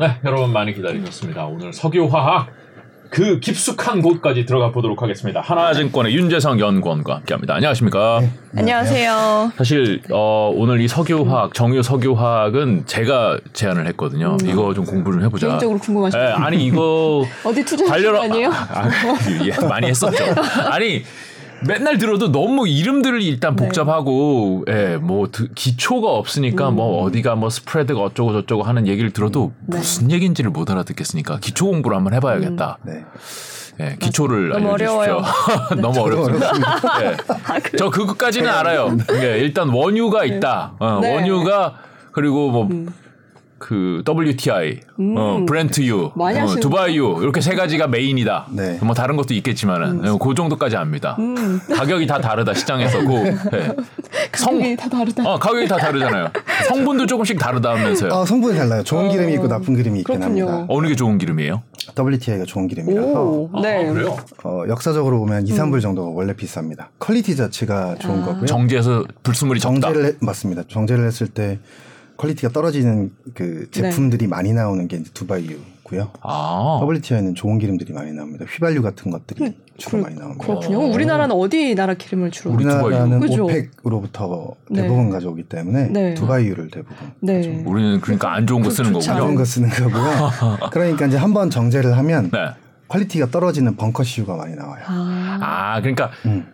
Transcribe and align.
네, 0.00 0.18
여러분 0.24 0.50
많이 0.50 0.72
기다리셨습니다. 0.72 1.44
오늘 1.44 1.74
석유화학 1.74 2.46
그 3.10 3.38
깊숙한 3.38 4.00
곳까지 4.00 4.46
들어가 4.46 4.70
보도록 4.72 5.02
하겠습니다. 5.02 5.42
하나증권의 5.42 6.14
윤재성 6.14 6.58
연구원과 6.58 7.16
함께합니다. 7.16 7.56
안녕하십니까? 7.56 8.20
네, 8.22 8.30
안녕하세요. 8.56 9.52
사실 9.58 10.00
어, 10.10 10.50
오늘 10.54 10.80
이 10.80 10.88
석유화학 10.88 11.52
정유 11.52 11.82
석유화학은 11.82 12.84
제가 12.86 13.40
제안을 13.52 13.86
했거든요. 13.88 14.38
음. 14.40 14.48
이거 14.48 14.72
좀 14.72 14.86
공부 14.86 15.10
를 15.10 15.22
해보자. 15.24 15.48
개인적으로 15.48 15.78
궁금하시죠? 15.78 16.18
네, 16.18 16.32
아니 16.32 16.64
이거 16.64 17.26
어디 17.44 17.62
투자하신 17.62 18.12
거 18.12 18.22
아니에요? 18.22 18.48
아, 18.50 18.84
아, 18.84 18.90
예, 19.44 19.66
많이 19.66 19.88
했었죠. 19.88 20.24
아니 20.70 21.04
맨날 21.66 21.98
들어도 21.98 22.32
너무 22.32 22.66
이름들이 22.68 23.26
일단 23.26 23.56
네. 23.56 23.64
복잡하고 23.64 24.64
네. 24.66 24.92
예, 24.92 24.96
뭐 24.96 25.28
기초가 25.54 26.08
없으니까 26.10 26.70
뭐 26.70 26.70
음. 26.70 26.76
뭐 26.76 27.02
어디가 27.04 27.34
뭐 27.34 27.50
스프레드가 27.50 28.00
어쩌고 28.00 28.32
저쩌고 28.32 28.62
하는 28.62 28.86
얘기를 28.86 29.10
들어도 29.10 29.52
네. 29.66 29.78
무슨 29.78 30.10
얘기인지를 30.10 30.50
못 30.50 30.70
알아듣겠으니까 30.70 31.38
기초 31.40 31.66
공부를 31.66 31.96
한번 31.96 32.14
해봐야겠다. 32.14 32.78
음. 32.86 32.90
네. 32.90 33.04
예, 33.80 33.96
기초를 33.98 34.50
너무 34.50 34.72
알려주십시오. 34.72 35.22
너무 35.80 36.00
어렵습니다. 36.00 36.52
예. 37.02 37.16
아, 37.46 37.60
저 37.78 37.88
그것까지는 37.90 38.48
알아요. 38.48 38.96
예, 39.22 39.38
일단 39.38 39.68
원유가 39.70 40.24
있다. 40.24 40.74
어, 40.78 40.98
네. 41.00 41.14
원유가 41.14 41.78
그리고 42.12 42.50
뭐 42.50 42.66
음. 42.70 42.92
그 43.60 44.02
WTI, 44.08 44.80
음. 45.00 45.14
어, 45.18 45.44
브렌트유, 45.46 46.12
어, 46.16 46.54
두바이유 46.60 47.18
이렇게 47.20 47.42
세 47.42 47.54
가지가 47.54 47.88
메인이다. 47.88 48.46
네. 48.52 48.78
뭐 48.82 48.94
다른 48.94 49.16
것도 49.16 49.34
있겠지만은 49.34 50.02
음. 50.02 50.18
그 50.18 50.34
정도까지 50.34 50.76
압니다. 50.78 51.14
음. 51.18 51.60
가격이 51.70 52.06
다 52.06 52.20
다르다 52.22 52.54
시장에서 52.54 53.00
그 53.04 53.12
네. 53.52 53.76
가격이 54.32 54.76
다 54.76 54.88
다르다. 54.88 55.30
어, 55.30 55.38
가격이 55.38 55.68
다 55.68 55.76
다르잖아요. 55.76 56.30
성분도 56.68 57.04
조금씩 57.06 57.38
다르다면서요? 57.38 58.10
아, 58.12 58.24
성분이 58.24 58.56
달라요. 58.56 58.82
좋은 58.82 59.10
기름이 59.10 59.34
있고 59.34 59.46
나쁜 59.46 59.76
기름이 59.76 60.00
있긴 60.00 60.18
그렇군요. 60.20 60.46
합니다. 60.48 60.66
어느 60.72 60.88
게 60.88 60.96
좋은 60.96 61.18
기름이에요? 61.18 61.62
WTI가 61.98 62.46
좋은 62.46 62.66
기름이라서 62.66 63.20
오, 63.22 63.50
네. 63.62 63.86
아, 63.88 63.92
그래요? 63.92 64.16
어, 64.42 64.62
역사적으로 64.68 65.18
보면 65.18 65.46
2, 65.46 65.52
3불 65.52 65.74
음. 65.74 65.80
정도가 65.80 66.08
원래 66.08 66.32
비쌉니다. 66.32 66.86
quality 66.98 67.36
자체가 67.36 67.96
좋은 67.96 68.22
아. 68.22 68.24
거고요. 68.24 68.46
정제해서 68.46 69.04
불순물이 69.22 69.60
적다. 69.60 69.80
정제를 69.88 70.06
해, 70.06 70.12
맞습니다. 70.20 70.62
정제를 70.66 71.06
했을 71.06 71.26
때 71.28 71.58
quality가 72.20 72.52
떨어지는 72.52 73.12
그 73.32 73.66
제품들이 73.70 74.26
네. 74.26 74.28
많이 74.28 74.52
나오는 74.52 74.86
게 74.88 74.98
이제 74.98 75.10
두바이유고요. 75.14 76.10
아. 76.20 76.80
WTI는 76.86 77.34
좋은 77.34 77.58
기름들이 77.58 77.94
많이 77.94 78.12
나옵니다. 78.12 78.44
휘발유 78.46 78.82
같은 78.82 79.10
것들이 79.10 79.42
음, 79.42 79.54
주로 79.78 79.98
그, 79.98 80.02
많이 80.04 80.16
나옵니다. 80.16 80.44
그렇군요. 80.44 80.92
우리나라는 80.92 81.34
어디 81.34 81.74
나라 81.74 81.94
기름을 81.94 82.30
주로? 82.30 82.52
우리나라는 82.52 83.20
그죠? 83.20 83.44
오펙으로부터 83.44 84.54
네. 84.68 84.82
대부분 84.82 85.08
가져오기 85.08 85.44
때문에 85.44 85.88
네. 85.88 86.14
두바이유를 86.14 86.68
대부분. 86.70 86.96
네. 87.20 87.62
우리는 87.64 87.98
그러니까 88.02 88.34
안 88.34 88.46
좋은 88.46 88.60
거 88.60 88.68
쓰는 88.68 88.92
거군요. 88.92 89.12
안 89.12 89.18
좋은 89.18 89.34
거 89.34 89.44
쓰는 89.46 89.70
거고요. 89.70 90.30
그러니까 90.72 91.06
이제 91.06 91.16
한 91.16 91.32
번 91.32 91.48
정제를 91.48 91.96
하면 91.96 92.30
네. 92.30 92.38
quality가 92.88 93.30
떨어지는 93.30 93.76
벙커시유가 93.76 94.36
많이 94.36 94.54
나와요. 94.56 94.82
아, 94.86 95.38
아 95.40 95.80
그러니까. 95.80 96.10
음. 96.26 96.44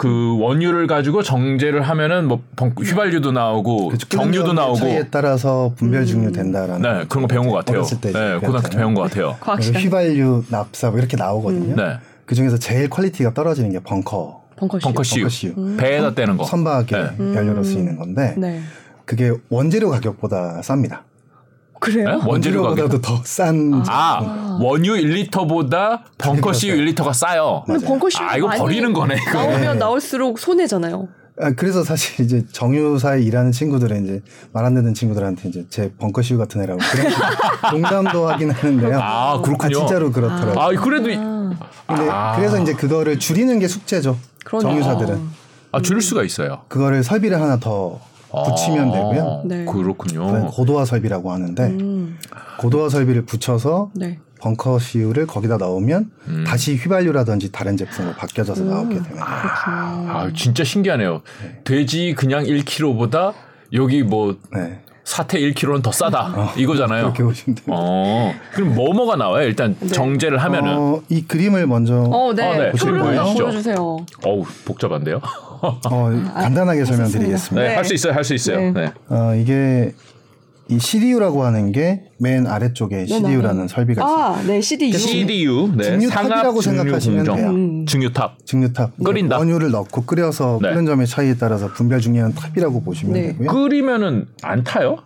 그 0.00 0.38
원유를 0.40 0.86
가지고 0.86 1.22
정제를 1.22 1.82
하면은 1.82 2.26
뭐 2.26 2.40
휘발유도 2.58 3.32
나오고 3.32 3.88
그렇죠. 3.88 4.08
경유도 4.08 4.54
나오고 4.54 4.76
차이에 4.76 5.08
따라서 5.10 5.74
분별 5.76 6.06
증류 6.06 6.32
된다라는 6.32 6.80
네 6.80 7.04
그런 7.06 7.24
거 7.24 7.26
배운 7.26 7.46
것 7.46 7.52
같아요. 7.52 7.82
네 7.82 8.38
고등학교 8.38 8.70
때 8.70 8.78
배운 8.78 8.94
것 8.94 9.02
같아요. 9.02 9.36
휘발유, 9.60 10.44
납사 10.48 10.88
뭐 10.88 10.98
이렇게 10.98 11.18
나오거든요. 11.18 11.74
음. 11.74 11.76
네. 11.76 11.98
그 12.24 12.34
중에서 12.34 12.56
제일 12.56 12.88
quality가 12.88 13.34
떨어지는 13.34 13.72
게 13.72 13.78
벙커. 13.80 14.42
벙커시유. 14.56 14.84
벙커시유. 14.84 15.22
벙커시유. 15.24 15.52
음. 15.58 15.76
배에다 15.76 16.14
때는 16.14 16.38
거. 16.38 16.44
선박에 16.44 16.86
네. 17.18 17.34
연료로 17.36 17.62
쓰이는 17.62 17.98
건데 17.98 18.34
네. 18.38 18.62
그게 19.04 19.34
원재료 19.50 19.90
가격보다 19.90 20.62
쌉니다. 20.62 21.00
그래요? 21.80 22.18
네? 22.18 22.24
원재료보다도 22.26 23.00
더 23.00 23.20
싼. 23.24 23.82
아, 23.88 24.58
원유 24.60 24.92
1리터보다 24.94 26.00
벙커시유 26.18 26.74
1리터가 26.76 27.12
싸요. 27.14 27.64
근데 27.66 27.84
벙커시유 27.84 28.22
아 28.26 28.36
이거 28.36 28.48
버리는 28.50 28.92
거네. 28.92 29.16
이거. 29.20 29.32
나오면 29.38 29.60
네. 29.60 29.74
나올수록 29.74 30.38
손해잖아요. 30.38 31.08
아, 31.42 31.52
그래서 31.56 31.82
사실 31.82 32.22
이제 32.24 32.44
정유사에 32.52 33.22
일하는 33.22 33.50
친구들은 33.50 34.04
이제 34.04 34.20
말 34.52 34.66
안 34.66 34.74
듣는 34.74 34.92
친구들한테 34.92 35.48
이제 35.48 35.64
제 35.70 35.90
벙커시유 35.98 36.36
같은 36.36 36.60
애라고 36.62 36.78
그런 36.92 37.12
농담도 37.72 38.28
하긴 38.28 38.50
하는데요. 38.50 39.00
아 39.00 39.40
그렇군요. 39.40 39.78
아, 39.78 39.80
진짜로 39.80 40.12
그렇더라고요. 40.12 40.60
아 40.60 40.68
그래도 40.82 41.04
근데 41.04 42.08
아. 42.10 42.36
그래서 42.36 42.60
이제 42.60 42.74
그거를 42.74 43.18
줄이는 43.18 43.58
게 43.58 43.66
숙제죠. 43.68 44.18
그러네. 44.44 44.62
정유사들은. 44.62 45.40
아 45.72 45.80
줄일 45.80 46.02
수가 46.02 46.24
있어요. 46.24 46.62
그거를 46.68 47.02
설비를 47.02 47.40
하나 47.40 47.58
더 47.58 48.00
붙이면 48.30 48.88
아, 48.90 48.92
되고요. 48.92 49.42
네. 49.44 49.64
그렇군요. 49.64 50.46
고도화 50.46 50.84
설비라고 50.84 51.32
하는데 51.32 51.62
음. 51.64 52.18
고도화 52.58 52.88
설비를 52.88 53.24
붙여서 53.26 53.90
네. 53.94 54.18
벙커 54.40 54.78
시유를 54.78 55.26
거기다 55.26 55.58
넣으면 55.58 56.10
음. 56.28 56.44
다시 56.46 56.76
휘발유라든지 56.76 57.52
다른 57.52 57.76
제품으로 57.76 58.14
바뀌어져서 58.14 58.62
음. 58.62 58.70
나오게 58.70 58.94
됩니다. 58.94 59.26
아, 59.26 60.04
아, 60.08 60.30
진짜 60.34 60.64
신기하네요. 60.64 61.22
네. 61.42 61.60
돼지 61.64 62.14
그냥 62.16 62.44
1kg보다 62.44 63.34
여기 63.72 64.02
뭐 64.02 64.36
네. 64.52 64.80
사태 65.04 65.40
1kg는 65.40 65.82
더 65.82 65.90
싸다 65.90 66.32
어, 66.36 66.52
이거잖아요. 66.56 67.02
그렇게 67.04 67.22
보시면 67.24 67.56
돼요. 67.56 67.66
어, 67.68 68.32
그럼 68.52 68.74
뭐뭐가 68.74 69.16
나와요? 69.16 69.46
일단 69.46 69.76
네. 69.80 69.88
정제를 69.88 70.38
하면은 70.38 70.76
어, 70.76 71.02
이 71.08 71.22
그림을 71.22 71.66
먼저 71.66 72.02
어, 72.02 72.32
네. 72.32 72.46
어, 72.46 72.58
네. 72.58 72.72
그림 72.72 72.98
보여주세요. 72.98 73.76
어우 74.24 74.44
복잡한데요. 74.64 75.20
어, 75.62 76.10
간단하게 76.34 76.84
설명드리겠습니다. 76.84 77.68
네, 77.68 77.74
할 77.74 77.84
수 77.84 77.94
있어요, 77.94 78.12
할 78.12 78.24
수 78.24 78.34
있어요. 78.34 78.58
네. 78.58 78.72
네. 78.72 78.92
어, 79.08 79.34
이게 79.34 79.92
이 80.68 80.78
CDU라고 80.78 81.42
하는 81.44 81.72
게 81.72 82.04
맨 82.22 82.46
아래쪽에 82.46 83.06
CDU라는 83.06 83.66
설비가 83.66 84.04
있어요. 84.04 84.16
아, 84.16 84.42
네, 84.42 84.60
CDU. 84.60 84.92
CDU. 84.98 85.72
네. 85.74 85.84
증류탑이라고 85.98 86.60
생각하시면 86.60 87.24
돼요. 87.24 87.50
음. 87.50 87.86
증류탑. 87.86 88.44
증류탑. 88.46 88.98
끓인다. 89.02 89.38
원유를 89.38 89.70
넣고 89.70 90.04
끓여서 90.04 90.58
네. 90.60 90.68
끓는 90.68 90.84
점의 90.86 91.06
차이에 91.06 91.34
따라서 91.38 91.68
분별 91.72 92.00
증류한 92.00 92.34
탑이라고 92.34 92.82
보시면 92.82 93.14
네. 93.14 93.22
되고요. 93.28 93.48
끓이면은 93.50 94.26
안 94.42 94.62
타요? 94.62 94.98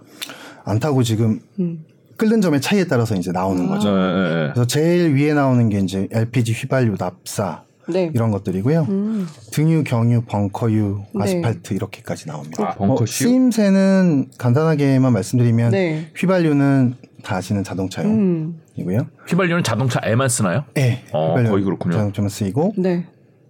안 0.64 0.80
타고 0.80 1.02
지금 1.04 1.38
음. 1.60 1.84
끓는 2.16 2.40
점의 2.40 2.60
차이에 2.60 2.84
따라서 2.88 3.14
이제 3.14 3.30
나오는 3.30 3.64
아. 3.66 3.68
거죠. 3.68 3.90
네, 3.96 4.02
네, 4.02 4.22
네. 4.22 4.50
그래서 4.52 4.66
제일 4.66 5.14
위에 5.14 5.34
나오는 5.34 5.68
게 5.68 5.78
이제 5.78 6.08
LPG 6.10 6.52
휘발유 6.52 6.96
납사 6.98 7.62
네. 7.88 8.10
이런 8.14 8.30
것들이고요. 8.30 8.86
음. 8.88 9.26
등유, 9.52 9.84
경유, 9.84 10.22
벙커유, 10.22 11.02
네. 11.14 11.22
아스팔트 11.22 11.74
이렇게까지 11.74 12.26
나옵니다. 12.26 12.70
아, 12.70 12.74
벙커 12.74 13.02
어, 13.02 13.06
쓰임새는 13.06 14.30
간단하게만 14.38 15.12
말씀드리면 15.12 15.70
네. 15.72 16.10
휘발유는 16.16 16.94
다 17.22 17.36
아시는 17.36 17.64
자동차용이고요. 17.64 18.98
음. 18.98 19.06
휘발유는 19.28 19.64
자동차에만 19.64 20.28
쓰나요? 20.28 20.64
네. 20.74 21.04
어, 21.12 21.34
거의 21.34 21.64
그렇군요. 21.64 21.94
자동차만 21.94 22.28
쓰이고 22.28 22.74
네. 22.76 23.06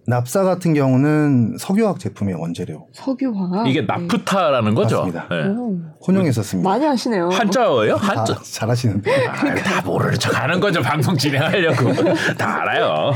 납사 0.07 0.43
같은 0.43 0.73
경우는 0.73 1.57
석유화학 1.57 1.99
제품의 1.99 2.35
원재료. 2.35 2.87
석유화학. 2.93 3.67
이게 3.67 3.81
나프타라는 3.81 4.75
거죠. 4.75 5.05
맞습니다. 5.05 5.27
네. 5.29 5.55
혼용해서 6.07 6.43
씁니다. 6.43 6.69
많이 6.69 6.85
하시네요. 6.85 7.29
한자어예요? 7.29 7.95
한자. 7.95 8.35
잘하시는데. 8.43 9.27
아, 9.27 9.55
다 9.55 9.81
모르는 9.83 10.19
척 10.19 10.39
하는 10.39 10.59
거죠. 10.59 10.81
방송 10.81 11.17
진행하려고. 11.17 11.91
다 12.37 12.61
알아요. 12.61 13.13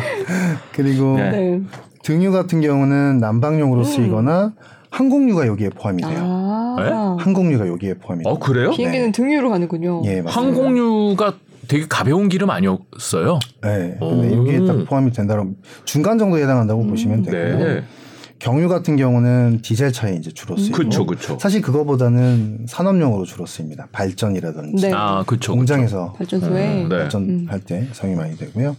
그리고 0.73 1.17
네. 1.17 1.61
등유 2.03 2.31
같은 2.31 2.61
경우는 2.61 3.19
난방용으로 3.19 3.81
음. 3.81 3.83
쓰이거나 3.83 4.53
항공유가 4.89 5.45
여기에 5.45 5.69
포함이 5.69 6.01
돼요. 6.01 6.19
아~ 6.19 6.75
네? 6.79 7.23
항공유가 7.23 7.67
여기에 7.67 7.95
포함이 7.95 8.23
돼요. 8.23 8.33
어, 8.33 8.39
그래요? 8.39 8.71
비행기는 8.71 9.07
네. 9.07 9.11
등유로 9.11 9.51
가는군요. 9.51 10.01
예, 10.05 10.21
맞습니다. 10.21 10.31
항공유가 10.31 11.33
되게 11.69 11.85
가벼운 11.87 12.29
기름 12.29 12.49
아니었어요? 12.49 13.39
네. 13.61 13.95
근데 13.99 14.35
여기에 14.35 14.65
딱 14.65 14.85
포함이 14.85 15.11
된다면 15.11 15.55
중간 15.85 16.17
정도에 16.17 16.41
해당한다고 16.41 16.81
음, 16.81 16.89
보시면 16.89 17.21
되고요. 17.21 17.57
네. 17.59 17.83
경유 18.39 18.67
같은 18.67 18.95
경우는 18.95 19.59
디젤 19.61 19.91
차에 19.91 20.15
이제 20.15 20.31
주로 20.31 20.57
쓰이고 20.57 20.77
그쵸, 20.77 21.05
그쵸. 21.05 21.37
사실 21.39 21.61
그거보다는 21.61 22.65
산업용으로 22.67 23.25
주로 23.25 23.45
쓰입니다. 23.45 23.87
발전이라든지 23.91 24.87
네. 24.87 24.93
아, 24.95 25.23
그쵸, 25.27 25.53
공장에서 25.53 26.13
발전소에 26.13 26.83
음, 26.85 26.89
네. 26.89 26.97
발전할 26.97 27.59
때 27.59 27.87
사용이 27.91 28.15
많이 28.17 28.35
되고요. 28.35 28.75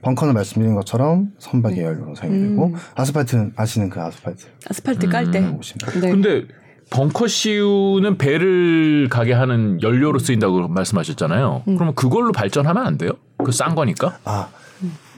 벙커는 0.00 0.34
말씀드린 0.34 0.74
것처럼 0.74 1.30
선박의 1.38 1.78
네. 1.78 1.84
연료로 1.84 2.16
사용이 2.16 2.38
음. 2.38 2.48
되고 2.48 2.74
아스팔트는 2.96 3.52
아시는 3.54 3.88
그 3.88 4.00
아스팔트. 4.00 4.46
아스팔트 4.68 5.08
깔 5.08 5.30
때. 5.30 5.38
음. 5.38 5.60
네. 6.00 6.10
근데 6.10 6.44
벙커시유는 6.92 8.18
배를 8.18 9.08
가게 9.10 9.32
하는 9.32 9.80
연료로 9.82 10.18
쓰인다고 10.18 10.68
말씀하셨잖아요. 10.68 11.62
음. 11.66 11.74
그러면 11.76 11.94
그걸로 11.94 12.32
발전하면 12.32 12.86
안 12.86 12.98
돼요? 12.98 13.12
그 13.38 13.50
싼 13.50 13.74
거니까? 13.74 14.18
아 14.24 14.48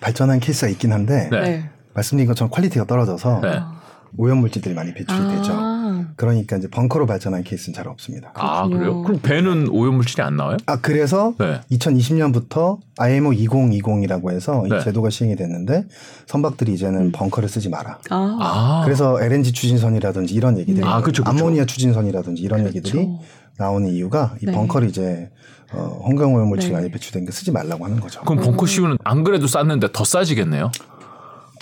발전한 0.01 0.39
케이스가 0.41 0.69
있긴 0.71 0.93
한데 0.93 1.29
네. 1.31 1.41
네. 1.41 1.71
말씀드린 1.95 2.29
것처럼 2.29 2.51
quality가 2.51 2.85
떨어져서 2.87 3.41
네. 3.43 3.61
오염 4.17 4.39
물질들이 4.39 4.75
많이 4.75 4.93
배출이 4.95 5.19
아. 5.19 5.29
되죠. 5.29 5.75
그러니까 6.17 6.57
이제 6.57 6.69
벙커로 6.69 7.07
발전한 7.07 7.43
케이스는 7.43 7.75
잘 7.75 7.89
없습니다. 7.89 8.33
아 8.35 8.69
그래요? 8.69 9.03
그럼 9.03 9.21
배는 9.21 9.69
오염 9.71 9.97
물질이 9.97 10.23
안 10.23 10.37
나와요? 10.37 10.57
아 10.67 10.81
그래서 10.81 11.35
네. 11.39 11.61
2020년부터 11.73 12.79
IMO 12.99 13.31
2020이라고 13.31 14.31
해서 14.31 14.65
네. 14.69 14.77
이 14.77 14.81
제도가 14.85 15.11
시행이 15.11 15.37
됐는데 15.37 15.87
선박들이 16.27 16.73
이제는 16.75 17.01
음. 17.01 17.13
벙커를 17.13 17.49
쓰지 17.49 17.69
마라. 17.69 17.99
아. 18.11 18.39
아. 18.41 18.83
그래서 18.85 19.21
LNG 19.21 19.53
추진선이라든지 19.53 20.35
이런 20.35 20.59
얘기들이 20.59 20.87
아, 20.87 21.01
그쵸, 21.01 21.25
그쵸. 21.25 21.31
암모니아 21.31 21.67
추진선이라든지 21.67 22.43
이런 22.43 22.65
그쵸. 22.65 22.69
얘기들이 22.69 23.09
나오는 23.59 23.89
이유가 23.89 24.35
이 24.43 24.47
네. 24.47 24.53
벙커를 24.53 24.89
이제 24.89 25.31
어, 25.73 26.01
환경오염 26.05 26.49
물질 26.49 26.71
네. 26.71 26.77
많이 26.77 26.91
배출된 26.91 27.25
게 27.25 27.33
쓰지 27.33 27.51
말라고 27.51 27.85
하는 27.85 27.99
거죠. 27.99 28.21
그럼 28.23 28.43
벙커 28.45 28.67
씌우는 28.67 28.99
안 29.03 29.25
그래도 29.25 29.47
쌌는데 29.47 29.89
더 29.93 30.05
싸지겠네요? 30.05 30.71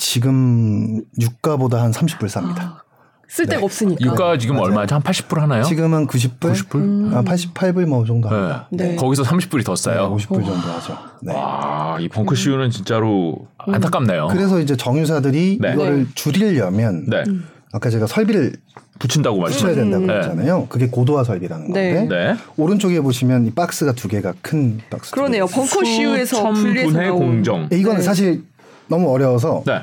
지금 0.02 1.00
유가보다 1.20 1.80
한 1.80 1.92
30불 1.92 2.24
쌉니다. 2.24 2.58
아, 2.58 2.82
쓸 3.28 3.46
데가 3.46 3.60
네. 3.60 3.64
없으니까. 3.64 4.04
유가 4.04 4.36
지금 4.36 4.56
맞아요. 4.56 4.66
얼마죠? 4.70 4.96
한 4.96 5.02
80불 5.02 5.38
하나요? 5.38 5.62
지금은 5.62 6.08
90불? 6.08 6.40
90불? 6.40 6.74
음. 6.74 7.10
아, 7.14 7.22
88불 7.22 7.86
뭐 7.86 8.04
정도 8.04 8.28
합니다. 8.28 8.66
네. 8.72 8.88
네. 8.88 8.96
거기서 8.96 9.22
30불이 9.22 9.64
더 9.64 9.76
싸요. 9.76 10.08
네, 10.08 10.14
50불 10.16 10.44
정도 10.44 10.52
하죠. 10.52 10.98
네. 11.22 11.32
와, 11.32 11.98
이 12.00 12.08
벙커 12.08 12.34
씌우는 12.34 12.70
진짜로 12.70 13.46
음. 13.68 13.74
안타깝네요. 13.74 14.26
그래서 14.32 14.58
이제 14.58 14.76
정유사들이 14.76 15.58
네. 15.60 15.72
이거를 15.72 16.08
줄이려면 16.16 17.06
음. 17.28 17.46
아까 17.72 17.88
제가 17.88 18.08
설비를 18.08 18.54
붙인다고 18.98 19.38
말씀하셔야 19.38 19.74
된다고 19.76 20.04
음. 20.04 20.10
했잖아요. 20.10 20.66
그게 20.68 20.88
고도화 20.88 21.22
설비라는 21.24 21.66
건데 21.66 22.06
네. 22.08 22.36
오른쪽에 22.56 23.00
보시면 23.00 23.46
이 23.46 23.50
박스가 23.52 23.92
두 23.92 24.08
개가 24.08 24.34
큰 24.42 24.80
박스. 24.90 25.12
그러네요. 25.12 25.46
벙커 25.46 25.84
씌우에서 25.84 26.52
분리해서 26.52 27.12
공정. 27.14 27.68
이거는 27.72 28.02
사실 28.02 28.44
너무 28.92 29.10
어려워서 29.10 29.62
네. 29.66 29.80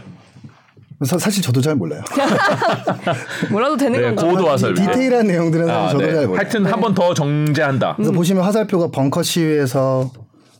사실 1.03 1.41
저도 1.41 1.61
잘 1.61 1.75
몰라요. 1.75 2.01
몰라도 3.50 3.75
되는 3.75 4.00
네, 4.00 4.06
건가요? 4.07 4.31
고도화 4.31 4.57
설비. 4.57 4.81
디테일한 4.81 5.25
내용들은 5.25 5.67
아, 5.67 5.89
저도 5.89 6.06
네. 6.06 6.13
잘 6.13 6.27
몰라요. 6.27 6.39
하여튼 6.39 6.63
네. 6.63 6.69
한번 6.69 6.94
더 6.94 7.13
정제한다. 7.13 7.95
그래서 7.95 8.11
음. 8.11 8.15
보시면 8.15 8.44
화살표가 8.44 8.89
벙커 8.91 9.23
시위에서 9.23 10.11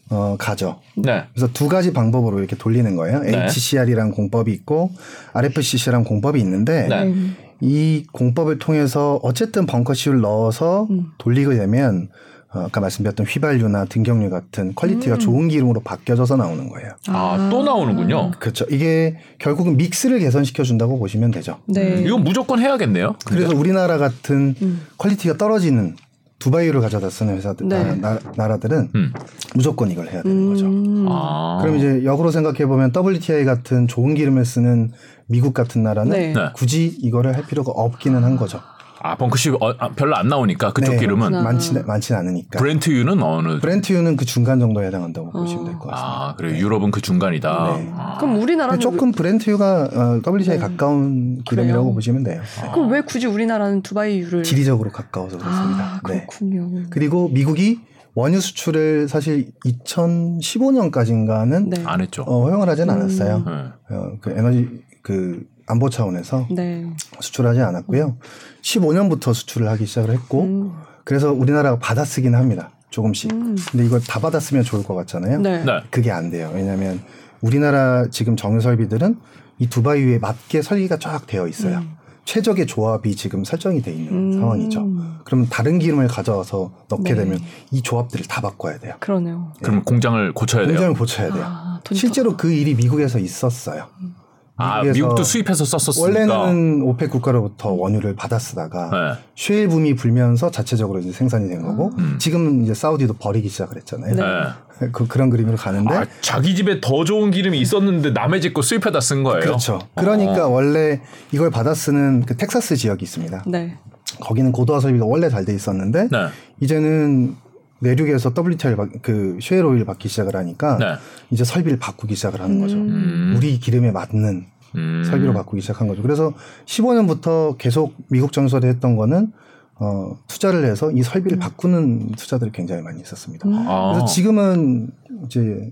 어, 0.10 0.36
가죠. 0.40 0.80
네. 0.96 1.26
그래서 1.34 1.52
두 1.54 1.68
가지 1.68 1.94
방법으로 1.94 2.40
이렇게 2.40 2.56
돌리는 2.56 2.96
거예요. 2.96 3.20
네. 3.20 3.46
HCR이랑 3.46 4.12
공법이 4.12 4.52
있고 4.52 4.92
RFCC란 5.34 6.04
공법이 6.06 6.40
있는데 6.40 6.88
네. 6.88 7.14
이 7.62 8.06
공법을 8.12 8.58
통해서 8.58 9.20
어쨌든 9.22 9.68
벙커시유를 9.68 10.22
넣어서 10.22 10.88
음. 10.90 11.12
돌리게 11.20 11.56
되면 11.56 12.08
어, 12.08 12.18
아까 12.52 12.82
말씀드렸던 12.82 13.28
휘발유나 13.28 13.86
등경유 13.86 14.30
같은 14.30 14.74
quality가 14.74 15.16
음. 15.16 15.20
좋은 15.20 15.48
기름으로 15.50 15.82
바뀌어져서 15.82 16.36
나오는 16.36 16.68
거예요. 16.70 16.92
아, 17.08 17.50
또 17.52 17.64
나오는군요. 17.64 18.32
그렇죠. 18.40 18.66
이게 18.72 19.18
결국은 19.38 19.78
mix를 19.78 20.20
개선시켜 20.20 20.64
준다고 20.64 20.98
보시면 20.98 21.30
되죠. 21.32 21.60
네. 21.68 22.02
이건 22.04 22.24
무조건 22.24 22.60
해야겠네요. 22.60 23.16
그래서 23.26 23.56
우리나라 23.56 23.98
같은 24.00 24.56
음. 24.62 24.82
quality가 24.98 25.38
떨어지는 25.38 25.96
두바이를 26.40 26.80
가져다 26.82 27.10
쓰는 27.10 27.36
회사들 27.36 27.68
네. 27.68 27.96
나, 27.96 28.18
라들은 28.36 28.90
음. 28.96 29.14
무조건 29.54 29.92
이걸 29.92 30.08
해야 30.08 30.24
되는 30.24 30.48
거죠. 30.48 30.66
음. 30.66 31.06
아. 31.10 31.60
그럼 31.62 31.78
이제 31.78 32.04
역으로 32.04 32.32
생각해 32.32 32.66
보면 32.66 32.92
WTI 32.96 33.46
같은 33.46 33.88
좋은 33.88 34.16
기름을 34.16 34.46
쓰는 34.46 34.92
미국 35.28 35.54
같은 35.54 35.84
나라는 35.84 36.34
네. 36.34 36.34
굳이 36.56 36.86
이거를 36.86 37.36
할 37.36 37.46
필요가 37.46 37.72
없기는 37.72 38.24
한 38.24 38.38
거죠. 38.38 38.60
아 39.02 39.16
벙크시 39.16 39.50
어, 39.52 39.58
아, 39.80 39.90
별로 39.96 40.16
안 40.16 40.28
나오니까 40.28 40.74
그쪽 40.74 40.92
네, 40.94 41.00
기름은 41.00 41.32
많지 41.44 41.74
많지 41.84 42.14
않으니까. 42.14 42.60
브렌트유는 42.60 43.22
어느? 43.24 43.60
브렌트유는 43.60 44.18
그 44.18 44.26
중간 44.26 44.60
정도에 44.60 44.88
해당한다고 44.88 45.30
어. 45.30 45.32
보시면 45.32 45.66
될 45.66 45.80
것 45.80 45.90
같습니다. 45.90 46.30
아 46.30 46.36
그래 46.36 46.52
네. 46.54 46.60
유럽은 46.60 46.92
그 46.92 47.02
중간이다. 47.02 47.78
네. 47.78 47.92
아. 47.96 48.18
그럼 48.20 48.42
우리나라는 48.42 48.80
조금 48.80 49.12
브렌트유가 49.12 49.90
어, 49.94 50.22
WTI 50.26 50.58
네. 50.58 50.60
가까운 50.60 51.42
기름이라고 51.44 51.84
그래요? 51.84 51.94
보시면 51.94 52.24
돼요. 52.24 52.42
아. 52.62 52.72
그럼 52.72 52.92
왜 52.92 53.02
굳이 53.02 53.28
우리나라는 53.28 53.82
두바이유를 53.84 54.44
지리적으로 54.44 54.92
가까워서 54.92 55.38
그렇습니다. 55.38 55.84
아, 55.84 56.02
네. 56.08 56.26
그렇군요. 56.28 56.84
그리고 56.90 57.30
미국이 57.30 57.80
원유 58.16 58.42
수출을 58.42 59.08
사실 59.08 59.52
2015년까지인가는 59.66 61.70
네. 61.70 61.84
안 61.86 62.02
했죠. 62.02 62.24
어, 62.24 62.44
허용을 62.44 62.68
하지는 62.68 62.94
음. 62.94 63.00
않았어요. 63.00 63.46
어, 63.92 64.12
그 64.22 64.32
에너지 64.32 64.68
그 65.02 65.46
안보 65.70 65.90
차원에서 65.90 66.48
네. 66.50 66.86
수출하지 67.20 67.62
않았고요. 67.62 68.18
15년부터 68.62 69.34
수출을 69.34 69.70
하기 69.70 69.86
시작을 69.86 70.12
했고 70.12 70.44
음. 70.44 70.74
그래서 71.04 71.32
우리나라가 71.32 71.78
받아쓰긴 71.78 72.36
합니다. 72.36 72.72
조금씩. 72.90 73.32
음. 73.32 73.56
근데 73.72 73.86
이걸 73.86 74.02
다 74.02 74.20
받았으면 74.20 74.64
좋을 74.64 74.84
것 74.84 74.96
같잖아요. 74.96 75.40
네. 75.40 75.64
네. 75.64 75.80
그게 75.92 76.12
안 76.12 76.32
돼요. 76.32 76.52
왜냐하면 76.56 77.00
우리나라 77.42 78.10
지금 78.10 78.36
정유 78.36 78.62
설비들은 78.62 79.20
이 79.60 79.68
두바이에 79.68 80.18
맞게 80.18 80.64
설계가 80.64 80.98
쫙 80.98 81.28
되어 81.28 81.48
있어요. 81.48 81.78
음. 81.78 81.96
최적의 82.26 82.66
조합이 82.68 83.16
지금 83.16 83.44
설정이 83.44 83.82
돼 83.82 83.92
있는 83.92 84.12
음. 84.12 84.34
상황이죠. 84.34 84.88
그러면 85.24 85.48
다른 85.50 85.78
기름을 85.80 86.08
가져와서 86.08 86.72
넣게 86.90 87.14
네. 87.14 87.24
되면 87.24 87.40
이 87.72 87.82
조합들을 87.82 88.26
다 88.26 88.42
바꿔야 88.42 88.78
돼요. 88.80 88.96
그러네요. 89.00 89.52
네. 89.56 89.68
그럼 89.68 89.84
공장을 89.84 90.34
고쳐야 90.34 90.64
공장을 90.64 90.80
돼요. 90.80 90.90
공장을 90.90 91.00
고쳐야 91.00 91.34
돼요. 91.34 91.44
아, 91.46 91.80
실제로 91.92 92.38
그 92.38 92.52
일이 92.52 92.74
미국에서 92.76 93.20
있었어요. 93.20 93.86
음. 94.02 94.16
아, 94.60 94.84
미국도 94.84 95.24
수입해서 95.24 95.64
썼었으니까. 95.66 96.38
원래는 96.38 96.82
오펙 96.82 97.10
국가로부터 97.10 97.70
원유를 97.72 98.16
받아 98.16 98.38
쓰다가 98.38 98.90
네. 98.92 99.20
쉐일 99.36 99.70
붐이 99.70 99.96
불면서 99.96 100.52
자체적으로 100.52 101.00
이제 101.00 101.12
생산이 101.12 101.48
된 101.50 101.62
거고 101.62 101.92
음. 101.98 102.18
지금은 102.20 102.64
이제 102.64 102.74
사우디도 102.74 103.14
버리기 103.14 103.48
시작을 103.50 103.78
했잖아요. 103.78 104.16
네. 104.16 104.92
그, 104.92 105.08
그런 105.08 105.30
그림으로 105.30 105.58
가는데 105.58 105.94
아, 105.96 106.06
자기 106.22 106.56
집에 106.56 106.80
더 106.82 107.04
좋은 107.04 107.32
기름이 107.32 107.60
있었는데 107.60 108.12
남의 108.12 108.42
집 108.42 108.54
거 108.54 108.62
수입해다 108.62 109.00
쓴 109.02 109.24
거예요. 109.24 109.40
그렇죠. 109.42 109.80
그러니까 109.96 110.48
어. 110.48 110.50
원래 110.50 111.02
이걸 111.32 111.50
받아 111.52 111.74
쓰는 111.74 112.26
그 112.26 112.36
텍사스 112.38 112.76
지역이 112.76 113.04
있습니다. 113.04 113.44
네. 113.48 113.78
거기는 114.22 114.52
고도화 114.52 114.80
설비가 114.80 115.06
원래 115.06 115.30
잘 115.30 115.46
돼 115.46 115.54
있었는데 115.54 116.08
네. 116.12 116.28
이제는 116.60 117.36
내륙에서 117.80 118.34
WTI 118.38 118.76
그 119.02 119.38
쉐일 119.42 119.66
오일 119.66 119.86
받기 119.86 120.08
시작을 120.10 120.36
하니까 120.36 120.78
네. 120.78 120.86
이제 121.32 121.44
설비를 121.44 121.80
바꾸기 121.80 122.16
시작을 122.16 122.42
하는 122.42 122.60
거죠. 122.60 122.76
음. 122.78 123.34
우리 123.38 123.60
기름에 123.60 123.92
맞는 123.92 124.46
음. 124.76 125.04
설비로 125.06 125.34
바꾸기 125.34 125.62
시작한 125.62 125.88
거죠. 125.88 126.02
그래서 126.02 126.34
15년부터 126.66 127.58
계속 127.58 127.96
미국 128.10 128.32
정서를 128.32 128.70
했던 128.70 128.96
거는 128.96 129.32
어, 129.76 130.18
투자를 130.28 130.66
해서 130.66 130.92
이 130.92 131.02
설비를 131.04 131.38
음. 131.38 131.40
바꾸는 131.40 132.12
투자들이 132.12 132.52
굉장히 132.52 132.82
많이 132.82 133.02
있었습니다. 133.02 133.48
음. 133.48 133.66
그래서 133.94 134.06
지금은 134.06 134.92
이제 135.26 135.72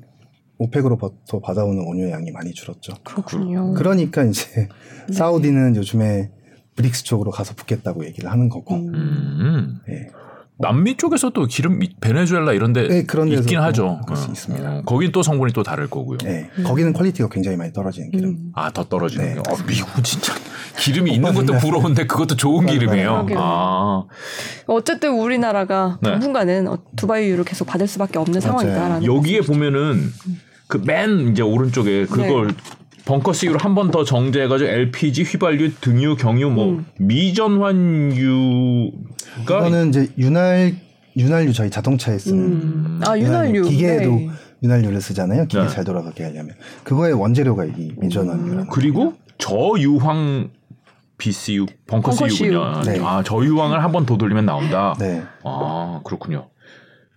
오펙으로부터 0.60 1.40
받아오는 1.40 1.86
원유 1.86 2.10
양이 2.10 2.32
많이 2.32 2.52
줄었죠. 2.54 2.94
그렇군요. 3.04 3.74
그러니까 3.74 4.24
이제 4.24 4.70
네. 5.08 5.14
사우디는 5.14 5.76
요즘에 5.76 6.32
브릭스 6.76 7.04
쪽으로 7.04 7.32
가서 7.32 7.54
붙겠다고 7.56 8.06
얘기를 8.06 8.32
하는 8.32 8.50
거고. 8.50 8.76
음. 8.76 9.80
네. 10.60 10.68
남미 10.68 10.98
쪽에서도 10.98 11.46
기름 11.46 11.80
베네수엘라 12.02 12.54
이런데 12.54 12.88
네, 12.88 13.04
그런 13.06 13.28
있긴 13.28 13.60
하죠. 13.60 14.02
그럴 14.06 14.18
수 14.18 14.30
어. 14.30 14.32
있습니다. 14.32 14.70
어, 14.78 14.82
거긴 14.86 15.12
또 15.12 15.22
성분이 15.22 15.54
또 15.54 15.62
다를 15.64 15.88
거고요. 15.88 16.18
네, 16.24 16.50
음. 16.58 16.64
거기는 16.64 16.94
quality가 16.94 17.30
굉장히 17.30 17.58
많이 17.58 17.72
떨어지는 17.72 18.10
기름. 18.12 18.30
음. 18.32 18.52
아 18.56 18.63
더 18.63 18.86
떨어지는 18.86 19.36
네. 19.36 19.40
어, 19.40 19.56
미국은 19.68 20.04
진짜 20.04 20.34
기름이 20.80 21.12
있는 21.16 21.34
것도 21.34 21.58
부러운데 21.60 22.08
그것도 22.08 22.36
좋은 22.36 22.66
기름이에요. 22.66 23.28
아. 23.38 24.04
어쨌든 24.66 25.14
우리나라가 25.14 26.00
네. 26.02 26.12
당분간은 26.12 26.68
어, 26.68 26.78
두바이유를 26.96 27.44
계속 27.46 27.66
받을 27.66 27.88
수밖에 27.88 28.18
없는 28.20 28.42
상황이다라는. 28.42 29.06
여기에 29.06 29.42
보면은 29.42 30.12
그 30.68 30.80
맨 30.80 31.30
이제 31.32 31.42
오른쪽에 31.42 32.06
그걸 32.08 32.48
네. 32.48 32.54
벙커 33.08 33.32
CU를 33.32 33.58
한번 33.64 33.90
더 33.90 34.04
정제해가지고 34.04 34.70
LPG, 34.70 35.24
휘발유, 35.24 35.76
등유, 35.76 36.18
경유, 36.18 36.50
뭐 36.50 36.72
음. 36.72 36.86
미전환유가 37.00 38.18
이거는 39.44 39.90
이제 39.90 40.10
윤활 40.18 40.76
윤활유 41.16 41.54
저희 41.54 41.70
자동차에 41.70 42.18
쓰는 42.18 42.44
음. 42.44 43.02
아 43.06 43.18
윤활유 43.18 43.64
기계에도 43.64 44.12
네. 44.12 44.30
윤활유를 44.62 45.00
쓰잖아요. 45.02 45.46
기계 45.48 45.64
네. 45.64 45.70
잘 45.70 45.84
돌아가게 45.86 46.26
하려면 46.26 46.56
그거의 46.84 47.14
원재료가 47.14 47.66
이 47.66 47.94
미전환유라는 47.98 48.60
음. 48.64 48.68
그리고 48.70 49.14
저유황 49.38 50.50
BCU 51.18 51.66
벙커, 51.88 52.12
벙커 52.12 52.28
CU군요. 52.28 52.82
네. 52.82 53.00
아 53.02 53.24
저유황을 53.24 53.84
한 53.84 53.92
번 53.92 54.06
더 54.06 54.18
돌리면 54.18 54.46
나온다. 54.46 54.96
네. 55.00 55.24
아 55.44 56.02
그렇군요. 56.04 56.50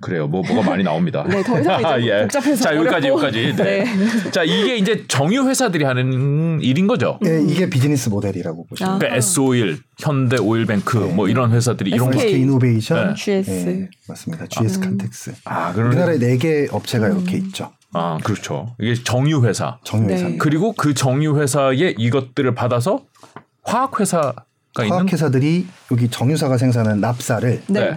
그래요. 0.01 0.27
뭐 0.27 0.43
뭐가 0.47 0.69
많이 0.69 0.83
나옵니다. 0.83 1.25
네, 1.29 1.43
더 1.43 1.61
이상 1.61 1.81
예. 2.07 2.23
복잡해서 2.23 2.65
자 2.65 2.77
여기까지 2.77 3.09
여기까지. 3.09 3.55
네. 3.57 3.85
네. 3.85 4.31
자 4.31 4.43
이게 4.43 4.77
이제 4.77 5.05
정유 5.07 5.47
회사들이 5.49 5.85
하는 5.85 6.61
일인 6.63 6.87
거죠. 6.87 7.19
네, 7.21 7.43
이게 7.47 7.69
비즈니스 7.69 8.09
모델이라고 8.09 8.67
보시면. 8.67 8.93
아. 8.93 8.99
그러니까 8.99 9.19
S-오일, 9.19 9.79
현대 9.99 10.39
오일뱅크 10.39 10.99
네. 10.99 11.13
뭐 11.13 11.29
이런 11.29 11.53
회사들이 11.53 11.91
이런 11.91 12.15
SK 12.15 12.41
이노베이션, 12.41 13.09
네. 13.09 13.15
GS 13.15 13.51
네, 13.51 13.91
맞습니다. 14.09 14.47
GS 14.47 14.79
아. 14.79 14.83
칼텍스. 14.83 15.33
아, 15.45 15.73
그런 15.73 15.89
우리나라에 15.89 16.19
네개 16.19 16.69
업체가 16.71 17.09
음. 17.09 17.19
이렇게 17.19 17.37
있죠. 17.37 17.73
아, 17.93 18.19
그렇죠. 18.23 18.75
이게 18.81 18.95
정유 18.95 19.45
회사. 19.45 19.79
정유 19.85 20.13
회사. 20.13 20.29
네. 20.29 20.37
그리고 20.39 20.73
그 20.73 20.95
정유 20.95 21.39
회사에 21.41 21.95
이것들을 21.99 22.55
받아서 22.55 23.05
화학 23.65 24.01
회사가 24.01 24.45
화학 24.77 25.13
회사들이 25.13 25.67
여기 25.91 26.09
정유사가 26.09 26.57
생산한 26.57 27.01
납사를 27.01 27.63
네. 27.69 27.97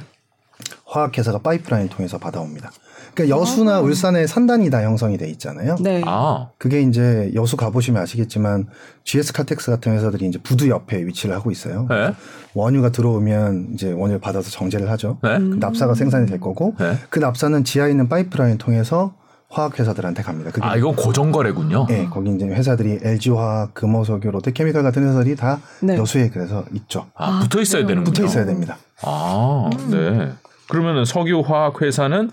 화학회사가 0.94 1.40
파이프라인을 1.40 1.90
통해서 1.90 2.20
받아옵니다. 2.20 2.72
그러니까 3.14 3.38
여수나 3.38 3.78
아. 3.78 3.80
울산에 3.80 4.28
산단이 4.28 4.70
다 4.70 4.84
형성이 4.84 5.18
돼 5.18 5.28
있잖아요. 5.32 5.76
네. 5.80 6.02
아. 6.06 6.50
그게 6.58 6.82
이제 6.82 7.32
여수 7.34 7.58
가보시면 7.58 8.02
아시겠지만 8.02 8.68
GS 9.04 9.34
칼텍스 9.34 9.72
같은 9.72 9.94
회사들이 9.94 10.28
이제 10.28 10.40
부두 10.42 10.70
옆에 10.70 11.06
위치를 11.06 11.36
하고 11.36 11.52
있어요. 11.52 11.88
네. 11.90 12.14
원유가 12.54 12.90
들어오면 12.90 13.72
이제 13.74 13.92
원유를 13.92 14.20
받아서 14.20 14.52
정제를 14.52 14.90
하죠. 14.92 15.18
네. 15.24 15.40
그 15.40 15.58
납사가 15.60 15.96
생산이 15.96 16.28
될 16.28 16.40
거고 16.40 16.76
네. 16.80 16.98
그 17.10 17.20
납사는 17.20 17.64
지하에 17.64 17.92
있는 17.92 18.08
파이프라인 18.08 18.58
통해서 18.58 19.16
화학 19.50 19.80
회사들한테 19.80 20.24
갑니다. 20.24 20.52
아, 20.62 20.76
이건 20.76 20.96
고정 20.96 21.32
거래군요. 21.32 21.86
네, 21.88 22.08
거기 22.10 22.34
이제 22.34 22.48
회사들이 22.48 23.00
LG화학, 23.04 23.76
금호석유, 23.76 24.32
롯데케미칼 24.32 24.82
같은 24.82 25.08
회사들이 25.08 25.36
다 25.36 25.60
네. 25.80 25.96
여수에 25.96 26.30
그래서 26.30 26.66
있죠. 26.74 27.06
아, 27.14 27.42
붙어 27.44 27.62
있어야 27.62 27.86
되는 27.86 28.04
붙어 28.04 28.26
있어야 28.26 28.46
됩니다. 28.46 28.78
아, 29.04 29.70
음. 29.72 29.90
네. 29.92 30.32
그러면은 30.68 31.06
석유화학 31.06 31.82
회사는 31.82 32.32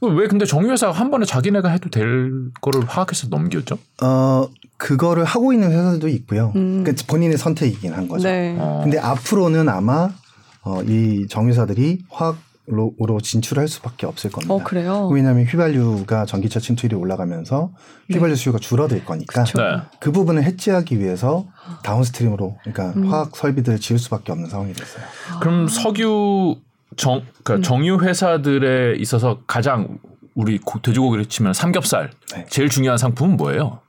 왜 0.00 0.26
근데 0.26 0.44
정유회사가 0.44 0.92
한 0.92 1.10
번에 1.10 1.24
자기네가 1.24 1.68
해도 1.68 1.88
될 1.88 2.50
거를 2.60 2.84
화학회사 2.86 3.28
넘겼죠? 3.30 3.78
어, 4.02 4.48
그거를 4.76 5.24
하고 5.24 5.52
있는 5.52 5.70
회사들도 5.70 6.08
있고요. 6.08 6.52
음. 6.56 6.82
그러니까 6.82 7.04
본인의 7.06 7.38
선택이긴 7.38 7.92
한 7.92 8.08
거죠. 8.08 8.28
네. 8.28 8.56
어. 8.58 8.80
근데 8.82 8.98
앞으로는 8.98 9.68
아마 9.68 10.10
어, 10.64 10.82
이 10.82 11.26
정유사들이 11.28 12.00
화학 12.10 12.36
으로 12.70 13.20
진출할 13.20 13.66
수밖에 13.66 14.06
없을 14.06 14.30
겁니다. 14.30 14.54
어, 14.54 14.62
그래요? 14.62 15.08
왜냐하면 15.08 15.44
휘발유가 15.46 16.26
전기차 16.26 16.60
침투율이 16.60 16.94
올라가면서 16.94 17.72
휘발유 18.08 18.34
네. 18.34 18.36
수요가 18.36 18.60
줄어들 18.60 19.04
거니까 19.04 19.42
네. 19.42 19.82
그 19.98 20.12
부분을 20.12 20.44
해지하기 20.44 21.00
위해서 21.00 21.48
다운스트림으로 21.82 22.58
그러니까 22.60 22.92
음. 22.96 23.10
화학 23.10 23.34
설비들을 23.34 23.80
지을 23.80 23.98
수밖에 23.98 24.30
없는 24.30 24.48
상황이 24.48 24.72
됐어요. 24.74 25.04
그럼 25.40 25.66
석유 25.66 26.54
정 26.96 27.22
그러니까 27.42 27.54
음. 27.56 27.62
정유 27.62 27.98
회사들에 28.00 28.94
있어서 28.98 29.40
가장 29.48 29.98
우리 30.36 30.60
돼지고기를 30.82 31.26
치면 31.26 31.54
삼겹살 31.54 32.12
네. 32.32 32.46
제일 32.48 32.68
중요한 32.68 32.96
상품은 32.96 33.38
뭐예요? 33.38 33.80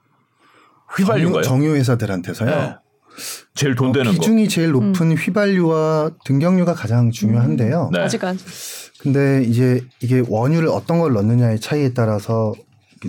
휘발유가요? 0.98 1.44
정유, 1.44 1.64
정유 1.66 1.76
회사들한테서요. 1.76 2.80
네. 3.16 3.46
제일 3.56 3.76
돈 3.76 3.92
되는 3.92 4.10
어, 4.10 4.12
비중이 4.12 4.44
거. 4.44 4.50
제일 4.50 4.72
높은 4.72 5.12
음. 5.12 5.16
휘발유와 5.16 6.12
등경유가 6.26 6.74
가장 6.74 7.12
중요한데요. 7.12 7.90
네. 7.94 8.00
아직은. 8.00 8.38
근데 9.00 9.44
이제 9.44 9.86
이게 10.00 10.24
원유를 10.28 10.70
어떤 10.70 11.00
걸 11.00 11.14
넣느냐의 11.14 11.60
차이에 11.60 11.94
따라서 11.94 12.54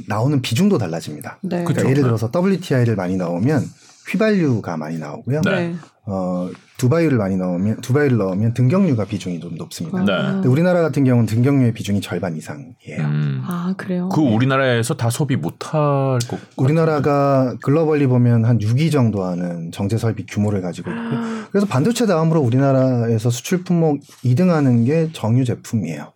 나오는 0.08 0.42
비중도 0.42 0.78
달라집니다. 0.78 1.38
네. 1.42 1.64
그러니까 1.64 1.88
예를 1.88 2.02
들어서 2.02 2.30
WTI를 2.34 2.96
많이 2.96 3.16
넣으면 3.16 3.64
휘발유가 4.10 4.76
많이 4.76 4.98
나오고요. 4.98 5.42
네. 5.42 5.74
어, 6.06 6.50
두바이를 6.76 7.16
많이 7.16 7.36
넣으면 7.36 7.80
두바이를 7.80 8.18
넣으면 8.18 8.52
등경유가 8.52 9.06
비중이 9.06 9.40
좀 9.40 9.54
높습니다. 9.54 10.00
네. 10.00 10.32
근데 10.32 10.48
우리나라 10.48 10.82
같은 10.82 11.04
경우는 11.04 11.26
등경유의 11.26 11.72
비중이 11.72 12.02
절반 12.02 12.36
이상이에요. 12.36 13.00
음. 13.00 13.42
아 13.46 13.74
그래요? 13.76 14.10
그 14.10 14.20
우리나라에서 14.20 14.94
다 14.94 15.08
소비 15.08 15.36
못할 15.36 16.18
것. 16.28 16.38
우리나라가 16.56 17.56
글로벌리 17.62 18.06
보면 18.06 18.44
한 18.44 18.58
6위 18.58 18.92
정도 18.92 19.24
하는 19.24 19.72
정제 19.72 19.96
설비 19.96 20.26
규모를 20.26 20.60
가지고 20.60 20.90
있고요. 20.90 21.20
그래서 21.50 21.66
반도체 21.66 22.06
다음으로 22.06 22.40
우리나라에서 22.40 23.30
수출 23.30 23.64
품목 23.64 24.00
2등하는 24.24 24.84
게 24.84 25.10
정유 25.12 25.44
제품이에요. 25.44 26.12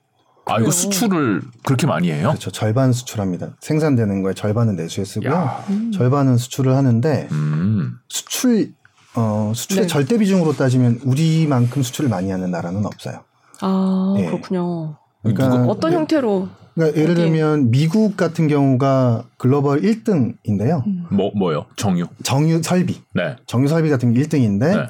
아, 0.51 0.59
이거 0.61 0.71
수출을 0.71 1.43
그렇게 1.63 1.87
많이 1.87 2.11
해요? 2.11 2.29
그렇죠. 2.29 2.51
절반 2.51 2.93
수출합니다. 2.93 3.57
생산되는 3.61 4.23
거에 4.23 4.33
절반은 4.33 4.77
내수에 4.77 5.05
쓰고요. 5.05 5.51
음. 5.69 5.93
절반은 5.93 6.39
수출을 6.39 6.75
하는데 6.75 7.29
음. 7.33 7.99
수출 8.09 8.73
어, 9.15 9.53
수출의 9.55 9.83
네. 9.85 9.89
절대 9.89 10.19
비중으로 10.19 10.53
따지면 10.53 11.01
우리만큼 11.05 11.83
수출을 11.83 12.11
많이 12.11 12.31
하는 12.31 12.51
나라는 12.51 12.85
없어요. 12.87 13.25
아, 13.61 14.15
네. 14.17 14.27
그렇군요. 14.27 14.97
그러니까 15.23 15.65
어떤 15.65 15.93
형태로 15.93 16.49
그러니까 16.75 17.01
예를 17.01 17.15
들면 17.17 17.71
미국 17.73 18.17
같은 18.17 18.47
경우가 18.47 19.25
글로벌 19.37 19.83
1등인데요. 19.83 20.87
음. 20.87 21.07
뭐 21.11 21.33
뭐요? 21.35 21.67
정유. 21.77 22.07
정유 22.23 22.63
설비. 22.63 23.03
네. 23.15 23.37
정유 23.47 23.67
설비 23.67 23.91
같은 23.91 24.15
게 24.15 24.23
1등인데 24.23 24.77
네. 24.77 24.87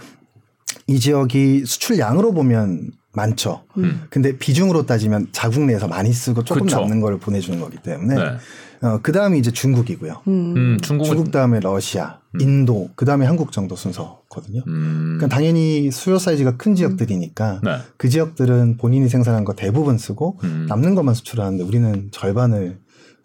이 0.87 1.01
지역이 1.01 1.65
수출량으로 1.65 2.33
보면 2.33 2.91
많죠. 3.13 3.63
음. 3.79 4.03
근데 4.11 4.37
비중으로 4.37 4.85
따지면 4.85 5.29
자국 5.33 5.65
내에서 5.65 5.89
많이 5.89 6.13
쓰고 6.13 6.45
조금 6.45 6.65
그쵸. 6.65 6.81
남는 6.81 7.01
거를 7.01 7.19
보내주는 7.19 7.59
거기 7.59 7.79
때문에 7.79 8.15
네. 8.15 8.37
어, 8.83 9.01
그 9.03 9.13
다음이 9.13 9.39
이제 9.39 9.51
중국이고요. 9.51 10.23
음. 10.29 10.55
음, 10.57 10.79
중국 10.81 11.31
다음에 11.31 11.61
러시아, 11.61 12.19
음. 12.35 12.41
인도, 12.41 12.91
그 12.95 13.05
다음에 13.05 13.27
한국 13.27 13.53
정도 13.53 13.77
순서거든요. 13.77 14.63
음. 14.67 15.17
그러니까 15.19 15.29
당연히 15.29 15.91
수요 15.91 16.19
사이즈가 16.19 16.57
큰 16.57 16.75
지역들이니까 16.75 17.61
네. 17.65 17.79
그 17.97 18.09
지역들은 18.09 18.77
본인이 18.77 19.09
생산한 19.09 19.45
거 19.45 19.55
대부분 19.55 19.99
쓰고 19.99 20.39
음. 20.45 20.67
남는 20.69 20.95
것만 20.95 21.15
수출하는데 21.15 21.65
우리는 21.65 22.09
절반을 22.13 22.79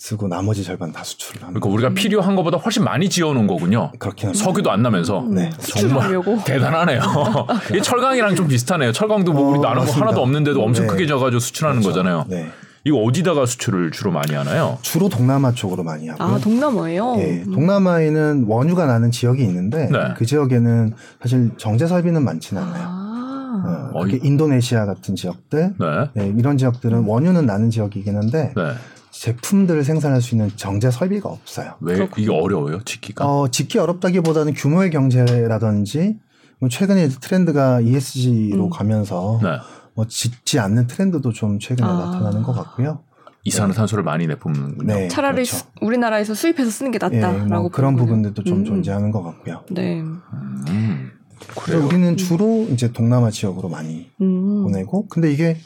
쓰고 0.04 0.28
나머지 0.28 0.66
절반 0.66 0.92
다 0.92 1.02
수출을 1.04 1.44
하는. 1.44 1.54
그러니까 1.54 1.70
우리가 1.70 1.94
필요한 1.94 2.36
것보다 2.36 2.58
훨씬 2.58 2.84
많이 2.84 3.08
지어놓은 3.08 3.48
거군요. 3.48 3.92
그렇긴 4.00 4.34
석유도 4.34 4.70
안 4.70 4.82
나면서. 4.82 5.26
네. 5.30 5.50
정말 5.60 6.20
대단하네요. 6.44 7.00
이 7.74 7.82
철강이랑 7.82 8.36
좀 8.36 8.50
비슷하네요. 8.50 8.92
철강도 8.92 9.32
뭐 9.32 9.52
우리 9.52 9.60
어, 9.60 9.62
나는 9.62 9.86
거 9.86 9.92
하나도 9.94 10.22
없는데도 10.22 10.62
엄청 10.62 10.88
네. 10.88 10.92
크게 10.92 11.08
져가지고 11.08 11.40
수출하는 11.40 11.80
그렇죠. 11.80 12.00
거잖아요. 12.00 12.26
네. 12.28 12.52
이거 12.86 12.98
어디다가 12.98 13.46
수출을 13.46 13.92
주로 13.92 14.12
많이 14.12 14.34
하나요? 14.34 14.78
주로 14.82 15.08
동남아 15.08 15.54
쪽으로 15.54 15.84
많이 15.84 16.10
하고요. 16.10 16.28
아, 16.28 16.40
동남아예요? 16.40 17.16
네, 17.16 17.44
동남아에는 17.46 18.46
원유가 18.48 18.86
나는 18.86 19.10
지역이 19.10 19.42
있는데 19.42 19.88
네. 19.90 20.14
그 20.18 20.26
지역에는 20.26 20.94
사실 21.22 21.52
정제 21.58 21.88
설비는 21.88 22.24
많지는 22.26 22.62
않아요. 22.62 22.84
아. 22.86 23.92
어, 23.94 24.06
인도네시아 24.06 24.86
같은 24.86 25.16
지역들, 25.16 25.76
네. 25.80 26.10
네, 26.14 26.34
이런 26.38 26.58
지역들은 26.58 27.06
원유는 27.06 27.46
나는 27.46 27.70
지역이긴 27.70 28.18
한데 28.18 28.54
네. 28.56 28.64
제품들을 29.12 29.84
생산할 29.86 30.22
수 30.22 30.36
있는 30.36 30.52
정제 30.58 30.92
설비가 30.92 31.30
없어요. 31.30 31.76
왜 31.80 31.94
그렇군요. 31.96 32.24
이게 32.26 32.34
어려워요, 32.36 32.82
짓기가? 32.84 33.26
어, 33.26 33.48
짓기 33.48 33.78
어렵다기보다는 33.80 34.54
규모의 34.56 34.90
경제라든지 34.90 36.18
뭐 36.60 36.68
최근에 36.68 37.08
트렌드가 37.08 37.80
ESG로 37.80 38.66
음. 38.66 38.70
가면서 38.70 39.40
네. 39.42 39.50
뭐 39.96 40.08
짓지 40.08 40.60
않는 40.60 40.88
트렌드도 40.88 41.32
좀 41.34 41.60
최근에 41.60 41.88
아. 41.88 41.94
나타나는 41.94 42.44
것 42.44 42.54
같고요. 42.54 43.04
이산화탄소를 43.46 44.04
네. 44.04 44.06
많이 44.06 44.28
내뿜는 44.28 44.78
네, 44.86 45.08
차라리 45.10 45.44
그렇죠. 45.44 45.58
수, 45.58 45.66
우리나라에서 45.82 46.34
수입해서 46.34 46.72
쓰는 46.72 46.92
게 46.92 46.98
낫다라고 46.98 47.40
네, 47.40 47.46
뭐 47.50 47.70
그런 47.70 47.96
부분들도 47.98 48.44
좀 48.44 48.60
음. 48.60 48.66
존재하는 48.66 49.12
것 49.12 49.22
같고요. 49.22 49.66
네. 49.70 50.00
음. 50.00 51.12
그래서 51.60 51.86
우리는 51.86 52.16
주로 52.16 52.66
이제 52.72 52.94
동남아 52.94 53.30
지역으로 53.30 53.68
많이 53.68 54.10
음. 54.22 54.64
보내고 54.64 55.08
근데 55.08 55.30
이게 55.32 55.58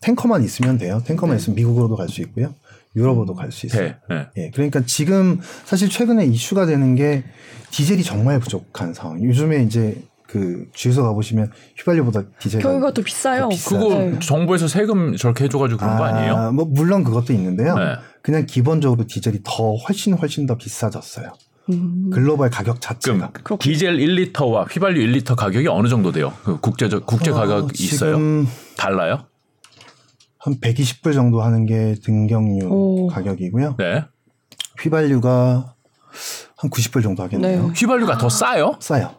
탱커만 0.00 0.42
있으면 0.42 0.78
돼요. 0.78 1.00
탱커만 1.04 1.36
네. 1.36 1.40
있으면 1.40 1.54
미국으로도 1.56 1.96
갈 1.96 2.08
수 2.08 2.20
있고요. 2.22 2.54
유럽으로도 2.96 3.34
갈 3.34 3.52
수 3.52 3.66
있어요. 3.66 3.90
네, 3.90 3.96
네. 4.08 4.26
예, 4.36 4.50
그러니까 4.50 4.80
지금 4.84 5.38
사실 5.64 5.88
최근에 5.88 6.26
이슈가 6.26 6.66
되는 6.66 6.96
게 6.96 7.22
디젤이 7.70 8.02
정말 8.02 8.40
부족한 8.40 8.94
상황. 8.94 9.22
요즘에 9.22 9.62
이제 9.62 10.02
그 10.28 10.66
주유소 10.74 11.02
가보시면 11.04 11.50
휘발유보다 11.78 12.22
디젤 12.38 12.60
경유가 12.60 12.92
더 12.92 13.02
비싸요. 13.02 13.48
더 13.48 13.70
그거 13.70 13.88
네. 13.94 14.18
정부에서 14.18 14.68
세금 14.68 15.16
저렇게 15.16 15.44
해줘가지고 15.44 15.78
그런 15.78 15.94
아, 15.94 15.98
거 15.98 16.04
아니에요? 16.04 16.52
뭐 16.52 16.66
물론 16.66 17.02
그것도 17.02 17.32
있는데요. 17.32 17.74
네. 17.74 17.94
그냥 18.20 18.44
기본적으로 18.44 19.06
디젤이 19.06 19.40
더 19.42 19.74
훨씬 19.74 20.12
훨씬 20.12 20.46
더 20.46 20.58
비싸졌어요. 20.58 21.32
음. 21.70 22.10
글로벌 22.12 22.50
가격 22.50 22.82
자체가. 22.82 23.30
그럼 23.42 23.58
디젤 23.58 23.96
1리터와 23.96 24.70
휘발유 24.70 25.00
1리터 25.06 25.34
가격이 25.34 25.66
어느 25.68 25.88
정도 25.88 26.12
돼요? 26.12 26.34
그 26.44 26.60
국제적 26.60 27.06
국제 27.06 27.30
어, 27.30 27.34
가격 27.34 27.64
어, 27.64 27.68
있어요? 27.72 28.18
달라요? 28.76 29.24
한 30.38 30.60
120불 30.60 31.14
정도 31.14 31.40
하는 31.40 31.64
게 31.64 31.94
등경유 32.04 32.66
오. 32.66 33.06
가격이고요. 33.06 33.76
네. 33.78 34.04
휘발유가 34.82 35.74
한 36.58 36.70
90불 36.70 37.02
정도 37.02 37.22
하겠네요. 37.22 37.68
네. 37.68 37.72
휘발유가 37.74 38.18
더 38.18 38.28
싸요? 38.28 38.76
싸요. 38.80 39.14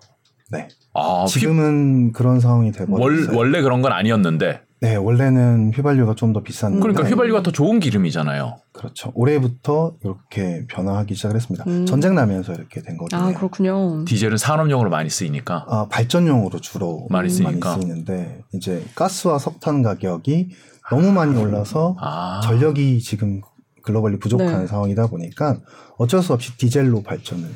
네. 0.52 0.68
아, 0.94 1.26
지금은 1.28 2.08
휘... 2.08 2.12
그런 2.14 2.40
상황이 2.40 2.72
돼버렸어요. 2.72 3.38
원래 3.38 3.62
그런 3.62 3.82
건 3.82 3.92
아니었는데. 3.92 4.62
네, 4.82 4.96
원래는 4.96 5.74
휘발유가 5.76 6.16
좀 6.16 6.32
더 6.32 6.42
비싼. 6.42 6.80
그러니까 6.80 7.04
휘발유가 7.04 7.44
더 7.44 7.52
좋은 7.52 7.80
기름이잖아요. 7.82 8.60
그렇죠. 8.72 9.12
올해부터 9.14 9.96
이렇게 10.04 10.66
변화하기 10.70 11.16
시작을 11.16 11.36
했습니다. 11.36 11.66
음. 11.68 11.86
전쟁 11.86 12.16
나면서 12.16 12.54
이렇게 12.54 12.82
된 12.82 12.96
거거든요. 12.98 13.22
아, 13.22 13.34
그렇군요. 13.34 14.06
디젤은 14.06 14.38
산업용으로 14.38 14.90
많이 14.90 15.10
쓰이니까. 15.10 15.66
아, 15.68 15.88
발전용으로 15.90 16.60
주로 16.62 17.08
많이 17.10 17.30
쓰이니까. 17.30 17.72
많이 17.72 17.82
쓰이는데 17.82 18.42
이제 18.54 18.86
가스와 18.96 19.38
석탄 19.38 19.84
가격이 19.84 20.52
너무 20.92 21.12
많이 21.12 21.38
올라서 21.38 21.98
아. 22.00 22.40
전력이 22.44 23.02
지금 23.02 23.42
글로벌리 23.84 24.18
부족한 24.18 24.62
네. 24.62 24.68
상황이다 24.68 25.08
보니까 25.08 25.58
어쩔 25.98 26.22
수 26.22 26.32
없이 26.34 26.58
디젤로 26.58 27.04
발전을 27.04 27.50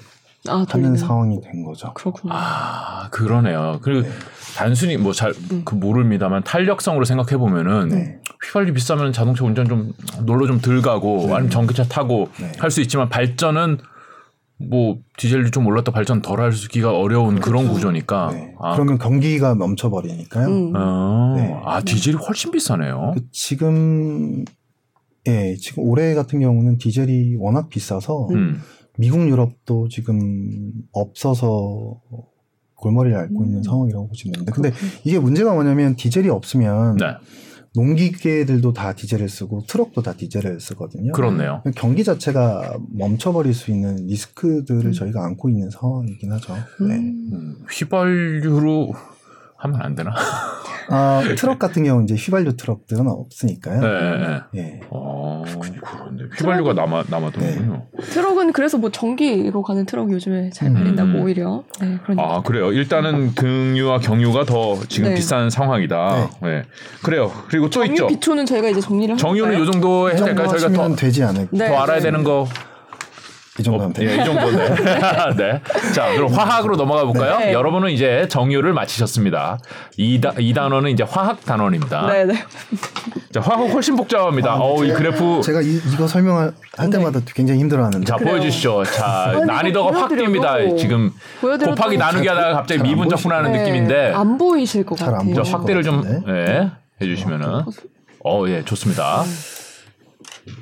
아, 0.50 0.66
하는 0.68 0.96
상황이 0.98 1.40
된 1.40 1.64
거죠. 1.64 1.94
그렇군요. 1.94 2.34
아 2.36 3.08
그러네요. 3.12 3.80
그리고 3.82 4.02
네. 4.02 4.10
단순히 4.56 4.98
뭐 4.98 5.14
잘그 5.14 5.38
음. 5.52 5.80
모릅니다만 5.80 6.44
탄력성으로 6.44 7.06
생각해 7.06 7.38
보면은 7.38 7.88
네. 7.90 8.20
휘발유 8.46 8.74
비싸면 8.74 9.14
자동차 9.14 9.46
운전 9.46 9.68
좀 9.68 9.94
놀러 10.26 10.48
좀 10.48 10.60
덜 10.60 10.82
가고 10.82 11.28
네. 11.28 11.34
아니면 11.34 11.50
전기차 11.50 11.84
타고 11.84 12.30
네. 12.40 12.52
할수 12.60 12.82
있지만 12.82 13.10
발전은 13.10 13.78
뭐 14.70 14.98
디젤이 15.18 15.52
좀 15.52 15.66
올랐다 15.66 15.92
발전 15.92 16.22
덜 16.22 16.42
하기가 16.42 16.92
어려운 16.92 17.36
그렇죠. 17.36 17.52
그런 17.52 17.68
구조니까. 17.70 18.30
네. 18.32 18.54
아. 18.60 18.74
그러면 18.74 18.98
경기가 18.98 19.56
멈춰버리니까요. 19.56 20.48
음. 20.48 20.74
아, 20.76 21.34
네. 21.38 21.60
아 21.64 21.82
디젤이 21.82 22.18
훨씬 22.18 22.52
비싸네요. 22.52 23.14
그 23.16 23.22
지금 23.32 24.44
예 25.28 25.56
지금 25.56 25.84
올해 25.84 26.14
같은 26.14 26.40
경우는 26.42 26.78
디젤이 26.78 27.38
워낙 27.40 27.70
비싸서 27.70 28.28
음. 28.32 28.62
미국 28.98 29.28
유럽도 29.28 29.88
지금 29.90 30.72
없어서 30.92 32.00
골머리를 32.76 33.18
앓고 33.18 33.46
있는 33.46 33.60
음. 33.60 33.64
상황이라고 33.64 34.08
보시면 34.10 34.34
되는데 34.34 34.52
근데 34.52 34.72
이게 35.04 35.18
문제가 35.20 35.54
뭐냐면 35.54 35.96
디젤이 35.96 36.30
없으면 36.30 36.98
네. 36.98 37.06
농기계들도 37.76 38.74
다 38.74 38.94
디젤을 38.94 39.30
쓰고 39.30 39.64
트럭도 39.68 40.04
다 40.04 40.14
디젤을 40.14 40.60
쓰거든요. 40.60 41.12
그렇네요. 41.12 41.64
경기 41.76 42.04
자체가 42.04 42.78
멈춰버릴 42.92 43.54
수 43.54 43.72
있는 43.72 43.96
리스크들을 44.06 44.86
음. 44.86 44.92
저희가 44.92 45.26
안고 45.26 45.50
있는 45.50 45.72
상황이긴 45.72 46.32
하죠. 46.34 46.54
네. 46.88 46.96
음, 46.98 47.56
휘발유로 47.72 48.94
하면 49.64 49.82
안 49.82 49.96
되나? 49.96 50.14
아, 50.90 51.24
트럭 51.38 51.60
같은 51.60 51.86
경우 51.86 52.04
이제 52.04 52.14
휘발유 52.14 52.58
트럭들은 52.58 53.08
없으니까요. 53.08 53.80
네. 53.80 54.18
네. 54.18 54.42
네. 54.52 54.80
어, 54.90 55.44
그런데 55.48 56.26
휘발유가 56.38 56.74
남아 56.74 57.06
남아도는군요. 57.08 57.86
네. 57.98 58.04
트럭은 58.04 58.52
그래서 58.52 58.78
뭐 58.78 58.92
전기로 58.92 59.64
가는 59.64 59.86
트럭이 59.86 60.12
요즘에 60.12 60.50
잘 60.50 60.74
팔린다고 60.74 61.10
음. 61.10 61.22
오히려. 61.22 61.64
네, 61.80 61.98
아 62.18 62.42
그래요. 62.42 62.74
일단은 62.74 63.34
등유와 63.34 64.00
경유가 64.00 64.44
더 64.44 64.78
지금 64.90 65.10
네. 65.10 65.16
비싼 65.16 65.50
상황이다. 65.50 66.30
네. 66.42 66.50
네. 66.50 66.64
그래요. 67.02 67.32
그리고 67.48 67.70
또 67.70 67.86
있죠. 67.86 68.08
기초는 68.08 68.46
저희가 68.46 68.68
이제 68.68 68.82
정리를. 68.82 69.16
정유는 69.16 69.60
요 69.60 69.66
정도 69.72 70.10
해야 70.10 70.18
될까요? 70.18 70.48
저희가 70.50 70.70
더 70.70 70.96
되지 70.96 71.24
않을까? 71.24 71.50
더 71.50 71.58
네, 71.58 71.76
알아야 71.76 72.02
되는 72.02 72.26
거. 72.26 72.46
이 73.60 73.62
정도면 73.62 73.92
어, 73.92 73.94
예, 74.02 74.16
이 74.16 74.26
정도 74.26 74.52
네. 74.52 74.68
네. 75.38 75.62
자, 75.94 76.12
그럼 76.16 76.34
화학으로 76.34 76.76
넘어가 76.76 77.06
볼까요? 77.06 77.38
네. 77.38 77.54
여러분은 77.54 77.92
이제 77.92 78.28
정유를 78.28 78.74
마치셨습니다. 78.74 79.60
이, 79.98 80.20
다, 80.20 80.34
이 80.40 80.54
단어는 80.56 80.90
이제 80.90 81.04
화학 81.04 81.46
단원입니다. 81.46 82.08
네, 82.08 82.26
네. 82.26 82.34
자, 83.32 83.42
화학 83.42 83.60
훨씬 83.72 83.96
복잡합니다. 83.96 84.54
아, 84.54 84.58
어, 84.60 84.84
이 84.84 84.92
그래프 84.92 85.42
제가 85.44 85.62
이, 85.62 85.80
거 85.96 86.08
설명할 86.08 86.54
네. 86.80 86.90
때마다 86.90 87.20
굉장히 87.36 87.60
힘들어하는데. 87.60 88.06
자, 88.06 88.16
그래요. 88.16 88.38
보여주시죠. 88.38 88.86
자, 88.86 89.44
난이도가 89.46 90.02
확 90.02 90.10
뜁니다. 90.10 90.76
지금 90.76 91.12
곱하기 91.40 91.98
나누기 91.98 92.28
하다가 92.28 92.54
갑자기 92.54 92.82
미분 92.82 93.08
적 93.08 93.18
분하는 93.18 93.52
네. 93.52 93.60
느낌인데 93.60 94.14
안 94.16 94.40
보이실 94.40 94.84
것 94.84 94.98
같아요. 94.98 95.44
확대를 95.44 95.84
좀 95.84 96.24
예, 96.28 96.72
해주시면은. 97.02 97.66
어, 98.26 98.46
예, 98.48 98.64
좋습니다. 98.64 99.24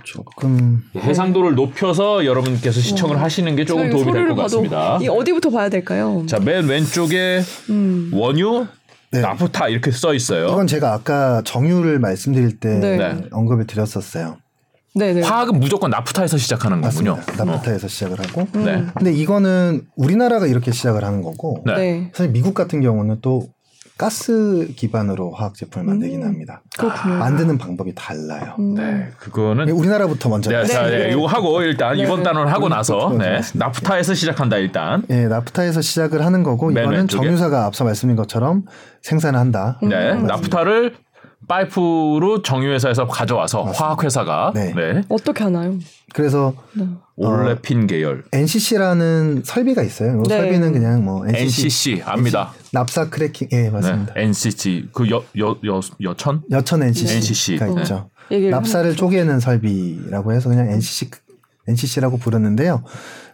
조금 0.04 0.84
해상도를 0.96 1.56
높여서 1.56 2.26
여러분께서 2.26 2.80
시청을 2.80 3.16
와. 3.16 3.24
하시는 3.24 3.56
게 3.56 3.66
조금 3.66 3.90
도움이 3.90 4.12
될 4.12 4.28
것 4.28 4.36
같습니다. 4.36 5.00
이 5.02 5.08
어디부터 5.08 5.50
봐야 5.50 5.70
될까요? 5.70 6.24
자, 6.28 6.40
맨 6.40 6.68
왼쪽에 6.68 7.42
음. 7.70 8.12
원유 8.14 8.68
네. 9.12 9.22
나프타 9.22 9.68
이렇게 9.70 9.92
써 9.92 10.14
있어요. 10.14 10.48
이건 10.48 10.68
제가 10.68 10.94
아까 10.94 11.42
정유를 11.44 12.00
말씀드릴 12.00 12.60
때 12.60 12.80
네. 12.80 13.22
언급을 13.32 13.66
드렸었어요. 13.68 14.38
네네. 14.94 15.22
화학은 15.22 15.60
무조건 15.60 15.90
나프타에서 15.90 16.38
시작하는 16.38 16.82
거군요. 16.82 17.18
나프타에서 17.38 17.86
어. 17.86 17.90
시작을 17.90 18.20
하고. 18.20 18.48
음. 18.56 18.66
네. 18.66 18.86
근데 18.96 19.14
이거는 19.14 19.84
우리나라가 19.96 20.48
이렇게 20.48 20.72
시작을 20.72 21.04
하는 21.04 21.22
거고. 21.22 21.64
네. 21.66 22.12
사실 22.14 22.32
미국 22.32 22.54
같은 22.54 22.82
경우는 22.82 23.20
또 23.22 23.48
가스 24.02 24.74
기반으로 24.76 25.32
화학 25.32 25.54
제품을 25.54 25.86
만들긴 25.86 26.24
음. 26.24 26.28
합니다. 26.28 26.64
그렇군요. 26.76 27.18
만드는 27.20 27.60
방법이 27.60 27.94
달라요. 27.94 28.56
음. 28.58 28.74
네, 28.74 29.10
그거는 29.20 29.66
네, 29.66 29.72
우리나라부터 29.72 30.28
먼저. 30.28 30.50
네, 30.50 30.66
자, 30.66 30.88
네, 30.88 30.98
네. 30.98 31.12
이거 31.12 31.28
하고 31.28 31.62
일단 31.62 31.96
네. 31.96 32.02
이번 32.02 32.24
단원 32.24 32.48
하고 32.48 32.68
나서 32.68 33.16
네, 33.16 33.42
나프타에서 33.54 34.16
시작한다 34.16 34.58
일단. 34.58 35.04
네, 35.08 35.28
나프타에서 35.28 35.82
시작을 35.82 36.26
하는 36.26 36.42
거고 36.42 36.72
이거는 36.72 37.08
정유사가 37.08 37.66
앞서 37.66 37.84
말씀드린 37.84 38.16
것처럼 38.16 38.66
생산을 39.04 39.40
한다. 39.40 39.78
네, 39.84 40.14
음. 40.14 40.26
나프타를 40.26 40.96
파이프로 41.48 42.42
정유회사에서 42.44 43.08
가져와서 43.08 43.64
화학회사가 43.64 44.52
네. 44.56 44.74
네. 44.74 45.02
어떻게 45.10 45.44
하나요? 45.44 45.78
그래서 46.14 46.54
네. 46.74 46.86
올레핀 47.16 47.84
어, 47.84 47.88
계열 47.88 48.24
NCC라는 48.32 49.42
설비가 49.46 49.84
있어요. 49.84 50.22
네. 50.28 50.38
설비는 50.38 50.74
그냥 50.74 51.04
뭐 51.04 51.26
NCC, 51.28 51.44
NCC 51.44 52.02
압니다. 52.06 52.52
NCC, 52.54 52.70
납사 52.74 53.10
크래킹 53.10 53.48
예 53.52 53.70
맞습니다. 53.70 54.14
네. 54.14 54.24
NCC 54.24 54.90
그 54.94 55.10
여 55.10 55.24
여 55.38 55.58
여 55.66 55.80
여천 56.02 56.44
여천 56.52 56.84
NCC가 56.84 57.14
NCC. 57.16 57.54
있죠. 57.82 58.10
네. 58.30 58.50
납사를 58.50 58.96
쪼개는 58.96 59.40
설비라고 59.40 60.32
해서 60.34 60.50
그냥 60.50 60.70
NCC 60.70 61.10
NCC라고 61.68 62.18
부르는데요. 62.18 62.84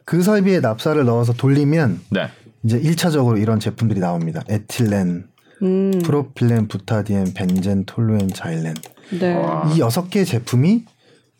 그 0.05 0.21
설비에 0.21 0.59
납사를 0.59 1.03
넣어서 1.05 1.33
돌리면 1.33 1.99
네. 2.11 2.29
이제 2.63 2.79
1차적으로 2.79 3.39
이런 3.41 3.59
제품들이 3.59 3.99
나옵니다. 3.99 4.41
에틸렌, 4.49 5.27
음. 5.61 5.91
프로필렌, 6.03 6.67
부타디엔, 6.67 7.33
벤젠, 7.33 7.85
톨루엔, 7.85 8.29
자일렌. 8.29 8.73
네. 9.19 9.41
이 9.73 9.79
여섯 9.79 10.09
개 10.09 10.23
제품이 10.23 10.85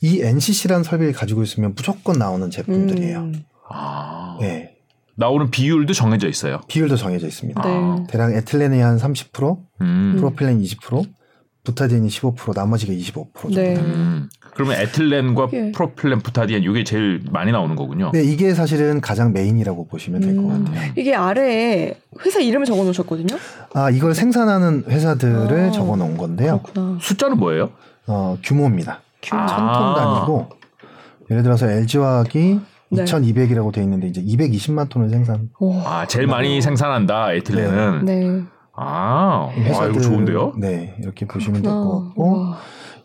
이 0.01 0.21
NCC라는 0.21 0.83
설비를 0.83 1.13
가지고 1.13 1.43
있으면 1.43 1.73
무조건 1.75 2.17
나오는 2.17 2.49
제품들이에요. 2.49 3.19
음. 3.19 3.43
아. 3.69 4.37
네. 4.39 4.75
나오는 5.15 5.49
비율도 5.49 5.93
정해져 5.93 6.27
있어요. 6.27 6.61
비율도 6.67 6.95
정해져 6.95 7.25
있습니다. 7.27 7.61
네. 7.61 8.03
대략 8.07 8.33
에틸렌이 8.33 8.79
한 8.79 8.97
30%, 8.97 9.57
음. 9.81 10.15
프로필렌 10.17 10.61
20%, 10.61 11.07
부타디엔이 11.67 12.07
15%, 12.07 12.55
나머지가 12.55 12.93
25% 12.93 13.33
정도. 13.41 13.61
네. 13.61 13.75
음. 13.75 14.29
그러면 14.53 14.79
에틸렌과 14.79 15.49
예. 15.53 15.71
프로필렌, 15.73 16.19
부타디엔 16.19 16.63
이게 16.63 16.83
제일 16.85 17.21
많이 17.29 17.51
나오는 17.51 17.75
거군요. 17.75 18.11
네, 18.13 18.23
이게 18.23 18.53
사실은 18.53 19.01
가장 19.01 19.33
메인이라고 19.33 19.87
보시면 19.87 20.21
될것 20.21 20.43
음. 20.43 20.65
같아요. 20.65 20.91
이게 20.95 21.13
아래에 21.13 21.99
회사 22.25 22.39
이름을 22.39 22.65
적어 22.65 22.83
놓으셨거든요. 22.85 23.37
아, 23.73 23.89
이걸 23.89 24.15
생산하는 24.15 24.85
회사들을 24.87 25.59
아. 25.59 25.71
적어 25.71 25.97
놓은 25.97 26.17
건데요. 26.17 26.61
그렇구나. 26.63 26.97
숫자는 27.01 27.37
뭐예요? 27.37 27.71
어, 28.07 28.37
규모입니다. 28.41 29.01
규모. 29.21 29.41
아. 29.41 29.47
천톤 29.47 29.95
단위고 29.95 30.49
예를 31.29 31.43
들어서 31.43 31.69
LG화학이 31.69 32.59
네. 32.89 33.03
2,200이라고 33.03 33.73
돼 33.73 33.83
있는데 33.83 34.07
이제 34.07 34.21
220만 34.23 34.89
톤을 34.89 35.09
생산. 35.09 35.49
아, 35.83 36.05
제일 36.07 36.27
많이 36.27 36.61
생산한다 36.61 37.33
에틸렌은. 37.33 38.05
네. 38.05 38.15
네. 38.15 38.43
아, 38.77 39.49
회사들, 39.55 39.87
아, 39.87 39.89
이거 39.89 39.99
좋은데요? 39.99 40.53
네, 40.57 40.95
이렇게 41.01 41.25
보시면 41.25 41.61
될 41.63 41.71
것 41.71 42.05
같고. 42.05 42.31
와. 42.39 42.57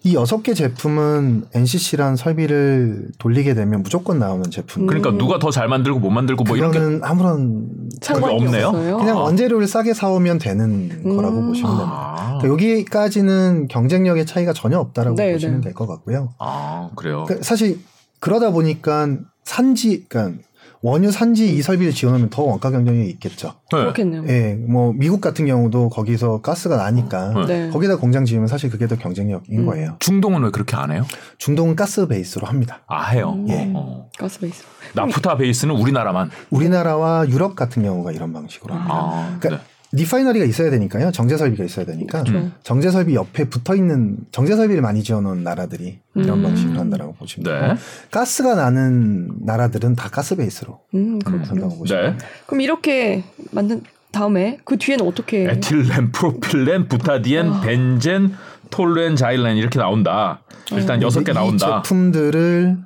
이 0.05 0.15
여섯 0.17 0.43
개 0.43 0.53
제품은 0.53 1.45
NCC란 1.55 2.17
설비를 2.17 3.11
돌리게 3.19 3.55
되면 3.55 3.85
무조건 3.85 4.19
나오는 4.19 4.43
제품. 4.51 4.87
그러니까 4.89 5.13
누가 5.13 5.39
더 5.39 5.51
잘 5.53 5.69
만들고 5.69 6.01
못 6.01 6.11
만들고 6.11 6.43
뭐 6.43 6.57
이런 6.57 6.73
게 6.73 6.79
아무런 7.07 7.69
상관이 8.01 8.35
없네요. 8.35 8.67
없어요? 8.67 8.97
그냥 8.97 9.17
아. 9.19 9.21
원재료를 9.21 9.69
싸게 9.69 9.95
사오면 9.95 10.39
되는 10.39 10.91
음. 11.05 11.17
거라고 11.17 11.41
보시면 11.43 11.71
됩니다. 11.79 12.17
아. 12.19 12.39
그러니까 12.41 12.49
여기까지는 12.49 13.69
경쟁력의 13.69 14.27
차이가 14.27 14.53
전혀 14.53 14.79
없다라고 14.79 15.15
네, 15.17 15.35
보시면 15.35 15.61
네. 15.61 15.67
될것 15.69 15.87
같고요. 15.87 16.31
아 16.41 16.91
그래요. 16.97 17.23
그러니까 17.25 17.45
사실 17.45 17.79
그러다 18.19 18.51
보니까 18.51 19.07
산지, 19.45 20.05
그러니까 20.09 20.43
원유 20.83 21.13
산지 21.13 21.55
이 21.55 21.63
설비를 21.63 21.93
지어놓으면 21.93 22.31
더 22.31 22.43
원가 22.43 22.71
경쟁력이 22.71 23.09
있겠죠. 23.11 23.55
네. 23.73 23.79
그렇겠네요. 23.79 24.25
예, 24.29 24.55
뭐 24.55 24.93
미국 24.93 25.21
같은 25.21 25.47
경우도 25.47 25.89
거기서 25.91 26.41
가스가 26.41 26.77
나니까 26.77 27.47
네. 27.47 27.71
거기다 27.71 27.97
공장 27.97 28.25
지으면 28.25 28.49
사실 28.49 28.69
그게 28.69 28.89
더 28.89 28.97
경쟁력인 28.97 29.61
음. 29.61 29.67
거예요. 29.67 29.97
중동은 30.01 30.43
왜 30.43 30.51
그렇게 30.51 30.75
안 30.77 30.91
해요? 30.91 31.07
중동은 31.39 31.77
가스 31.77 32.07
베이스로 32.09 32.47
합니다. 32.49 32.83
아 32.89 33.05
해요. 33.11 33.33
음. 33.37 33.49
예. 33.49 33.71
어. 33.75 34.09
가스 34.19 34.41
베이스. 34.41 34.65
나프타 34.95 35.37
베이스는 35.37 35.75
우리나라만. 35.75 36.31
우리나라와 36.51 37.29
유럽 37.29 37.55
같은 37.55 37.83
경우가 37.83 38.13
이런 38.13 38.33
방식으로 38.33 38.75
합니다. 38.75 38.95
아, 38.95 39.37
그러니까 39.39 39.63
네. 39.63 39.72
refinery가 39.93 40.47
있어야 40.47 40.71
되니까요. 40.71 41.13
정제 41.13 41.37
설비가 41.37 41.65
있어야 41.65 41.85
되니까 41.85 42.23
그렇죠. 42.23 42.51
정제 42.63 42.91
설비 42.91 43.15
옆에 43.15 43.45
붙어 43.45 43.75
있는 43.75 44.17
정제 44.31 44.57
설비를 44.57 44.81
많이 44.81 45.03
지어 45.03 45.21
놓은 45.21 45.43
나라들이 45.43 45.99
이런 46.15 46.39
음. 46.39 46.43
방식으로 46.43 46.81
한다라고 46.81 47.13
보시면 47.15 47.53
네. 47.53 47.69
되고 47.69 47.81
가스가 48.11 48.55
나는 48.55 49.31
나라들은 49.41 49.95
다 49.95 50.09
가스 50.09 50.35
베이스로 50.37 50.81
음, 50.95 51.19
한다고 51.25 51.77
보시면 51.77 52.17
네. 52.17 52.25
그럼 52.47 52.63
이렇게 52.63 53.23
만든 53.51 53.83
다음에 54.13 54.59
그 54.65 54.79
뒤에는 54.79 55.07
어떻게 55.07 55.45
에틸렌, 55.45 56.13
프로필렌, 56.13 56.89
부타디엔, 56.89 57.49
아. 57.49 57.61
벤젠, 57.61 58.35
톨렌, 58.71 59.17
자일렌 59.17 59.57
이렇게 59.57 59.79
나온다. 59.79 60.43
일단 60.71 60.99
아. 60.99 61.03
여섯 61.03 61.23
개 61.25 61.33
나온다. 61.33 61.83
제품들을 61.83 62.79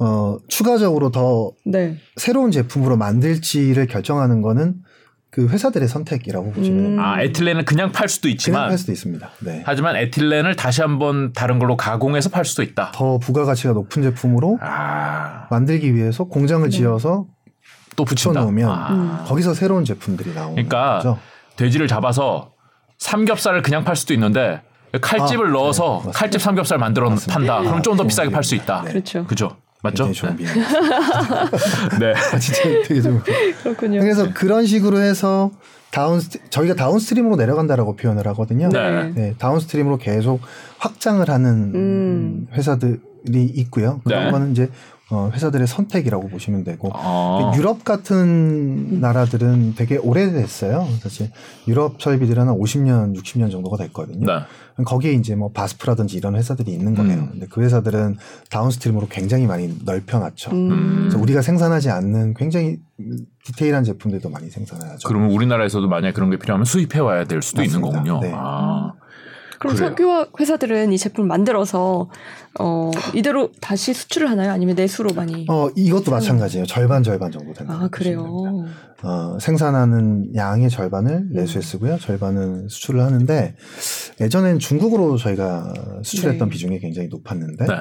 어, 0.00 0.38
추가적으로 0.48 1.10
더 1.10 1.52
네. 1.64 1.98
새로운 2.16 2.50
제품으로 2.50 2.96
만들지를 2.96 3.86
결정하는 3.86 4.40
거는 4.40 4.76
그 5.30 5.46
회사들의 5.48 5.86
선택이라고 5.86 6.50
보시면 6.52 6.82
됩니다. 6.82 7.02
아, 7.04 7.22
에틸렌은 7.22 7.64
그냥 7.64 7.92
팔 7.92 8.08
수도 8.08 8.28
있지만 8.28 8.68
팔 8.68 8.78
수도 8.78 8.90
있습니다. 8.90 9.30
네. 9.40 9.62
하지만 9.64 9.94
에틸렌을 9.96 10.56
다시 10.56 10.80
한번 10.82 11.32
다른 11.32 11.58
걸로 11.60 11.76
가공해서 11.76 12.30
팔 12.30 12.44
수도 12.44 12.62
있다. 12.62 12.90
더 12.92 13.18
부가가치가 13.18 13.72
높은 13.72 14.02
제품으로 14.02 14.58
아... 14.60 15.46
만들기 15.50 15.94
위해서 15.94 16.24
공장을 16.24 16.68
네. 16.68 16.76
지어서 16.76 17.26
또 17.94 18.04
붙여 18.04 18.32
놓으면 18.32 18.68
아... 18.68 19.24
거기서 19.28 19.54
새로운 19.54 19.84
제품들이 19.84 20.34
나오는 20.34 20.54
그러니까 20.54 20.96
거죠. 20.96 21.18
돼지를 21.56 21.86
잡아서 21.86 22.52
삼겹살을 22.98 23.62
그냥 23.62 23.84
팔 23.84 23.94
수도 23.94 24.12
있는데 24.14 24.62
칼집을 25.00 25.46
아, 25.46 25.50
넣어서 25.50 26.02
네, 26.06 26.10
칼집 26.12 26.40
삼겹살 26.40 26.78
만들어 26.78 27.08
맞습니다. 27.08 27.34
판다. 27.34 27.60
그럼 27.60 27.82
좀 27.82 27.96
더 27.96 28.02
비싸게 28.04 28.30
팔 28.30 28.42
수 28.42 28.56
있다. 28.56 28.82
네. 28.82 28.90
그렇죠. 28.90 29.24
그죠? 29.26 29.56
맞죠? 29.82 30.12
좋은 30.12 30.36
네. 30.36 30.44
네. 31.98 32.14
아, 32.14 32.38
진짜 32.38 32.62
되게 32.86 33.00
좀 33.00 33.22
그렇군요. 33.62 34.00
그래서 34.00 34.26
네. 34.26 34.32
그런 34.32 34.66
식으로 34.66 34.98
해서 35.00 35.50
다운 35.90 36.20
저희가 36.50 36.74
downstream으로 36.74 37.36
내려간다라고 37.36 37.96
표현을 37.96 38.26
하거든요. 38.28 38.68
네. 38.68 39.12
네 39.14 39.34
downstream으로 39.38 39.98
계속 39.98 40.40
확장을 40.78 41.28
하는 41.28 41.74
음. 41.74 42.46
회사들이 42.52 43.00
있고요. 43.54 44.00
그런 44.04 44.24
네. 44.26 44.30
거는 44.30 44.52
이제 44.52 44.70
어, 45.10 45.28
회사들의 45.34 45.66
선택이라고 45.66 46.28
보시면 46.28 46.62
되고 46.62 46.90
아. 46.94 47.52
유럽 47.56 47.84
같은 47.84 49.00
나라들은 49.00 49.74
되게 49.74 49.96
오래됐어요. 49.96 50.86
사실 51.00 51.30
유럽 51.66 52.00
설비들은 52.00 52.48
한 52.48 52.56
50년, 52.56 53.16
60년 53.16 53.50
정도가 53.50 53.76
됐거든요. 53.78 54.24
네. 54.24 54.84
거기에 54.84 55.12
이제 55.12 55.34
뭐 55.34 55.50
바스프라든지 55.50 56.16
이런 56.16 56.36
회사들이 56.36 56.72
있는 56.72 56.94
거예요. 56.94 57.22
음. 57.22 57.28
근데 57.32 57.46
그 57.50 57.60
회사들은 57.60 58.16
다운스트림으로 58.50 59.08
굉장히 59.08 59.46
많이 59.46 59.76
넓혀놨죠. 59.84 60.52
음. 60.52 60.96
그래서 61.00 61.18
우리가 61.18 61.42
생산하지 61.42 61.90
않는 61.90 62.34
굉장히 62.34 62.78
디테일한 63.44 63.84
제품들도 63.84 64.30
많이 64.30 64.48
생산하죠. 64.48 65.08
그러면 65.08 65.30
우리나라에서도 65.32 65.88
만약 65.88 66.14
그런 66.14 66.30
게 66.30 66.38
필요하면 66.38 66.64
수입해 66.64 67.00
와야 67.00 67.24
될 67.24 67.42
수도 67.42 67.62
맞습니다. 67.62 67.88
있는 67.88 68.04
거군요. 68.04 68.20
네. 68.20 68.32
아. 68.34 68.92
그럼 69.60 69.76
석유화학 69.76 70.40
회사들은 70.40 70.90
이 70.90 70.96
제품을 70.96 71.28
만들어서 71.28 72.08
어 72.58 72.90
이대로 73.14 73.52
다시 73.60 73.92
수출을 73.92 74.30
하나요? 74.30 74.52
아니면 74.52 74.74
내수로 74.74 75.12
많이? 75.14 75.44
어 75.50 75.68
이것도 75.76 76.10
마찬가지예요. 76.10 76.64
절반 76.64 77.02
절반 77.02 77.30
정도 77.30 77.52
된다. 77.52 77.74
아 77.74 77.88
그래요. 77.88 78.24
어 79.02 79.38
생산하는 79.38 80.34
양의 80.34 80.70
절반을 80.70 81.12
음. 81.12 81.30
내수에 81.34 81.60
쓰고요, 81.60 81.98
절반은 81.98 82.68
수출을 82.68 83.02
하는데 83.02 83.54
예전엔 84.18 84.60
중국으로 84.60 85.18
저희가 85.18 85.74
수출했던 86.04 86.48
네. 86.48 86.52
비중이 86.52 86.78
굉장히 86.80 87.08
높았는데. 87.08 87.66
네. 87.66 87.74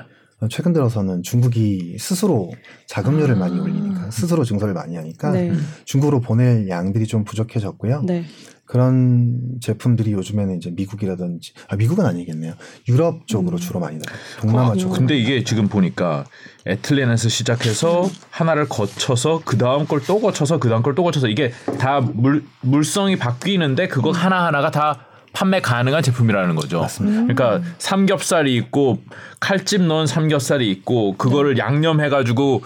최근 0.50 0.72
들어서는 0.72 1.22
중국이 1.22 1.98
스스로 2.00 2.50
자금률을 2.88 3.36
아. 3.36 3.40
많이 3.40 3.60
올리니까 3.60 4.10
스스로 4.10 4.46
증설을 4.46 4.74
많이 4.74 4.96
하니까 4.96 5.32
네. 5.32 5.52
중국으로 5.84 6.22
보낼 6.22 6.70
양들이 6.70 7.08
좀 7.08 7.26
부족해졌고요. 7.26 8.04
네. 8.06 8.24
그런 8.70 9.36
제품들이 9.62 10.12
요즘에는 10.14 10.58
이제 10.58 10.70
미국이라든지 10.70 11.54
아 11.70 11.76
미국은 11.76 12.06
아니겠네요. 12.06 12.54
유럽 12.88 13.26
쪽으로 13.28 13.58
음. 13.58 13.60
주로 13.60 13.80
많이 13.80 13.98
나요. 13.98 14.16
동남아 14.42 14.72
아, 14.72 14.76
쪽으로. 14.76 15.00
근데 15.00 15.18
이게 15.18 15.44
지금 15.44 15.68
보니까 15.68 16.26
에틀렌에서 16.68 17.30
시작해서 17.30 18.08
하나를 18.30 18.70
거쳐서 18.70 19.42
그 19.44 19.58
다음 19.58 19.88
걸 19.88 20.02
또 20.06 20.22
거쳐서 20.22 20.60
그 20.60 20.70
다음 20.70 20.84
걸 20.84 20.94
또 20.94 21.04
거쳐서 21.04 21.28
이게 21.30 21.52
다 21.80 22.00
물 22.02 22.44
물성이 22.62 23.16
바뀌는데 23.18 23.88
그거 23.88 24.10
음. 24.12 24.14
하나 24.14 24.46
하나가 24.46 24.70
다 24.70 25.06
판매 25.34 25.62
가능한 25.62 26.04
제품이라는 26.04 26.56
거죠. 26.56 26.82
맞습니다. 26.82 27.34
그러니까 27.34 27.68
삼겹살이 27.80 28.56
있고 28.56 29.02
칼집 29.40 29.82
넣은 29.82 30.06
삼겹살이 30.06 30.70
있고 30.70 31.18
그거를 31.18 31.56
네. 31.56 31.62
양념해가지고 31.62 32.62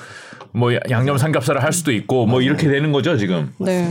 뭐 0.56 0.72
양념 0.90 1.18
삼겹살을 1.18 1.64
할 1.64 1.74
수도 1.74 1.92
있고 1.92 2.26
뭐 2.28 2.42
이렇게 2.42 2.68
되는 2.68 2.92
거죠 2.92 3.18
지금. 3.18 3.52
네. 3.58 3.88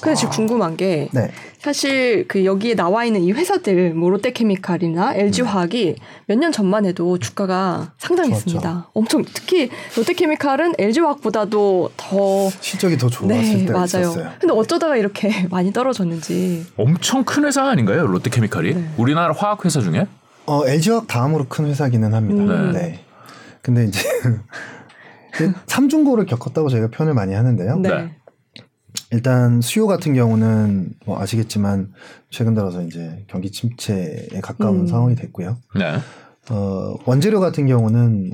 근데 0.00 0.16
지금 0.16 0.30
궁금한 0.32 0.76
게 0.76 1.08
네. 1.12 1.30
사실 1.60 2.26
그 2.28 2.44
여기에 2.44 2.74
나와 2.74 3.04
있는 3.04 3.22
이 3.22 3.32
회사들 3.32 3.94
뭐 3.94 4.10
롯데케미칼이나 4.10 5.14
LG화학이 5.14 5.96
몇 6.26 6.36
년 6.38 6.50
전만 6.52 6.84
해도 6.84 7.16
주가가 7.18 7.92
상당했습니다. 7.98 8.60
그렇죠. 8.60 8.90
엄청 8.92 9.24
특히 9.32 9.70
롯데케미칼은 9.96 10.74
LG화학보다도 10.78 11.90
더 11.96 12.50
실적이 12.60 12.98
더 12.98 13.08
좋았을 13.08 13.28
네, 13.58 13.64
때 13.66 13.72
맞아요. 13.72 13.84
있었어요. 13.86 14.30
근데 14.40 14.52
어쩌다가 14.52 14.96
이렇게 14.96 15.46
많이 15.48 15.72
떨어졌는지. 15.72 16.66
엄청 16.76 17.24
큰 17.24 17.44
회사 17.44 17.64
아닌가요 17.70 18.06
롯데케미칼이? 18.08 18.74
네. 18.74 18.84
우리나라 18.96 19.32
화학 19.32 19.64
회사 19.64 19.80
중에? 19.80 20.06
어 20.46 20.66
LG화학 20.66 21.06
다음으로 21.06 21.46
큰 21.48 21.66
회사기는 21.66 22.12
합니다. 22.12 22.52
음. 22.52 22.72
네. 22.72 23.00
근데 23.62 23.84
이제 23.84 24.00
삼중고를 25.66 26.26
겪었다고 26.26 26.68
저희가 26.68 26.88
표현을 26.88 27.14
많이 27.14 27.34
하는데요. 27.34 27.78
네. 27.78 28.16
일단 29.10 29.60
수요 29.60 29.86
같은 29.86 30.14
경우는 30.14 30.94
뭐 31.06 31.20
아시겠지만 31.20 31.92
최근 32.30 32.54
들어서 32.54 32.82
이제 32.82 33.24
경기 33.28 33.50
침체에 33.50 34.40
가까운 34.42 34.80
음. 34.80 34.86
상황이 34.86 35.14
됐고요. 35.14 35.58
네. 35.76 35.96
어, 36.50 36.94
원재료 37.04 37.40
같은 37.40 37.66
경우는 37.66 38.32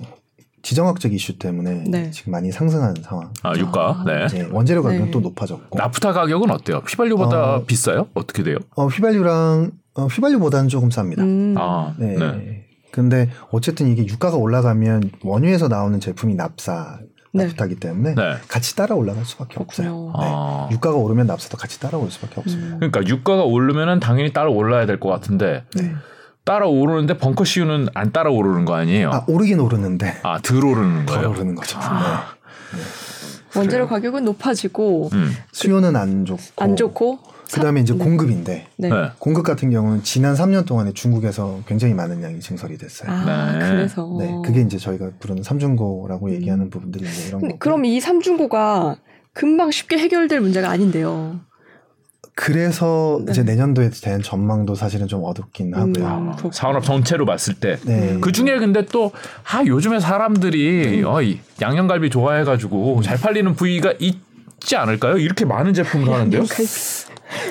지정학적 0.63 1.13
이슈 1.13 1.39
때문에 1.39 1.85
네. 1.89 2.11
지금 2.11 2.33
많이 2.33 2.53
상승한 2.53 2.95
상황. 3.03 3.33
아 3.43 3.57
유가. 3.57 4.05
네. 4.07 4.27
네. 4.27 4.49
원재료 4.51 4.83
가격은 4.83 5.07
네. 5.07 5.11
또 5.11 5.21
높아졌고. 5.21 5.79
나프타 5.79 6.13
가격은 6.13 6.51
어때요? 6.51 6.83
휘발유보다 6.87 7.57
어, 7.57 7.65
비싸요? 7.65 8.09
어떻게 8.15 8.43
돼요? 8.43 8.57
어, 8.77 8.87
휘발유랑 8.87 9.71
어, 9.95 10.07
휘발유보다는 10.07 10.69
조금 10.69 10.89
쌉니다. 10.91 11.21
음. 11.21 11.55
아, 11.59 11.95
네. 11.99 12.17
네. 12.17 12.67
근데 12.93 13.31
어쨌든 13.51 13.89
이게 13.89 14.07
유가가 14.07 14.37
올라가면 14.37 15.11
원유에서 15.23 15.69
나오는 15.69 15.99
제품이 16.01 16.35
납사 16.35 16.99
네. 17.33 17.45
납부타기 17.45 17.77
때문에 17.77 18.15
네. 18.17 18.35
같이 18.49 18.75
따라 18.75 18.97
올라갈 18.97 19.25
수밖에 19.25 19.57
없어요. 19.61 20.13
네. 20.19 20.25
아. 20.27 20.69
유가가 20.73 20.97
오르면 20.97 21.27
납사도 21.29 21.57
같이 21.57 21.79
따라올 21.79 22.11
수밖에 22.11 22.41
없습니다. 22.41 22.75
음. 22.77 22.79
그러니까 22.81 23.07
유가가 23.07 23.43
오르면은 23.45 24.01
당연히 24.01 24.33
따라 24.33 24.51
올라야 24.51 24.87
될 24.87 24.99
것 24.99 25.09
같은데 25.11 25.65
네. 25.77 25.95
따라 26.45 26.67
오르는데 26.67 27.19
벙커 27.19 27.45
시유는 27.45 27.89
안 27.95 28.11
따라 28.13 28.31
오르는 28.31 28.65
거 28.65 28.75
아니에요? 28.75 29.11
아 29.13 29.25
오르긴 29.29 29.61
오르는데 29.61 30.17
아덜 30.25 30.65
오르는 30.65 31.07
거예요. 31.07 31.23
덜 31.23 31.31
오르는 31.31 31.55
거죠. 31.55 31.79
아. 31.81 32.25
네. 32.73 33.59
원재료 33.59 33.87
가격은 33.89 34.25
높아지고 34.25 35.11
음. 35.13 35.33
수요는 35.53 35.95
안 35.97 36.25
좋고 36.25 36.43
안 36.57 36.77
좋고 36.77 37.19
그다음에 37.53 37.81
이제 37.81 37.93
네. 37.95 38.05
공급인데 38.05 38.67
네. 38.77 38.89
네. 38.89 38.95
공급 39.19 39.45
같은 39.45 39.71
경우는 39.71 40.03
지난 40.03 40.35
3년 40.35 40.67
동안에 40.67 40.93
중국에서 40.93 41.61
굉장히 41.67 41.95
많은 41.95 42.23
양이 42.23 42.41
증설이 42.41 42.79
됐어요. 42.79 43.11
아, 43.11 43.53
네. 43.53 43.59
그래서 43.59 44.17
네, 44.19 44.33
그게 44.45 44.61
이제 44.61 44.79
저희가 44.79 45.11
부르는 45.19 45.43
삼중고라고 45.43 46.27
음. 46.27 46.33
얘기하는 46.33 46.71
부분들이 46.71 47.05
이제 47.09 47.29
이런 47.29 47.41
거. 47.41 47.57
그럼 47.59 47.85
이 47.85 48.01
삼중고가 48.01 48.97
금방 49.33 49.71
쉽게 49.71 49.99
해결될 49.99 50.41
문제가 50.41 50.71
아닌데요. 50.71 51.41
그래서 52.35 53.21
네. 53.27 53.33
이제 53.33 53.43
내년도에 53.43 53.91
대한 54.03 54.23
전망도 54.23 54.75
사실은 54.75 55.07
좀 55.09 55.23
어둡긴 55.25 55.75
음, 55.75 55.95
하고요. 55.99 56.37
음, 56.43 56.51
산업 56.53 56.85
전체로 56.85 57.27
봤을 57.27 57.55
때. 57.55 57.77
네. 57.85 58.17
그 58.21 58.33
중에 58.33 58.59
근데 58.59 58.87
또, 58.87 59.13
아, 59.45 59.63
요즘에 59.65 60.01
사람들이, 60.01 61.01
음. 61.03 61.07
어, 61.07 61.21
이 61.21 61.39
양념갈비 61.61 62.09
좋아해가지고 62.09 62.97
음. 62.99 63.03
잘 63.03 63.19
팔리는 63.19 63.55
부위가 63.55 63.93
있지 63.99 64.77
않을까요? 64.77 65.19
이렇게 65.19 65.45
많은 65.45 65.75
제품을 65.75 66.11
하는데요? 66.11 66.45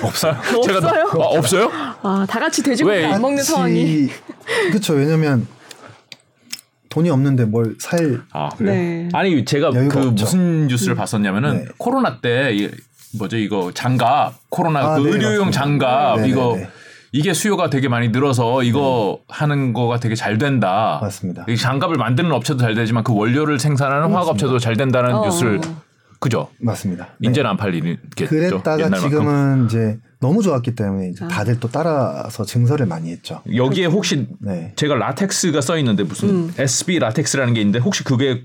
없어요? 0.06 0.36
제가 0.64 0.78
없어요? 0.78 1.04
아, 1.12 1.38
없어요? 1.38 1.70
아, 2.02 2.26
다 2.28 2.40
같이 2.40 2.62
돼지고기 2.62 3.04
안 3.04 3.20
먹는 3.20 3.42
상황이. 3.42 4.08
그렇죠. 4.70 4.94
왜냐면 4.94 5.46
돈이 6.88 7.08
없는데 7.10 7.44
뭘 7.44 7.76
살. 7.78 8.22
아, 8.32 8.48
그래. 8.50 8.72
네. 8.72 9.08
아니, 9.12 9.44
제가 9.44 9.70
그 9.70 9.86
없죠. 9.86 10.10
무슨 10.10 10.66
뉴스를 10.66 10.94
음. 10.94 10.96
봤었냐면은 10.96 11.64
네. 11.64 11.64
코로나 11.78 12.20
때 12.20 12.70
뭐죠, 13.18 13.36
이거 13.36 13.70
장갑, 13.72 14.34
코로나 14.50 14.80
아, 14.80 14.94
그 14.96 15.02
네, 15.02 15.10
의료용 15.10 15.46
맞습니다. 15.46 15.60
장갑 15.60 16.16
네, 16.16 16.22
네, 16.22 16.28
이거 16.28 16.54
네. 16.56 16.68
이게 17.12 17.34
수요가 17.34 17.68
되게 17.70 17.88
많이 17.88 18.08
늘어서 18.10 18.62
이거 18.62 19.18
하는 19.28 19.72
거가 19.72 19.98
되게 19.98 20.14
잘 20.14 20.38
된다. 20.38 20.98
맞습니다. 21.02 21.44
이 21.48 21.56
장갑을 21.56 21.96
만드는 21.96 22.30
업체도 22.30 22.60
잘 22.60 22.74
되지만 22.74 23.02
그 23.02 23.12
원료를 23.12 23.58
생산하는 23.58 24.12
화학 24.12 24.28
업체도 24.28 24.58
잘 24.60 24.76
된다는 24.76 25.14
어. 25.14 25.24
뉴스를 25.24 25.60
그죠? 26.20 26.48
맞습니다. 26.58 27.08
인제는 27.20 27.48
네. 27.48 27.50
안 27.50 27.56
팔리겠죠. 27.56 28.26
그랬다가 28.28 28.90
지금은 29.00 29.64
이제 29.66 29.98
너무 30.20 30.42
좋았기 30.42 30.74
때문에 30.74 31.08
이제 31.08 31.24
아. 31.24 31.28
다들 31.28 31.58
또 31.58 31.68
따라서 31.68 32.44
증설을 32.44 32.86
많이 32.86 33.10
했죠. 33.10 33.40
여기에 33.52 33.86
혹시 33.86 34.28
네. 34.38 34.72
제가 34.76 34.94
라텍스가 34.96 35.62
써 35.62 35.78
있는데 35.78 36.04
무슨 36.04 36.28
음. 36.28 36.54
SB 36.56 36.98
라텍스라는 36.98 37.54
게 37.54 37.60
있는데 37.60 37.78
혹시 37.78 38.04
그게 38.04 38.42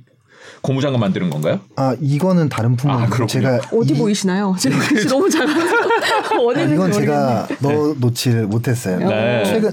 고무장갑 0.61 1.01
만드는 1.01 1.29
건가요? 1.29 1.59
아 1.75 1.95
이거는 1.99 2.47
다른 2.49 2.77
품목이고 2.77 3.23
아, 3.23 3.27
제가 3.27 3.59
어디 3.73 3.93
이... 3.93 3.97
보이시나요? 3.97 4.55
제가 4.59 4.79
글씨 4.79 5.07
너무 5.07 5.29
작아서 5.29 5.59
아, 6.55 6.61
이건 6.61 6.91
제가 6.93 7.47
넣어 7.59 7.93
놓지를 7.99 8.47
못했어요. 8.47 8.99
네. 8.99 9.43
최근 9.45 9.71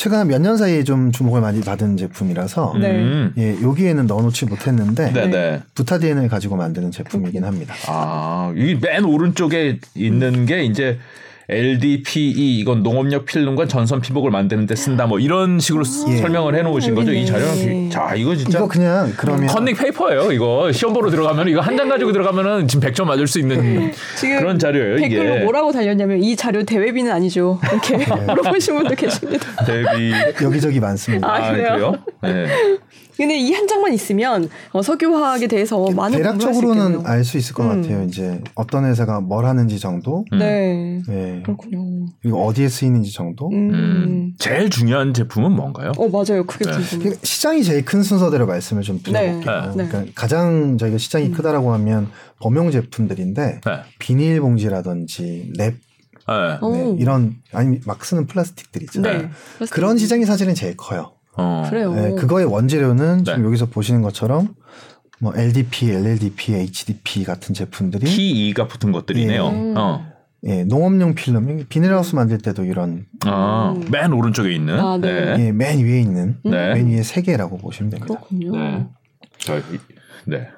최근 0.00 0.28
몇 0.28 0.40
년 0.40 0.56
사이에 0.56 0.82
좀 0.82 1.12
주목을 1.12 1.42
많이 1.42 1.60
받은 1.60 1.98
제품이라서 1.98 2.74
네. 2.80 3.28
예, 3.36 3.60
여기에는 3.60 4.06
넣어놓지 4.06 4.46
못했는데 4.46 5.12
네, 5.12 5.26
네. 5.26 5.60
부타디엔을 5.74 6.28
가지고 6.28 6.56
만드는 6.56 6.90
제품이긴 6.90 7.44
합니다. 7.44 7.74
아, 7.86 8.50
이맨 8.56 9.04
오른쪽에 9.04 9.78
있는 9.94 10.46
게 10.46 10.64
이제 10.64 10.98
LDPE 11.50 12.58
이건 12.60 12.82
농업용 12.82 13.24
필름과 13.24 13.66
전선 13.66 14.00
피복을 14.00 14.30
만드는 14.30 14.66
데 14.66 14.76
쓴다 14.76 15.06
뭐 15.06 15.18
이런 15.18 15.58
식으로 15.58 15.82
예. 16.08 16.16
설명을 16.18 16.54
해 16.54 16.62
놓으신 16.62 16.94
거죠 16.94 17.12
이 17.12 17.26
자료는 17.26 17.90
자 17.90 18.14
이거 18.14 18.34
진짜 18.36 18.58
이거 18.58 18.68
그냥 18.68 19.12
그러면 19.16 19.46
컨닝 19.48 19.74
페이퍼예요 19.74 20.30
이거 20.32 20.70
시험 20.72 20.94
보러 20.94 21.10
들어가면 21.10 21.48
이거 21.48 21.60
한 21.60 21.80
장 21.80 21.88
가지고 21.88 22.12
들어가면은 22.12 22.68
지금 22.68 22.86
100점 22.86 23.04
맞을 23.06 23.26
수 23.26 23.38
있는 23.38 23.90
그런 24.38 24.58
자료예요 24.58 24.98
이게 24.98 25.16
댓글로 25.16 25.44
뭐라고 25.44 25.72
달렸냐면 25.72 26.22
이 26.22 26.36
자료 26.36 26.62
대외비는 26.62 27.10
아니죠 27.10 27.58
이렇게 27.72 27.96
네. 27.96 28.04
물어보신 28.26 28.74
분도 28.76 28.94
계십니다 28.94 29.46
대비 29.64 30.12
여기저기 30.42 30.78
많습니다 30.78 31.26
아, 31.26 31.50
그래요? 31.50 31.94
아, 32.20 32.26
그래요? 32.26 32.46
네. 32.46 32.46
근데 33.20 33.38
이 33.38 33.52
한 33.52 33.68
장만 33.68 33.92
있으면 33.92 34.48
어, 34.72 34.80
석유화학에 34.80 35.46
대해서 35.46 35.84
많은 35.90 36.16
대략적으로는 36.16 37.06
알 37.06 37.24
수 37.24 37.36
있을 37.36 37.54
것 37.54 37.64
음. 37.64 37.82
같아요. 37.82 38.02
이제 38.04 38.40
어떤 38.54 38.86
회사가 38.86 39.20
뭘 39.20 39.44
하는지 39.44 39.78
정도. 39.78 40.24
음. 40.32 40.38
네. 40.38 41.02
네. 41.06 41.42
그렇군요. 41.44 42.06
그리고 42.22 42.46
어디에 42.46 42.68
쓰이는지 42.68 43.12
정도. 43.12 43.48
음. 43.50 43.70
음. 43.74 44.34
제일 44.38 44.70
중요한 44.70 45.12
제품은 45.12 45.52
뭔가요? 45.52 45.92
어 45.98 46.08
맞아요. 46.08 46.44
그게 46.46 46.64
네. 46.64 46.78
궁금 46.78 47.14
시장이 47.22 47.62
제일 47.62 47.84
큰 47.84 48.02
순서대로 48.02 48.46
말씀을 48.46 48.82
좀 48.82 49.00
드려볼게요. 49.02 49.74
네. 49.76 49.86
그러니까 49.86 50.12
가장 50.14 50.78
저희가 50.78 50.96
시장이 50.96 51.26
음. 51.26 51.32
크다라고 51.32 51.72
하면 51.74 52.08
범용 52.40 52.70
제품들인데 52.70 53.60
네. 53.64 53.72
비닐봉지라든지 53.98 55.52
랩 55.56 55.74
네. 56.26 56.96
이런 56.98 57.34
아니 57.52 57.80
막 57.84 58.04
쓰는 58.04 58.26
플라스틱들 58.26 58.82
있잖아요. 58.84 59.18
네. 59.22 59.28
그런 59.70 59.98
시장이 59.98 60.24
사실은 60.24 60.54
제일 60.54 60.76
커요. 60.76 61.12
어. 61.36 61.66
그래요. 61.68 61.92
네, 61.94 62.14
그거의 62.14 62.46
원재료는 62.46 63.24
지금 63.24 63.40
네. 63.40 63.46
여기서 63.46 63.66
보시는 63.66 64.02
것처럼 64.02 64.54
뭐 65.20 65.32
LDP, 65.36 65.90
LLDP, 65.90 66.54
HDP 66.54 67.24
같은 67.24 67.54
제품들이 67.54 68.04
PE가 68.04 68.66
붙은 68.68 68.92
것들이네요. 68.92 69.44
예, 69.44 69.74
어. 69.76 70.06
예, 70.44 70.64
농업용 70.64 71.14
필름, 71.14 71.66
비닐하우스 71.68 72.14
만들 72.14 72.38
때도 72.38 72.64
이런 72.64 73.04
아, 73.26 73.74
음. 73.76 73.86
맨 73.90 74.12
오른쪽에 74.12 74.54
있는, 74.54 74.80
아, 74.80 74.96
네. 74.96 75.36
예, 75.38 75.52
맨 75.52 75.84
위에 75.84 76.00
있는, 76.00 76.38
네. 76.42 76.72
맨 76.74 76.88
위에 76.88 77.02
세 77.02 77.20
개라고 77.20 77.58
보시면 77.58 77.90
됩니다. 77.90 78.14
그렇군요. 78.14 78.56
네. 78.56 78.86
저, 79.38 79.60
네. 80.24 80.48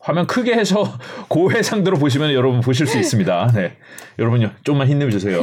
화면 0.00 0.26
크게 0.26 0.54
해서 0.54 0.84
고해상도로 1.28 1.98
보시면 1.98 2.32
여러분 2.32 2.60
보실 2.60 2.86
수 2.86 2.98
있습니다. 2.98 3.52
네. 3.54 3.76
여러분 4.18 4.50
좀만 4.64 4.88
힘내 4.88 5.08
주세요. 5.10 5.40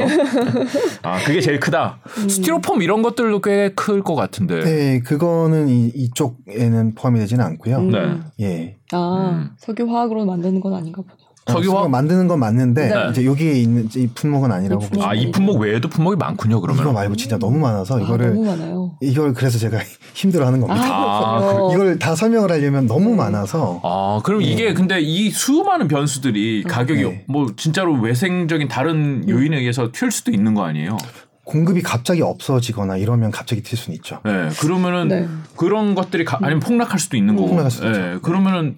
아, 1.02 1.18
그게 1.24 1.40
제일 1.40 1.60
크다. 1.60 2.00
음. 2.18 2.28
스티로폼 2.28 2.82
이런 2.82 3.02
것들도 3.02 3.40
꽤 3.40 3.70
클 3.74 4.02
것 4.02 4.14
같은데. 4.14 4.60
네, 4.64 5.00
그거는 5.00 5.68
이, 5.68 5.86
이쪽에는 5.94 6.94
포함이 6.94 7.18
되지는 7.20 7.44
않고요. 7.44 7.76
음. 7.78 7.90
네. 7.90 8.44
예. 8.44 8.76
아, 8.92 9.30
음. 9.32 9.50
석유화학으로 9.58 10.24
만드는 10.24 10.60
건 10.60 10.74
아닌가 10.74 11.02
보 11.02 11.08
죠. 11.48 11.54
석유화 11.54 11.88
만드는 11.88 12.28
건 12.28 12.38
맞는데 12.38 12.88
네. 12.88 12.94
이제 13.10 13.24
여기에 13.24 13.52
있는 13.54 13.88
이 13.96 14.06
품목은 14.08 14.52
아니라고 14.52 14.82
보시면 14.86 15.08
아이 15.08 15.30
품목 15.30 15.60
외에도 15.60 15.88
품목이 15.88 16.16
많군요. 16.16 16.60
그러면 16.60 16.82
이거 16.82 16.92
말고 16.92 17.16
진짜 17.16 17.38
너무 17.38 17.58
많아서 17.58 17.98
아, 17.98 18.00
이거를 18.00 18.34
너무 18.34 18.44
많아요. 18.44 18.92
이걸 19.00 19.34
그래서 19.34 19.58
제가 19.58 19.78
힘들어하는 20.14 20.60
겁니다. 20.60 20.82
아, 20.84 21.38
아, 21.38 21.70
이걸 21.72 21.98
다 21.98 22.14
설명을 22.14 22.50
하려면 22.50 22.86
너무 22.86 23.10
네. 23.10 23.16
많아서 23.16 23.80
아 23.82 24.20
그럼 24.24 24.40
네. 24.40 24.46
이게 24.46 24.74
근데 24.74 25.00
이 25.00 25.30
수많은 25.30 25.88
변수들이 25.88 26.64
네. 26.66 26.68
가격이 26.70 27.02
네. 27.02 27.24
뭐 27.26 27.46
진짜로 27.56 27.94
외생적인 27.94 28.68
다른 28.68 29.28
요인에 29.28 29.58
의해서 29.58 29.90
튈 29.92 30.10
수도 30.10 30.30
있는 30.30 30.54
거 30.54 30.64
아니에요? 30.64 30.96
공급이 31.44 31.80
갑자기 31.80 32.20
없어지거나 32.20 32.98
이러면 32.98 33.30
갑자기 33.30 33.62
튈 33.62 33.76
수는 33.78 33.96
있죠. 33.96 34.20
네, 34.22 34.50
그러면은 34.60 35.08
네. 35.08 35.28
그런 35.56 35.94
것들이 35.94 36.26
가, 36.26 36.38
아니면 36.42 36.60
폭락할 36.60 36.98
수도 36.98 37.16
있는 37.16 37.36
거고. 37.36 37.48
폭락할 37.48 37.70
수도 37.70 37.90
네, 37.90 38.08
있죠. 38.08 38.20
그러면은 38.20 38.76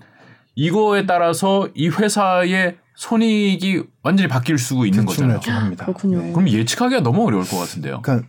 이거에 0.55 1.07
따라서 1.07 1.69
이 1.75 1.89
회사의 1.89 2.77
손익이 2.95 3.85
완전히 4.03 4.29
바뀔 4.29 4.59
수 4.59 4.87
있는 4.87 5.07
거잖아요. 5.07 5.41
합니다. 5.47 5.87
그렇군요. 5.87 6.21
네. 6.21 6.33
그럼 6.33 6.49
예측하기가 6.49 7.01
너무 7.03 7.27
어려울 7.27 7.45
것 7.49 7.57
같은데요. 7.59 8.03
그러니까 8.03 8.29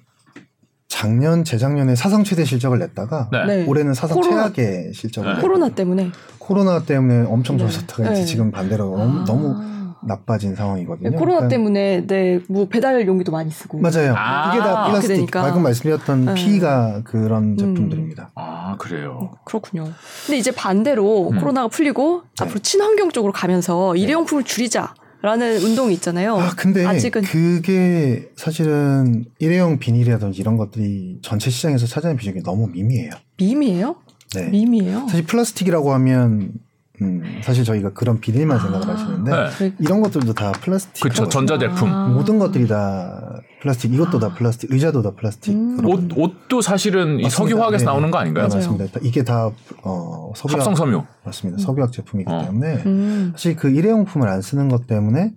작년 0.88 1.44
재작년에 1.44 1.96
사상 1.96 2.24
최대 2.24 2.46
실적을 2.46 2.80
냈다가 2.80 3.30
네. 3.32 3.46
네. 3.46 3.66
올해는 3.66 3.94
사상 3.94 4.16
코로나, 4.16 4.52
최악의 4.52 4.94
실적을 4.94 5.36
네. 5.36 5.42
코로나 5.42 5.70
때문에 5.70 6.12
코로나 6.38 6.84
때문에 6.84 7.26
엄청 7.28 7.58
좋았다가 7.58 8.10
네. 8.10 8.14
이제 8.14 8.26
지금 8.26 8.52
반대로 8.52 8.98
아. 9.00 9.24
너무 9.26 9.91
나빠진 10.04 10.56
상황이거든요. 10.56 11.10
네, 11.10 11.16
코로나 11.16 11.40
그러니까 11.40 11.48
때문에 11.50 12.08
네, 12.08 12.40
뭐 12.48 12.68
배달 12.68 13.06
용기도 13.06 13.32
많이 13.32 13.52
쓰고. 13.52 13.80
맞아요. 13.80 14.14
아~ 14.18 14.54
이게 14.54 14.60
다 14.60 14.88
플라스틱 14.88 15.32
방금 15.32 15.64
말씀드렸던 15.64 16.26
네. 16.26 16.34
P가 16.34 17.02
그런 17.04 17.44
음. 17.44 17.58
제품들입니다. 17.58 18.32
아 18.36 18.76
그래요. 18.78 19.20
어, 19.22 19.32
그렇군요. 19.46 19.86
근데 20.26 20.38
이제 20.38 20.52
반대로 20.52 21.30
음. 21.30 21.40
코로나가 21.40 21.68
풀리고 21.68 22.24
네. 22.40 22.46
앞으로 22.46 22.60
친환경 22.60 23.12
쪽으로 23.12 23.32
가면서 23.34 23.94
네. 23.94 24.02
일회용품을 24.02 24.44
줄이자. 24.44 24.94
라는 25.24 25.58
운동이 25.58 25.94
있잖아요. 25.94 26.36
아, 26.36 26.50
근데 26.58 26.84
아직은 26.84 27.22
그게 27.22 28.32
사실은 28.36 29.24
일회용 29.38 29.78
비닐이라든지 29.78 30.42
이런 30.42 30.58
것들이 30.58 31.20
전체 31.22 31.52
시장에서 31.52 31.86
차지하는 31.86 32.18
비중이 32.18 32.42
너무 32.42 32.68
미미해요. 32.68 33.12
미미해요? 33.38 33.98
네. 34.34 34.50
미미해요? 34.50 35.02
사실 35.02 35.28
플라스틱이라고 35.28 35.94
하면 35.94 36.54
음, 37.02 37.24
사실 37.44 37.64
저희가 37.64 37.94
그런 37.94 38.20
비닐만 38.20 38.58
아, 38.58 38.60
생각을 38.62 38.88
하시는데 38.88 39.32
네. 39.32 39.74
이런 39.80 40.02
것들도 40.02 40.34
다 40.34 40.52
플라스틱. 40.52 41.02
그렇죠. 41.02 41.28
전자제품. 41.28 41.92
아. 41.92 42.08
모든 42.08 42.38
것들이 42.38 42.68
다 42.68 43.42
플라스틱. 43.62 43.94
이것도 43.94 44.20
다 44.20 44.34
플라스틱. 44.34 44.72
의자도 44.72 45.02
다 45.02 45.12
플라스틱. 45.16 45.54
음. 45.54 45.84
옷 45.86 46.12
옷도 46.16 46.62
사실은 46.62 47.28
석유화학에서 47.28 47.84
네. 47.84 47.86
나오는 47.86 48.12
거 48.12 48.20
아닌가요? 48.20 48.48
네, 48.48 48.56
맞습니다. 48.56 49.00
이게 49.02 49.24
다 49.24 49.50
어, 49.84 50.32
석유화학 50.36 50.60
합성 50.60 50.76
섬유. 50.76 51.04
맞습니다. 51.26 51.62
석유화학 51.62 51.92
제품이기 51.92 52.32
어. 52.32 52.44
때문에 52.46 52.84
음. 52.86 53.32
사실 53.34 53.56
그 53.56 53.70
일회용품을 53.70 54.28
안 54.28 54.42
쓰는 54.42 54.70
것 54.70 54.86
때문에 54.86 55.34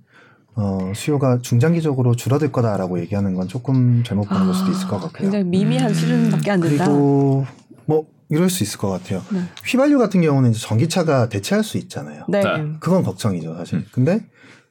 어, 0.57 0.93
수요가 0.95 1.39
중장기적으로 1.43 2.15
줄어들 2.15 2.53
거다라고 2.53 3.01
얘기하는 3.01 3.35
건 3.35 3.49
조금 3.49 4.05
잘못 4.05 4.29
보는 4.29 4.43
아, 4.43 4.45
걸 4.47 4.55
수도 4.55 4.71
있을 4.71 4.87
것 4.87 5.01
같고요. 5.01 5.23
굉장히 5.23 5.45
미미한 5.45 5.89
음. 5.89 5.95
수준밖에 5.95 6.51
안 6.51 6.61
된다. 6.61 6.85
그리고 6.85 7.47
뭐 7.87 8.05
이럴 8.29 8.51
수 8.51 8.63
있을 8.63 8.79
것 8.79 8.89
같아요. 8.89 9.23
네. 9.31 9.43
휘발유 9.67 9.99
같은 9.99 10.21
경우는 10.21 10.51
이제 10.51 10.61
전기차가 10.61 11.29
대체할 11.29 11.63
수 11.65 11.77
있잖아요. 11.79 12.25
네. 12.29 12.43
그건 12.81 13.03
걱정이죠, 13.03 13.55
사실. 13.57 13.79
음. 13.79 13.87
근데 13.93 14.25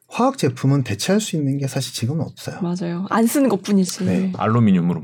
화학 0.08 0.38
제품은 0.38 0.84
대체할 0.84 1.20
수 1.20 1.36
있는 1.36 1.58
게 1.58 1.68
사실 1.68 1.94
지금은 1.94 2.22
없어요. 2.26 2.60
맞아요. 2.62 3.06
안 3.10 3.26
쓰는 3.26 3.50
것 3.50 3.64
뿐이지. 3.64 4.06
네. 4.06 4.34
알루미늄으로. 4.38 5.02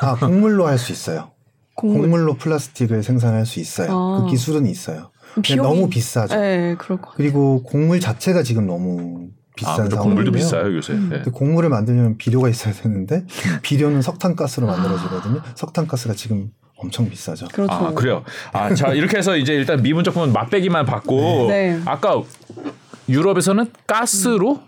아, 0.00 0.16
곡물로 0.16 0.66
할 0.66 0.78
수 0.78 0.92
있어요. 0.92 1.30
곡물. 1.76 2.26
로 2.26 2.34
플라스틱을 2.34 3.02
생산할 3.02 3.46
수 3.46 3.58
있어요. 3.58 3.90
아. 3.90 4.22
그 4.22 4.30
기술은 4.30 4.66
있어요. 4.66 5.10
비용이... 5.42 5.68
너무 5.68 5.88
비싸죠. 5.88 6.36
네, 6.36 6.76
그럴 6.78 7.00
것 7.00 7.16
그리고 7.16 7.64
곡물 7.64 7.98
자체가 7.98 8.44
지금 8.44 8.66
너무 8.68 9.28
비싼 9.56 9.72
아, 9.72 9.74
상황이에요. 9.76 10.02
곡물도 10.02 10.30
비싸요 10.32 10.76
요새. 10.76 10.92
음. 10.92 11.10
네. 11.10 11.22
곡물을 11.30 11.68
만들려면 11.68 12.16
비료가 12.16 12.48
있어야 12.48 12.72
되는데 12.72 13.16
음. 13.16 13.58
비료는 13.62 14.02
석탄가스로 14.02 14.68
만들어지거든요. 14.68 15.42
석탄가스가 15.56 16.14
지금 16.14 16.50
엄청 16.84 17.08
비싸죠. 17.08 17.48
그렇죠. 17.52 17.72
아, 17.72 17.92
그래요. 17.92 18.22
아, 18.52 18.74
자, 18.74 18.92
이렇게 18.92 19.16
해서 19.18 19.36
이제 19.36 19.54
일단 19.54 19.82
미분 19.82 20.04
적품은 20.04 20.32
맛배기만 20.32 20.86
받고 20.86 21.46
네. 21.48 21.80
아까 21.86 22.22
유럽에서는 23.08 23.70
가스로 23.86 24.60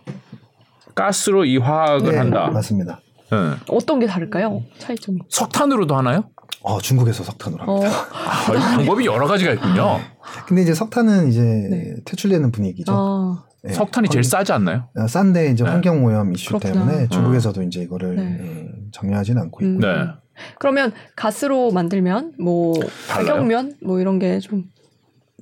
가스로 0.94 1.44
이 1.44 1.58
화학을 1.58 2.12
네, 2.12 2.18
한다. 2.18 2.48
맞습니다. 2.48 3.00
네. 3.30 3.36
어떤 3.68 3.98
게 4.00 4.06
다를까요? 4.06 4.62
차이점이? 4.78 5.18
석탄으로도 5.28 5.94
하나요? 5.96 6.24
어, 6.62 6.80
중국에서 6.80 7.22
석탄으로 7.22 7.64
합니다. 7.64 7.88
어. 7.88 7.92
아, 8.12 8.76
방법이 8.76 9.04
여러 9.06 9.26
가지가 9.26 9.52
있군요. 9.52 10.00
근데 10.46 10.62
이제 10.62 10.74
석탄은 10.74 11.28
이제 11.28 11.42
네. 11.42 11.94
퇴출되는 12.04 12.50
분위기죠. 12.50 12.92
아. 12.94 13.44
네. 13.62 13.72
석탄이 13.72 14.08
제일 14.08 14.22
싸지 14.22 14.52
않나요? 14.52 14.88
어, 14.96 15.06
싼데 15.08 15.50
이제 15.50 15.64
네. 15.64 15.70
환경 15.70 16.04
오염 16.04 16.32
이슈 16.32 16.56
그렇구나. 16.56 16.72
때문에 16.86 17.08
중국에서도 17.08 17.60
어. 17.60 17.64
이제 17.64 17.80
이거를 17.82 18.16
네. 18.16 18.38
예, 18.40 18.68
정리하지는 18.92 19.42
않고 19.42 19.64
있고. 19.64 19.80
네. 19.80 19.88
그러면 20.58 20.92
가스로 21.14 21.70
만들면 21.70 22.34
뭐 22.38 22.74
가격면 23.08 23.76
뭐 23.82 24.00
이런 24.00 24.18
게 24.18 24.38
좀 24.40 24.64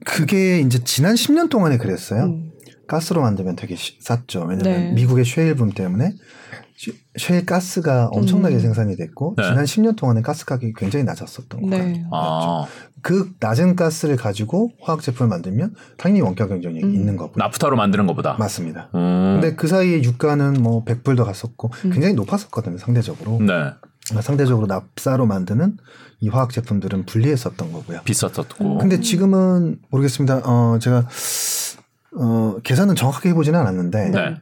그게 0.05 0.61
이제 0.61 0.83
지난 0.85 1.15
10년 1.15 1.49
동안에 1.49 1.79
그랬어요. 1.79 2.25
음. 2.25 2.51
가스로 2.87 3.23
만들면 3.23 3.57
되게 3.57 3.77
쌌죠. 4.01 4.41
왜냐면 4.43 4.63
네. 4.63 4.93
미국의 4.93 5.25
쉐일 5.25 5.55
붐 5.55 5.71
때문에 5.71 6.13
쉐일 7.17 7.47
가스가 7.47 8.09
엄청나게 8.13 8.57
음. 8.57 8.61
생산이 8.61 8.97
됐고 8.97 9.35
네. 9.39 9.45
지난 9.45 9.65
10년 9.65 9.97
동안에 9.97 10.21
가스 10.21 10.45
가격이 10.45 10.75
굉장히 10.77 11.05
낮았었던 11.05 11.71
거예요. 11.71 11.85
네. 11.85 12.05
아. 12.13 12.67
그 13.01 13.31
낮은 13.41 13.77
가스를 13.77 14.17
가지고 14.17 14.73
화학 14.83 15.01
제품을 15.01 15.29
만들면 15.31 15.75
당연히 15.97 16.21
원가 16.23 16.47
경쟁력이 16.47 16.85
음. 16.85 16.95
있는 16.95 17.17
거고. 17.17 17.33
나프타로 17.37 17.77
만드는 17.77 18.07
것보다. 18.07 18.35
맞습니다. 18.39 18.91
음. 18.95 19.39
근데 19.41 19.57
그 19.57 19.67
사이에 19.69 20.03
유가는 20.03 20.55
뭐 20.63 20.85
100불도 20.85 21.25
갔었고 21.25 21.71
음. 21.87 21.91
굉장히 21.91 22.15
높았었거든요, 22.15 22.77
상대적으로. 22.79 23.39
네. 23.41 23.71
상대적으로 24.21 24.67
납사로 24.67 25.27
만드는 25.27 25.79
이 26.21 26.29
화학 26.29 26.51
제품들은 26.51 27.07
불리했었던 27.07 27.73
거고요. 27.73 28.01
비쌌었고. 28.05 28.79
근데 28.79 29.01
지금은 29.01 29.79
모르겠습니다. 29.91 30.43
어 30.45 30.79
제가 30.81 31.09
어 32.17 32.57
계산은 32.63 32.95
정확하게 32.95 33.31
해보지는 33.31 33.59
않았는데 33.59 34.11
네. 34.11 34.37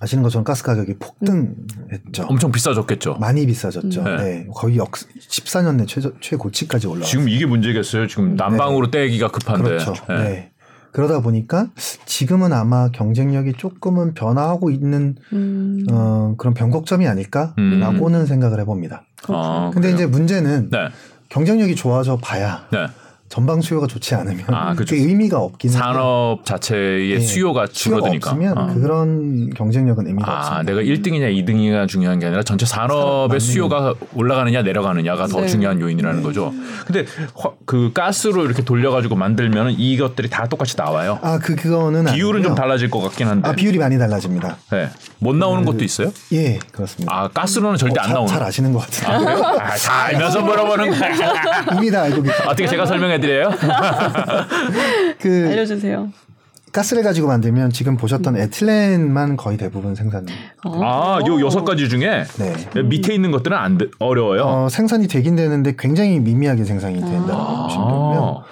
아시는 0.00 0.22
것처럼 0.22 0.44
가스 0.44 0.62
가격이 0.64 0.94
폭등했죠. 0.98 2.26
엄청 2.28 2.52
비싸졌겠죠. 2.52 3.14
많이 3.14 3.46
비싸졌죠. 3.46 4.02
네. 4.02 4.16
네. 4.16 4.46
거의 4.54 4.76
역 4.76 4.90
14년 4.90 5.76
내 5.76 5.86
최저, 5.86 6.12
최고치까지 6.20 6.86
올라왔어요. 6.86 7.10
지금 7.10 7.28
이게 7.28 7.46
문제겠어요. 7.46 8.06
지금 8.06 8.36
난방으로 8.36 8.90
네. 8.90 9.06
떼기가 9.06 9.28
급한데. 9.28 9.62
그렇죠. 9.62 9.94
네. 10.08 10.50
네. 10.94 10.96
그러다 10.96 11.20
보니까 11.20 11.68
지금은 12.06 12.52
아마 12.52 12.88
경쟁력이 12.90 13.54
조금은 13.54 14.14
변화하고 14.14 14.70
있는 14.70 15.16
음. 15.32 15.84
어, 15.90 16.34
그런 16.38 16.54
변곡점이 16.54 17.06
아닐까라고는 17.08 18.20
음. 18.20 18.26
생각을 18.26 18.60
해봅니다. 18.60 19.04
아, 19.28 19.70
근데 19.74 19.88
그래요? 19.88 19.94
이제 19.94 20.06
문제는 20.06 20.70
네. 20.70 20.88
경쟁력이 21.30 21.74
좋아져 21.74 22.16
봐야 22.16 22.66
네. 22.70 22.86
전방 23.30 23.60
수요가 23.62 23.86
좋지 23.88 24.14
않으면 24.14 24.44
아, 24.48 24.74
그 24.74 24.84
의미가 24.90 25.40
없긴 25.40 25.70
산업. 25.70 26.44
자체의 26.44 27.14
네. 27.14 27.20
수요가 27.20 27.66
줄어드니까 27.66 28.30
없으면 28.30 28.56
어. 28.56 28.74
그런 28.74 29.50
경쟁력은 29.50 30.06
의미가 30.06 30.30
아, 30.30 30.38
없습니다. 30.38 30.62
내가 30.62 30.80
1등이냐 30.82 31.44
2등이냐 31.44 31.88
중요한 31.88 32.20
게 32.20 32.26
아니라 32.26 32.42
전체 32.44 32.64
산업의 32.64 33.40
수요가 33.40 33.94
올라가느냐 34.14 34.62
내려가느냐가 34.62 35.26
더 35.26 35.40
네. 35.40 35.48
중요한 35.48 35.80
요인이라는 35.80 36.18
네. 36.18 36.22
거죠. 36.22 36.52
근데 36.86 37.06
그 37.64 37.92
가스로 37.92 38.44
이렇게 38.44 38.62
돌려가지고 38.62 39.16
만들면 39.16 39.72
이것들이 39.78 40.30
다 40.30 40.46
똑같이 40.46 40.76
나와요. 40.76 41.18
아, 41.22 41.38
그 41.38 41.56
그거는 41.56 42.04
비율은 42.04 42.40
아니고요. 42.40 42.42
좀 42.42 42.54
달라질 42.54 42.88
것 42.88 43.00
같긴 43.00 43.26
한데. 43.26 43.48
아, 43.48 43.52
비율이 43.52 43.78
많이 43.78 43.98
달라집니다. 43.98 44.58
네. 44.70 44.90
못 45.18 45.34
나오는 45.34 45.64
그, 45.64 45.72
것도 45.72 45.82
있어요? 45.84 46.12
예, 46.32 46.58
그렇습니다. 46.70 47.12
아, 47.12 47.28
가스로는 47.28 47.78
절대 47.78 47.98
어, 47.98 48.02
안 48.04 48.12
나오는. 48.12 48.28
잘 48.28 48.42
아시는 48.42 48.72
것 48.72 48.80
같아요. 48.80 49.42
아, 49.42 49.72
아, 49.72 49.76
다 49.76 50.02
알면서 50.04 50.42
물어보는 50.42 50.90
거야. 50.90 51.10
이미 51.76 51.90
다 51.90 52.02
알고 52.02 52.22
계세요. 52.22 52.44
어떻게 52.46 52.66
제가 52.68 52.86
설명해 52.86 53.13
드려요? 53.20 53.50
그 55.20 55.48
알려주세요. 55.50 56.10
가스를 56.74 57.04
가지고 57.04 57.28
만들면 57.28 57.70
지금 57.70 57.96
보셨던 57.96 58.36
에틸렌만 58.36 59.36
거의 59.36 59.56
대부분 59.56 59.94
생산. 59.94 60.26
아, 60.64 61.20
요 61.24 61.40
여섯 61.40 61.64
가지 61.64 61.88
중에 61.88 62.24
네. 62.38 62.82
밑에 62.82 63.14
있는 63.14 63.30
것들은 63.30 63.56
안 63.56 63.78
되, 63.78 63.86
어려워요. 64.00 64.42
어, 64.42 64.68
생산이 64.68 65.06
되긴 65.06 65.36
되는데 65.36 65.76
굉장히 65.78 66.18
미미하게 66.18 66.64
생산이 66.64 67.00
된다고 67.00 67.32
아. 67.32 67.62
보시면 67.62 67.88
되고요. 67.88 68.44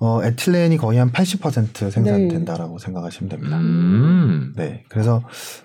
어, 0.00 0.20
에틸렌이 0.22 0.76
거의 0.76 1.00
한 1.00 1.10
80% 1.10 1.90
생산된다라고 1.90 2.78
네. 2.78 2.84
생각하시면 2.84 3.28
됩니다. 3.28 3.56
음. 3.58 4.52
네. 4.56 4.84
그래서 4.88 5.24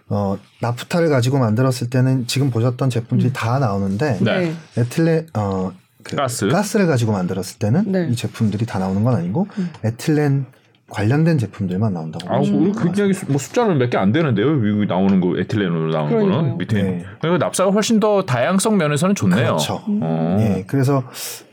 어, 0.09 0.37
나프타를 0.61 1.09
가지고 1.09 1.37
만들었을 1.37 1.91
때는 1.91 2.25
지금 2.25 2.49
보셨던 2.49 2.89
제품들이 2.89 3.29
음. 3.29 3.33
다 3.33 3.59
나오는데 3.59 4.17
네. 4.21 4.55
에틸렌 4.75 5.27
어, 5.35 5.71
그 6.03 6.15
가스 6.15 6.47
가스를 6.47 6.87
가지고 6.87 7.11
만들었을 7.13 7.59
때는 7.59 7.91
네. 7.91 8.07
이 8.11 8.15
제품들이 8.15 8.65
다 8.65 8.79
나오는 8.79 9.03
건 9.03 9.15
아니고 9.15 9.47
음. 9.57 9.69
에틸렌 9.83 10.45
관련된 10.89 11.37
제품들만 11.39 11.93
나온다고. 11.93 12.31
아, 12.31 12.39
음. 12.39 12.71
굉장히 12.73 13.13
뭐 13.27 13.37
숫자는 13.39 13.77
몇 13.79 13.89
개 13.89 13.97
안 13.97 14.11
되는데요. 14.11 14.47
여기 14.47 14.85
나오는 14.85 15.19
거 15.21 15.37
에틸렌으로 15.39 15.91
나오는 15.91 16.09
그러니까요. 16.11 16.41
거는 16.41 16.57
밑에. 16.57 16.83
네. 16.83 17.05
그러니까 17.19 17.45
납사가 17.45 17.71
훨씬 17.71 17.99
더 17.99 18.23
다양성 18.23 18.77
면에서는 18.77 19.15
좋네요. 19.15 19.43
그렇죠. 19.45 19.81
어. 19.87 20.35
네, 20.37 20.65
그래서 20.67 21.03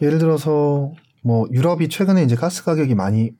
예를 0.02 0.18
들어서 0.18 0.92
뭐 1.22 1.46
유럽이 1.52 1.88
최근에 1.88 2.22
이제 2.24 2.34
가스 2.34 2.64
가격이 2.64 2.94
많이 2.94 3.30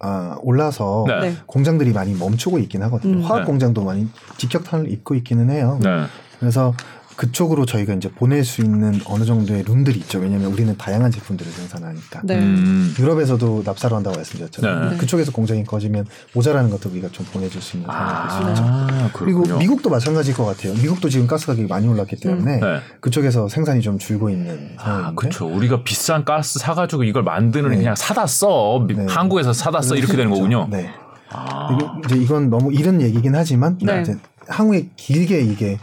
아, 0.00 0.36
올라서 0.42 1.06
네. 1.08 1.20
네. 1.30 1.36
공장들이 1.46 1.92
많이 1.92 2.14
멈추고 2.14 2.60
있긴 2.60 2.84
하거든요. 2.84 3.16
음. 3.18 3.22
화학 3.24 3.40
네. 3.40 3.44
공장도 3.46 3.82
많이 3.84 4.06
직격탄을 4.36 4.92
입고 4.92 5.16
있기는 5.16 5.50
해요. 5.50 5.80
네. 5.82 6.04
그래서 6.38 6.72
그쪽으로 7.18 7.66
저희가 7.66 7.94
이제 7.94 8.08
보낼 8.08 8.44
수 8.44 8.60
있는 8.60 9.00
어느 9.06 9.24
정도의 9.24 9.64
룸들이 9.64 9.98
있죠. 9.98 10.20
왜냐하면 10.20 10.52
우리는 10.52 10.76
다양한 10.78 11.10
제품들을 11.10 11.50
생산하니까. 11.50 12.20
네. 12.22 12.38
음. 12.38 12.94
유럽에서도 12.96 13.62
납사를 13.64 13.94
한다고 13.96 14.14
말씀드렸잖아요. 14.14 14.90
네. 14.90 14.96
그쪽에서 14.98 15.32
공장이 15.32 15.64
꺼지면 15.64 16.06
모자라는 16.32 16.70
것도 16.70 16.90
우리가 16.90 17.08
좀 17.10 17.26
보내줄 17.32 17.60
수 17.60 17.76
있는 17.76 17.90
상황이 17.90 18.28
될수 18.28 18.50
있죠. 18.50 18.62
아, 18.64 19.10
그리고 19.14 19.42
미국도 19.58 19.90
마찬가지일 19.90 20.36
것 20.36 20.44
같아요. 20.44 20.74
미국도 20.74 21.08
지금 21.08 21.26
가스 21.26 21.46
가격이 21.46 21.66
많이 21.66 21.88
올랐기 21.88 22.14
때문에 22.20 22.60
음. 22.62 22.78
그쪽에서 23.00 23.48
생산이 23.48 23.80
좀 23.80 23.98
줄고 23.98 24.30
있는 24.30 24.74
아, 24.76 24.84
상황인데. 24.84 25.14
그렇죠. 25.16 25.48
우리가 25.48 25.82
비싼 25.82 26.24
가스 26.24 26.60
사가지고 26.60 27.02
이걸 27.02 27.24
만드는 27.24 27.70
네. 27.70 27.78
그냥 27.78 27.96
사다 27.96 28.28
써. 28.28 28.86
네. 28.88 29.06
한국에서 29.08 29.52
사다 29.52 29.82
써 29.82 29.96
이렇게 29.96 30.16
되는 30.16 30.30
거군요. 30.30 30.68
네. 30.70 30.88
아. 31.30 31.98
이제 32.04 32.14
이건 32.14 32.48
너무 32.48 32.72
이런 32.72 33.02
얘기긴 33.02 33.34
하지만 33.34 33.76
네. 33.82 34.02
이제 34.02 34.16
향후에 34.48 34.88
길게 34.96 35.40
이게 35.40 35.78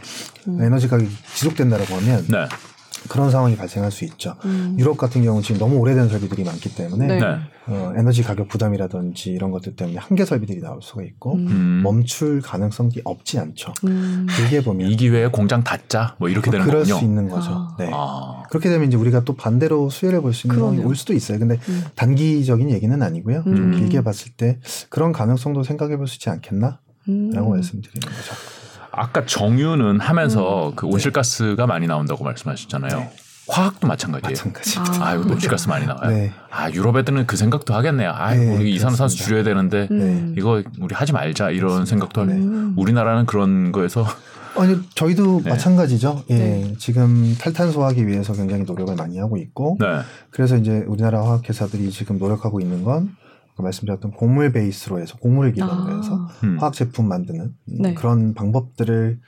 음. 0.48 0.62
에너지 0.62 0.88
가격이 0.88 1.10
지속된다라고 1.34 1.94
하면 1.96 2.24
네. 2.28 2.46
그런 3.08 3.30
상황이 3.30 3.54
발생할 3.56 3.92
수 3.92 4.04
있죠. 4.04 4.34
음. 4.44 4.74
유럽 4.80 4.96
같은 4.96 5.22
경우는 5.22 5.42
지금 5.44 5.60
너무 5.60 5.76
오래된 5.76 6.08
설비들이 6.08 6.42
많기 6.42 6.74
때문에 6.74 7.06
네. 7.06 7.38
어, 7.68 7.92
에너지 7.96 8.24
가격 8.24 8.48
부담이라든지 8.48 9.30
이런 9.30 9.52
것들 9.52 9.76
때문에 9.76 9.98
한계 9.98 10.24
설비들이 10.24 10.60
나올 10.60 10.82
수가 10.82 11.02
있고 11.04 11.34
음. 11.34 11.82
멈출 11.84 12.40
가능성이 12.40 12.90
없지 13.04 13.38
않죠. 13.38 13.74
음. 13.84 14.26
길게 14.36 14.64
보면 14.64 14.88
이 14.90 14.96
기회에 14.96 15.28
공장 15.28 15.62
닫자 15.62 16.16
뭐 16.18 16.28
이렇게 16.28 16.50
되는 16.50 16.66
거군요. 16.66 16.84
그럴 16.84 16.98
수 16.98 17.04
있는 17.04 17.28
거죠. 17.28 17.50
아. 17.52 17.76
네. 17.78 17.90
아. 17.92 18.42
그렇게 18.50 18.68
되면 18.70 18.88
이제 18.88 18.96
우리가 18.96 19.22
또 19.22 19.36
반대로 19.36 19.88
수혜를 19.88 20.20
볼 20.20 20.32
수 20.32 20.48
있는 20.48 20.58
상황이 20.58 20.80
올 20.80 20.96
수도 20.96 21.12
있어요. 21.12 21.38
근데 21.38 21.60
음. 21.68 21.84
단기적인 21.94 22.70
얘기는 22.70 23.00
아니고요. 23.00 23.44
좀 23.44 23.54
음. 23.54 23.72
길게 23.76 24.02
봤을 24.02 24.32
때 24.32 24.58
그런 24.88 25.12
가능성도 25.12 25.62
생각해 25.62 25.96
볼 25.96 26.08
수 26.08 26.16
있지 26.16 26.28
않겠나? 26.30 26.80
라고 27.34 27.50
음. 27.50 27.54
말씀드리는 27.54 28.00
거죠. 28.00 28.34
아까 28.96 29.24
정유는 29.26 30.00
하면서 30.00 30.70
음. 30.70 30.72
그 30.74 30.86
온실가스가 30.86 31.66
많이 31.66 31.86
나온다고 31.86 32.24
말씀하셨잖아요. 32.24 32.98
네. 32.98 33.12
화학도 33.48 33.86
마찬가지예요. 33.86 34.32
마찬가지입니다. 34.32 35.06
아, 35.06 35.14
이거 35.14 35.30
온실가스 35.30 35.68
많이 35.68 35.86
나와요. 35.86 36.10
네. 36.10 36.32
아, 36.50 36.68
유럽 36.72 36.96
애들은 36.96 37.26
그 37.26 37.36
생각도 37.36 37.74
하겠네요. 37.74 38.10
아, 38.10 38.34
네, 38.34 38.56
우리 38.56 38.74
이산화탄소 38.74 39.16
줄여야 39.16 39.44
되는데 39.44 39.86
음. 39.90 40.34
이거 40.36 40.62
우리 40.80 40.94
하지 40.94 41.12
말자 41.12 41.50
이런 41.50 41.86
생각도 41.86 42.22
하네. 42.22 42.32
음. 42.32 42.74
우리나라는 42.76 43.26
그런 43.26 43.70
거에서 43.70 44.04
아니 44.56 44.80
저희도 44.94 45.42
네. 45.44 45.50
마찬가지죠. 45.50 46.24
예, 46.30 46.34
네. 46.34 46.74
지금 46.78 47.36
탈탄소하기 47.38 48.06
위해서 48.06 48.32
굉장히 48.32 48.64
노력을 48.64 48.94
많이 48.96 49.18
하고 49.18 49.36
있고, 49.36 49.76
네. 49.78 50.00
그래서 50.30 50.56
이제 50.56 50.82
우리나라 50.88 51.22
화학회사들이 51.22 51.90
지금 51.90 52.18
노력하고 52.18 52.60
있는 52.60 52.82
건 52.82 53.14
말씀드렸던 53.62 54.12
곡물 54.12 54.52
베이스로 54.52 55.00
해서 55.00 55.16
곡물을 55.18 55.52
기반으로 55.52 55.94
아. 55.94 55.96
해서 55.96 56.28
음. 56.44 56.58
화학 56.58 56.74
제품 56.74 57.08
만드는 57.08 57.54
네. 57.64 57.94
그런 57.94 58.34
방법들을 58.34 59.18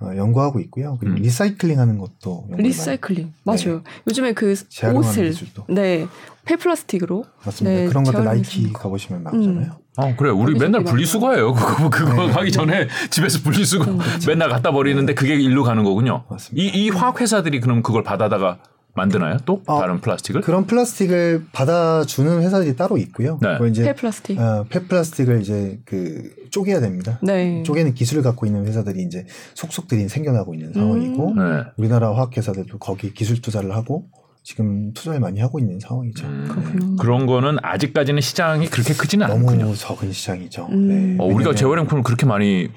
어, 0.00 0.16
연구하고 0.16 0.60
있고요. 0.60 0.96
그리고 0.98 1.16
음. 1.16 1.22
recycling 1.22 1.78
하는 1.78 1.98
것도 1.98 2.48
recycling 2.50 3.32
맞아요. 3.44 3.76
네. 3.76 3.82
요즘에 4.08 4.32
그 4.32 4.54
옷을 4.94 5.30
기술도. 5.30 5.66
네 5.68 6.06
폐플라스틱으로 6.44 7.24
맞습니다. 7.44 7.80
네, 7.80 7.86
그런 7.86 8.04
것들 8.04 8.24
나이키 8.24 8.72
가보시면 8.72 9.22
나오잖아요. 9.22 9.66
음. 9.66 9.84
아 9.96 10.16
그래 10.16 10.30
우리 10.30 10.58
맨날 10.58 10.82
분리수거해요. 10.82 11.52
그거 11.54 11.90
그거 11.90 12.26
네. 12.26 12.32
가기 12.34 12.50
전에 12.50 12.88
집에서 13.10 13.40
분리수거 13.42 13.84
음. 13.90 13.98
맨날 14.26 14.48
갖다 14.48 14.72
버리는데 14.72 15.14
그게 15.14 15.36
일로 15.36 15.62
가는 15.62 15.84
거군요. 15.84 16.24
맞습니다. 16.28 16.62
이, 16.62 16.68
이 16.68 16.90
화학 16.90 17.20
회사들이 17.20 17.60
그럼 17.60 17.82
그걸 17.82 18.02
받아다가 18.02 18.58
만드나요? 18.94 19.38
또 19.44 19.62
어, 19.66 19.80
다른 19.80 20.00
플라스틱을? 20.00 20.40
그런 20.40 20.66
플라스틱을 20.66 21.46
받아주는 21.52 22.40
회사들이 22.42 22.76
따로 22.76 22.96
있고요. 22.98 23.38
네. 23.42 23.58
이제 23.68 23.84
폐플라스틱. 23.84 24.38
어, 24.38 24.64
폐플라스틱을 24.68 25.40
이제 25.40 25.80
그 25.84 26.30
쪼개야 26.50 26.80
됩니다. 26.80 27.18
네. 27.22 27.62
쪼개는 27.64 27.94
기술을 27.94 28.22
갖고 28.22 28.46
있는 28.46 28.66
회사들이 28.66 29.02
이제 29.02 29.26
속속들이 29.54 30.08
생겨나고 30.08 30.54
있는 30.54 30.72
상황이고 30.72 31.28
음. 31.32 31.36
네. 31.36 31.64
우리나라 31.76 32.14
화학 32.14 32.36
회사들도 32.36 32.78
거기 32.78 33.12
기술 33.12 33.40
투자를 33.42 33.74
하고 33.74 34.06
지금 34.44 34.92
투자를 34.92 35.20
많이 35.20 35.40
하고 35.40 35.58
있는 35.58 35.80
상황이죠. 35.80 36.26
음. 36.26 36.96
그런 37.00 37.26
거는 37.26 37.56
아직까지는 37.62 38.20
시장이 38.20 38.68
그렇게 38.68 38.94
크지는 38.94 39.26
너무 39.26 39.40
않군요. 39.40 39.64
너무 39.64 39.76
적은 39.76 40.12
시장이죠. 40.12 40.68
음. 40.70 40.88
네. 40.88 41.16
어, 41.18 41.26
우리가 41.26 41.54
재활용품을 41.54 42.04
그렇게 42.04 42.26
많이 42.26 42.68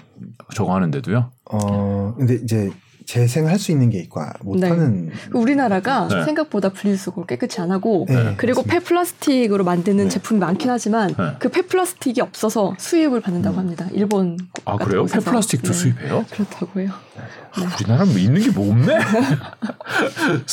저거 0.55 0.73
하는데도요? 0.73 1.29
어, 1.51 2.15
근데 2.17 2.35
이제 2.35 2.71
재생할 3.07 3.57
수 3.57 3.71
있는 3.71 3.89
게 3.89 3.99
있고 3.99 4.19
못하는 4.41 5.07
네. 5.07 5.13
우리나라가 5.33 6.09
네. 6.09 6.25
생각보다 6.25 6.69
분리수거를 6.69 7.25
깨끗이 7.25 7.61
안 7.61 7.71
하고 7.71 8.05
네, 8.09 8.33
그리고 8.35 8.63
폐플라스틱으로 8.63 9.63
만드는 9.63 10.03
네. 10.03 10.09
제품이 10.09 10.41
많긴 10.41 10.69
하지만 10.69 11.15
네. 11.17 11.35
그 11.39 11.47
폐플라스틱이 11.47 12.19
없어서 12.19 12.75
수입을 12.77 13.21
받는다고 13.21 13.55
음. 13.55 13.59
합니다. 13.59 13.87
일본 13.93 14.37
아 14.65 14.75
그래요? 14.75 15.03
곳에서. 15.03 15.21
폐플라스틱도 15.21 15.67
네. 15.71 15.73
수입해요? 15.73 16.25
그렇다고요. 16.31 16.89
아, 16.89 17.75
우리나라는 17.79 18.11
뭐 18.11 18.19
있는 18.19 18.41
게 18.41 18.51
뭐 18.53 18.71
없네. 18.71 18.97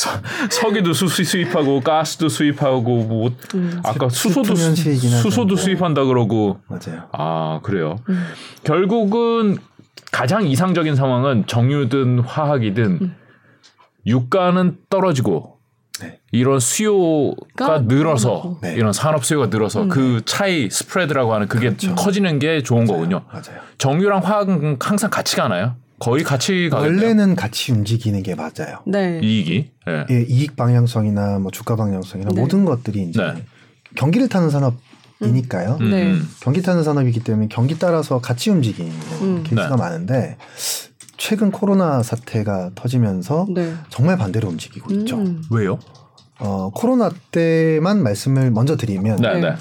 수, 0.93 1.07
수입하고 1.07 1.81
가스도 1.81 2.29
수입하고 2.29 3.03
뭐 3.03 3.31
음. 3.53 3.81
아까 3.83 4.07
수소도 4.07 4.55
수소도 4.55 5.57
수입한다 5.57 6.05
그러고 6.05 6.59
맞아요. 6.67 7.03
아 7.11 7.59
그래요. 7.63 7.97
음. 8.07 8.23
결국은 8.63 9.57
가장 10.15 10.47
이상적인 10.47 10.95
상황은 10.95 11.43
정유든 11.45 12.19
화학이든 12.19 12.83
음. 13.01 13.15
유가는 14.07 14.77
떨어지고 14.89 15.57
네. 15.99 16.21
이런 16.31 16.61
수요가 16.61 17.79
늘어서 17.81 18.57
네. 18.61 18.75
이런 18.75 18.93
산업 18.93 19.25
수요가 19.25 19.47
늘어서 19.47 19.83
음. 19.83 19.89
그 19.89 20.21
차이 20.23 20.69
스프레드라고 20.69 21.33
하는 21.33 21.49
그게 21.49 21.67
그렇죠. 21.67 21.95
커지는 21.95 22.39
게 22.39 22.63
좋은 22.63 22.85
맞아요. 22.85 22.93
거군요. 22.93 23.25
맞아요. 23.29 23.59
정유랑 23.77 24.21
화학은 24.23 24.77
항상 24.79 25.09
같이 25.09 25.35
가나요? 25.35 25.75
거의 25.99 26.23
같이 26.23 26.69
가 26.69 26.79
원래는 26.79 27.35
같이 27.35 27.73
움직이는 27.73 28.23
게 28.23 28.35
맞아요. 28.35 28.83
네. 28.85 29.19
이익이 29.21 29.71
네. 29.85 30.05
예, 30.11 30.21
이익 30.29 30.55
방향성이나 30.55 31.39
뭐 31.39 31.51
주가 31.51 31.75
방향성이나 31.75 32.31
네. 32.33 32.39
모든 32.39 32.63
것들이 32.63 33.03
이제 33.03 33.21
네. 33.21 33.43
경기를 33.95 34.29
타는 34.29 34.49
산업 34.49 34.75
이니까요. 35.25 35.77
음. 35.81 35.89
네. 35.89 36.15
경기 36.41 36.61
타는 36.61 36.83
산업이기 36.83 37.21
때문에 37.21 37.47
경기 37.49 37.77
따라서 37.77 38.19
같이 38.19 38.49
움직이는 38.49 38.91
음. 39.21 39.43
케이스가 39.43 39.69
네. 39.69 39.75
많은데 39.75 40.37
최근 41.17 41.51
코로나 41.51 42.03
사태가 42.03 42.71
터지면서 42.75 43.47
네. 43.53 43.73
정말 43.89 44.17
반대로 44.17 44.49
움직이고 44.49 44.93
음. 44.93 44.99
있죠. 44.99 45.23
왜요? 45.51 45.79
어, 46.39 46.69
코로나 46.73 47.09
때만 47.31 48.03
말씀을 48.03 48.51
먼저 48.51 48.75
드리면 48.75 49.17
네, 49.17 49.39
네. 49.39 49.55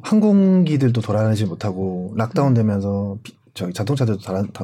항공기들도 0.00 1.00
돌아다니지 1.00 1.44
못하고 1.44 2.14
lockdown 2.16 2.54
되면서 2.54 3.18
저기 3.54 3.72
자동차들도 3.74 4.20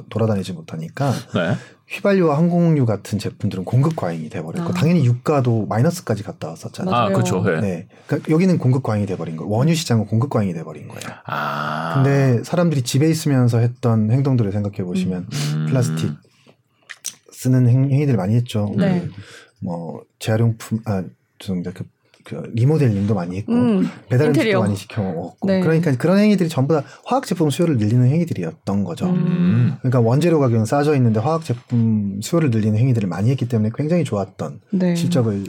돌아다니지 0.09 0.53
못하니까 0.55 1.13
네. 1.35 1.55
휘발유와 1.89 2.37
항공유 2.37 2.87
같은 2.87 3.19
제품들은 3.19 3.65
공급 3.65 3.97
과잉이 3.97 4.29
돼버렸고 4.29 4.71
아. 4.71 4.73
당연히 4.73 5.05
유가도 5.05 5.67
마이너스까지 5.67 6.23
갔다 6.23 6.49
왔었잖아요. 6.49 6.95
아, 6.95 7.09
그렇죠. 7.09 7.43
네. 7.43 7.61
네. 7.61 7.89
그러니까 8.07 8.31
여기는 8.31 8.59
공급 8.59 8.83
과잉이 8.83 9.07
돼버린 9.07 9.37
거예요. 9.37 9.51
원유 9.51 9.75
시장은 9.75 10.07
공급 10.07 10.31
과잉이 10.31 10.53
돼버린 10.53 10.89
거예요. 10.89 11.19
아. 11.25 11.95
근데 11.95 12.43
사람들이 12.45 12.83
집에 12.83 13.09
있으면서 13.09 13.59
했던 13.59 14.11
행동들을 14.11 14.53
생각해 14.53 14.85
보시면 14.85 15.29
음. 15.55 15.67
플라스틱 15.69 16.13
쓰는 17.33 17.69
행, 17.69 17.89
위들 17.91 18.17
많이 18.17 18.35
했죠. 18.35 18.75
네. 18.77 19.09
뭐 19.61 20.03
재활용품 20.19 20.81
아 20.85 21.05
죄송합니다. 21.39 21.73
그 21.73 21.85
그 22.29 22.51
리모델링도 22.53 23.15
많이 23.15 23.39
했고 23.39 23.55
음, 23.55 23.91
배달 24.11 24.29
음식도 24.29 24.61
많이 24.61 24.77
시켜 24.77 25.03
먹었고 25.03 25.49
네. 25.49 25.61
그러니까 25.61 25.97
그런 25.97 26.19
행위들이 26.19 26.51
전부 26.51 26.75
다 26.75 26.83
화학 27.07 27.27
제품 27.27 27.49
수요를 27.49 27.79
늘리는 27.79 28.07
행위들이었던 28.07 28.85
거죠. 28.85 29.07
음. 29.07 29.77
그러니까 29.81 30.01
원재료 30.01 30.39
가격은 30.39 30.67
싸져 30.67 30.95
있는데 30.97 31.21
화학 31.21 31.43
제품 31.43 32.21
수요를 32.21 32.51
늘리는 32.51 32.79
행위들을 32.79 33.09
많이 33.09 33.31
했기 33.31 33.49
때문에 33.49 33.71
굉장히 33.75 34.05
좋았던 34.05 34.61
네. 34.73 34.95
실적을 34.95 35.45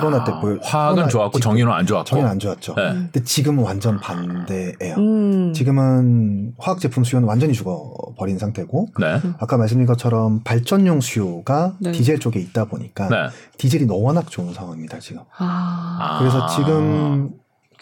코로나 0.00 0.22
아, 0.22 0.24
때 0.24 0.32
보여. 0.40 0.58
화학은 0.62 1.10
좋았고 1.10 1.40
정유는 1.40 1.70
안 1.70 1.84
좋았고. 1.84 2.06
정유는 2.06 2.30
안 2.30 2.38
좋았죠. 2.38 2.74
네. 2.74 2.92
근데 2.94 3.22
지금은 3.22 3.62
완전 3.62 4.00
반대예요. 4.00 4.94
음. 4.96 5.52
지금은 5.52 6.54
화학 6.56 6.80
제품 6.80 7.04
수요는 7.04 7.28
완전히 7.28 7.52
죽어 7.52 7.92
버린 8.16 8.38
상태고 8.38 8.88
네. 8.98 9.20
아까 9.38 9.58
말씀드린 9.58 9.86
것처럼 9.86 10.40
발전용 10.42 11.02
수요가 11.02 11.74
네. 11.80 11.92
디젤 11.92 12.18
쪽에 12.18 12.40
있다 12.40 12.64
보니까 12.64 13.08
네. 13.10 13.16
디젤이 13.58 13.84
워낙 13.90 14.30
좋은 14.30 14.54
상황입니다 14.54 14.98
지금. 15.00 15.20
아. 15.36 16.13
그래서 16.18 16.46
지금 16.48 17.30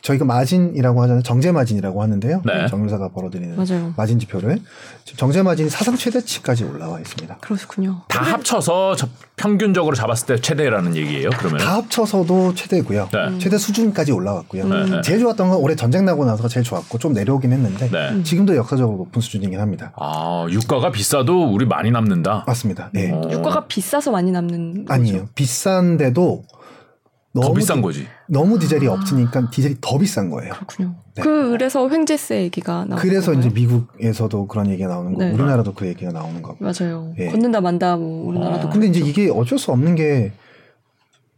저희가 0.03 0.25
마진이라고 0.25 1.01
하잖아요. 1.03 1.23
정제 1.23 1.53
마진이라고 1.53 2.03
하는데요. 2.03 2.43
네. 2.45 2.67
정유사가 2.67 3.11
벌어들이는 3.11 3.55
맞아요. 3.57 3.95
마진 3.97 4.19
지표를 4.19 4.59
정제 5.17 5.43
마진이 5.45 5.71
사상 5.71 5.97
최대치까지 5.97 6.65
올라와 6.65 6.99
있습니다. 6.99 7.39
그렇군요. 7.41 8.01
다 8.09 8.21
합쳐서 8.21 8.97
평균적으로 9.37 9.95
잡았을 9.95 10.27
때 10.27 10.41
최대라는 10.41 10.97
얘기예요. 10.97 11.31
그러면 11.39 11.59
다 11.61 11.77
합쳐서도 11.77 12.55
최대고요. 12.55 13.11
네. 13.13 13.39
최대 13.39 13.57
수준까지 13.57 14.11
올라왔고요. 14.11 14.67
네. 14.67 15.01
제일 15.03 15.21
좋았던 15.21 15.51
건 15.51 15.59
올해 15.59 15.77
전쟁 15.77 16.05
나고 16.05 16.25
나서 16.25 16.49
제일 16.49 16.65
좋았고 16.65 16.99
좀 16.99 17.13
내려오긴 17.13 17.53
했는데 17.53 17.89
네. 17.89 18.23
지금도 18.25 18.57
역사적으로 18.57 18.99
높은 18.99 19.21
수준이긴 19.23 19.61
합니다. 19.61 19.93
아 19.97 20.47
유가가 20.51 20.91
비싸도 20.91 21.53
우리 21.53 21.65
많이 21.65 21.93
남는다. 21.93 22.43
맞습니다. 22.49 22.91
네. 22.93 23.13
유가가 23.31 23.67
비싸서 23.67 24.11
많이 24.11 24.33
남는 24.33 24.87
아니에요. 24.89 25.29
비싼데도 25.37 26.43
너무 27.35 27.55
비싼 27.55 27.79
디, 27.79 27.83
거지. 27.83 28.07
너무 28.29 28.59
디젤이 28.59 28.87
아. 28.89 28.93
없으니까 28.93 29.51
디젤이 29.51 29.77
더 29.81 29.99
비싼 29.99 30.29
거예요. 30.31 30.53
그렇군요. 30.53 30.95
네. 31.15 31.23
그래서 31.23 31.89
횡재세 31.89 32.43
얘기가 32.43 32.85
나오는 32.85 32.97
그래서 32.97 33.33
이제 33.33 33.49
미국에서도 33.49 34.47
그런 34.47 34.71
얘기가 34.71 34.89
나오는 34.89 35.13
거고 35.13 35.25
네. 35.25 35.33
우리나라도 35.33 35.73
그 35.73 35.87
얘기가 35.87 36.13
나오는 36.13 36.43
거고. 36.43 36.63
맞아요. 36.63 37.15
예. 37.19 37.29
걷는다 37.29 37.61
만다 37.61 37.97
뭐 37.97 38.29
우리나라도. 38.29 38.69
아. 38.69 38.71
근데 38.71 38.87
이제 38.87 39.01
이게 39.01 39.31
어쩔 39.31 39.59
수 39.59 39.73
없는 39.73 39.95
게 39.95 40.33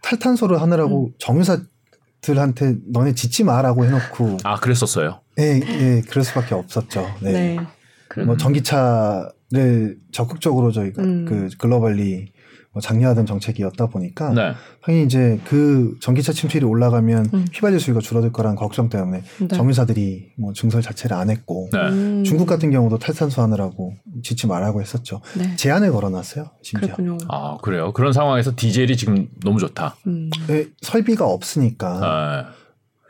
탈탄소를 0.02 0.60
하느라고 0.60 1.06
음. 1.06 1.12
정유사들한테 1.18 2.76
너네 2.92 3.14
짓지 3.14 3.44
마라고 3.44 3.84
해놓고. 3.84 4.38
아 4.42 4.56
그랬었어요. 4.56 5.20
예, 5.38 5.60
예, 5.64 6.02
그럴 6.08 6.24
수밖에 6.24 6.54
없었죠. 6.54 7.06
네. 7.20 7.56
네. 7.56 8.24
뭐 8.24 8.36
전기차를 8.36 9.96
적극적으로 10.12 10.72
저희가 10.72 11.02
음. 11.02 11.24
그 11.24 11.48
글로벌리 11.58 12.32
뭐 12.74 12.80
장려하던 12.80 13.24
정책이었다 13.24 13.86
보니까 13.86 14.30
네. 14.30 14.52
당연히 14.82 15.06
이제 15.06 15.40
그 15.46 15.96
전기차 16.00 16.32
침투율이 16.32 16.66
올라가면 16.66 17.30
음. 17.32 17.46
휘발유 17.54 17.78
수요가 17.78 18.00
줄어들 18.00 18.32
거라는 18.32 18.56
걱정 18.56 18.88
때문에 18.88 19.22
네. 19.38 19.48
정유사들이 19.48 20.32
뭐 20.36 20.52
증설 20.52 20.82
자체를 20.82 21.16
안 21.16 21.30
했고 21.30 21.70
네. 21.72 21.78
음. 21.78 22.24
중국 22.24 22.46
같은 22.46 22.72
경우도 22.72 22.98
탈탄소 22.98 23.40
하느라고 23.42 23.94
짓지 24.24 24.48
말라고 24.48 24.80
했었죠. 24.80 25.20
네. 25.38 25.54
제한을 25.54 25.92
걸어놨어요. 25.92 26.50
심지어. 26.62 26.96
그렇군요. 26.96 27.16
아 27.28 27.58
그래요. 27.62 27.92
그런 27.92 28.12
상황에서 28.12 28.52
디젤이 28.56 28.96
지금 28.96 29.28
너무 29.44 29.60
좋다. 29.60 29.94
음. 30.08 30.30
네, 30.48 30.66
설비가 30.82 31.26
없으니까. 31.26 32.00
네. 32.00 32.64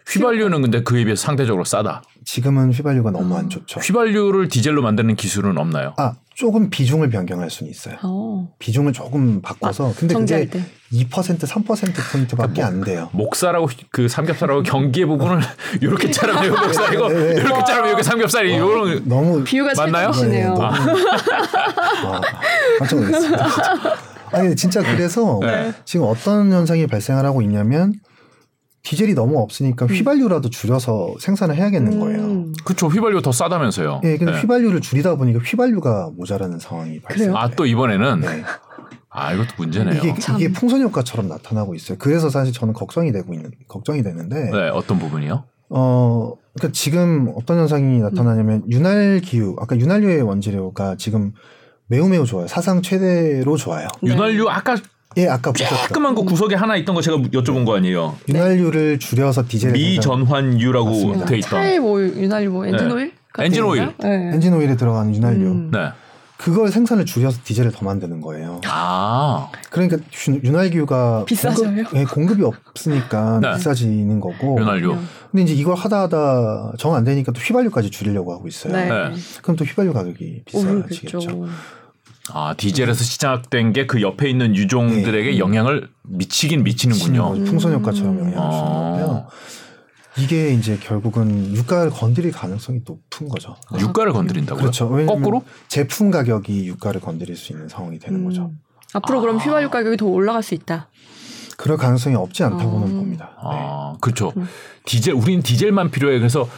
휘발유는 0.07 0.61
근데 0.61 0.83
그에 0.83 1.05
비해 1.05 1.17
상대적으로 1.17 1.65
싸다. 1.65 2.03
지금은 2.27 2.73
휘발유가 2.73 3.11
너무 3.11 3.35
안 3.37 3.49
좋죠. 3.49 3.81
휘발유를 3.81 4.49
디젤로 4.49 4.83
만드는 4.83 5.17
기술은 5.17 5.57
없나요? 5.57 5.95
아 5.97 6.17
조금 6.35 6.68
비중을 6.68 7.11
변경할 7.11 7.49
수는 7.49 7.70
있어요. 7.70 7.95
오. 8.03 8.09
어. 8.45 8.49
비중을 8.59 8.93
조금 8.93 9.41
바꿔서 9.41 9.91
아, 9.91 9.93
근데 9.97 10.14
그게 10.14 10.49
2% 10.93 11.09
3% 11.09 12.12
포인트밖에 12.12 12.61
뭐, 12.61 12.64
안 12.64 12.80
돼요. 12.82 13.09
목살하고 13.12 13.68
그 13.91 14.09
삼겹살하고 14.09 14.62
경계 14.64 15.07
부분을 15.07 15.41
이렇게 15.80 16.11
자르면 16.11 16.45
이거 16.45 16.61
목살이고 16.66 17.09
네, 17.09 17.14
네, 17.14 17.35
네. 17.35 17.41
이렇게 17.41 17.64
자르면 17.64 17.93
이게 17.95 18.03
삼겹살이 18.03 18.57
이거는 18.57 19.09
너무 19.09 19.45
비유가 19.45 19.72
맞나요? 19.76 20.11
네, 20.11 20.45
너무, 20.45 20.62
아. 20.62 20.74
아, 22.05 22.20
깜짝 22.80 23.01
놀랐습니다. 23.01 23.47
아니 24.32 24.57
진짜 24.57 24.82
그래서 24.82 25.39
네. 25.41 25.72
지금 25.85 26.07
어떤 26.07 26.51
현상이 26.51 26.87
발생을 26.89 27.24
하고 27.24 27.43
있냐면 27.43 27.95
디젤이 28.85 29.14
너무 29.14 29.41
없으니까 29.41 29.87
음. 29.87 29.91
휘발유라도 29.91 30.51
줄여서 30.51 31.14
생산을 31.18 31.57
해야겠는 31.57 31.99
거예요. 31.99 32.20
음. 32.20 32.53
그렇죠. 32.64 32.87
휘발유 32.87 33.22
더 33.22 33.32
싸다면서요. 33.32 34.03
예, 34.05 34.18
근데 34.18 34.32
네. 34.32 34.41
휘발유를 34.41 34.82
줄이다 34.82 35.16
보니까 35.16 35.41
휘발유가 35.41 36.11
모자라는 36.14 36.59
상황이 36.59 37.01
발생. 37.01 37.35
아, 37.35 37.49
또 37.49 37.64
이번에는 37.64 38.20
네. 38.20 38.45
아, 39.09 39.32
이것도 39.32 39.49
문제네요. 39.57 40.03
이게, 40.03 40.14
이게 40.39 40.53
풍선 40.53 40.82
효과처럼 40.82 41.28
나타나고 41.28 41.74
있어요. 41.74 41.97
그래서 41.99 42.28
사실 42.28 42.53
저는 42.53 42.74
걱정이 42.74 43.11
되고 43.11 43.32
있는 43.32 43.53
걱정이 43.68 44.03
되는데. 44.03 44.51
네, 44.51 44.68
어떤 44.68 44.99
부분이요? 44.99 45.45
어, 45.70 46.32
그러니까 46.55 46.72
지금 46.72 47.32
어떤 47.37 47.59
현상이 47.59 48.01
나타나냐면 48.01 48.64
음. 48.66 48.70
윤활 48.70 49.20
기후, 49.24 49.57
아까 49.59 49.78
윤활유의 49.78 50.20
원재료가 50.22 50.97
지금 50.99 51.32
매우 51.87 52.09
매우 52.09 52.26
좋아요. 52.26 52.47
사상 52.49 52.82
최대로 52.82 53.57
좋아요. 53.57 53.89
윤활유 54.03 54.49
아까 54.51 54.76
예, 55.17 55.29
아까 55.29 55.53
보셨죠. 55.53 55.75
조그만 55.89 56.15
그 56.15 56.25
구석에 56.25 56.55
하나 56.55 56.77
있던 56.77 56.95
거 56.95 57.01
제가 57.01 57.17
여쭤본 57.19 57.65
거 57.67 57.77
아니에요. 57.77 58.17
윤활유를 58.29 58.99
줄여서 58.99 59.45
디젤 59.49 59.73
미전환유라고 59.73 61.25
돼 61.27 61.39
있던. 61.39 61.51
차에 61.51 61.79
뭐 61.79 62.01
윤활유 62.03 62.51
뭐 62.51 62.67
엔진 62.67 62.89
네. 62.89 62.95
오일? 62.95 63.12
엔진 63.39 63.62
오일. 63.65 63.93
네. 64.01 64.31
엔진 64.35 64.53
오일에 64.55 64.77
들어가는 64.77 65.15
윤활유. 65.15 65.41
음. 65.47 65.71
네. 65.73 65.91
그걸 66.37 66.69
생산을 66.69 67.07
줄여서 67.07 67.41
디젤을 67.45 67.71
더 67.73 67.85
만드는 67.87 68.21
거예요. 68.21 68.61
아. 68.67 69.49
그러니까 69.71 69.97
윤활유가 70.43 71.25
비싸져요? 71.27 71.69
공급, 71.75 71.95
네, 71.95 72.05
공급이 72.05 72.43
없으니까 72.43 73.39
네. 73.43 73.53
비싸지는 73.55 74.21
거고. 74.21 74.59
윤활유. 74.61 74.97
근데 75.31 75.43
이제 75.45 75.55
이걸 75.55 75.75
하다 75.77 76.03
하다 76.03 76.73
정 76.79 76.95
안 76.95 77.05
되니까 77.05 77.33
또 77.33 77.41
휘발유까지 77.41 77.91
줄이려고 77.91 78.33
하고 78.33 78.47
있어요. 78.49 78.73
네. 78.73 78.89
그럼 79.43 79.57
또 79.57 79.65
휘발유 79.65 79.93
가격이 79.93 80.43
비싸지겠죠. 80.45 81.21
아 82.33 82.55
디젤에서 82.57 83.05
시작된 83.05 83.72
게 83.72 83.87
그 83.87 84.01
옆에 84.01 84.29
있는 84.31 84.57
유종들에게 84.57 85.31
네. 85.33 85.39
영향을 85.39 85.89
미치긴 86.05 86.64
미치는군요. 86.64 87.45
풍선 87.45 87.72
효과처럼 87.75 88.18
영향을 88.18 88.39
아. 88.39 88.51
주는 88.51 88.72
거고요. 88.72 89.27
이게 90.16 90.53
이제 90.55 90.79
결국은 90.81 91.55
유가를 91.55 91.91
건드릴 91.91 92.31
가능성이 92.33 92.81
높은 92.85 93.29
거죠. 93.29 93.57
아, 93.70 93.79
유가를 93.79 94.12
건드린다고요? 94.12 94.61
그렇죠. 94.61 94.89
거꾸로 94.89 95.43
제품 95.68 96.11
가격이 96.11 96.66
유가를 96.66 97.01
건드릴 97.01 97.37
수 97.37 97.53
있는 97.53 97.68
상황이 97.68 97.99
되는 97.99 98.20
음. 98.20 98.25
거죠. 98.25 98.53
앞으로 98.95 99.18
아. 99.18 99.20
그럼 99.20 99.39
휘발유 99.39 99.70
가격이 99.70 99.97
더 99.97 100.07
올라갈 100.07 100.43
수 100.43 100.55
있다. 100.55 100.89
그럴 101.57 101.77
가능성이 101.77 102.16
없지 102.16 102.43
않다고는 102.45 102.87
아. 102.87 102.91
봅니다. 102.91 103.31
아, 103.39 103.91
네. 103.95 103.99
그렇죠. 104.01 104.33
음. 104.37 104.49
디젤 104.87 105.14
우리는 105.14 105.43
디젤만 105.43 105.91
필요해. 105.91 106.18
그래서 106.18 106.49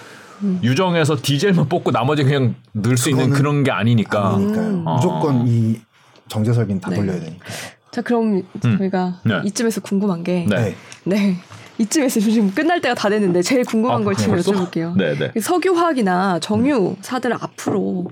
음. 0.43 0.61
유정에서 0.63 1.17
디젤만 1.21 1.69
뽑고 1.69 1.91
나머지 1.91 2.25
그냥 2.25 2.55
넣을 2.73 2.97
수 2.97 3.11
있는 3.11 3.31
그런 3.31 3.65
게 3.65 3.71
아니니까. 3.71 4.37
음. 4.37 4.85
무조건 4.85 5.47
이 5.47 5.81
정제 6.29 6.53
설비는 6.53 6.81
다 6.81 6.91
네. 6.91 6.97
돌려야 6.97 7.21
되니까. 7.21 7.45
자 7.91 8.03
그럼 8.03 8.43
음. 8.65 8.79
저희가 8.79 9.21
네. 9.25 9.41
이쯤에서 9.45 9.81
궁금한 9.81 10.23
게 10.23 10.47
네. 10.49 10.75
네. 11.05 11.37
이쯤에서 11.79 12.21
지금 12.21 12.53
끝날 12.53 12.81
때가 12.81 12.95
다 12.95 13.09
됐는데 13.09 13.43
제일 13.43 13.65
궁금한 13.65 14.01
아, 14.01 14.05
걸 14.05 14.15
지금 14.15 14.37
여쭤볼게요. 14.37 14.97
네, 14.97 15.15
네. 15.15 15.41
석유화학이나 15.41 16.39
정유사들 16.41 17.33
앞으로 17.35 18.11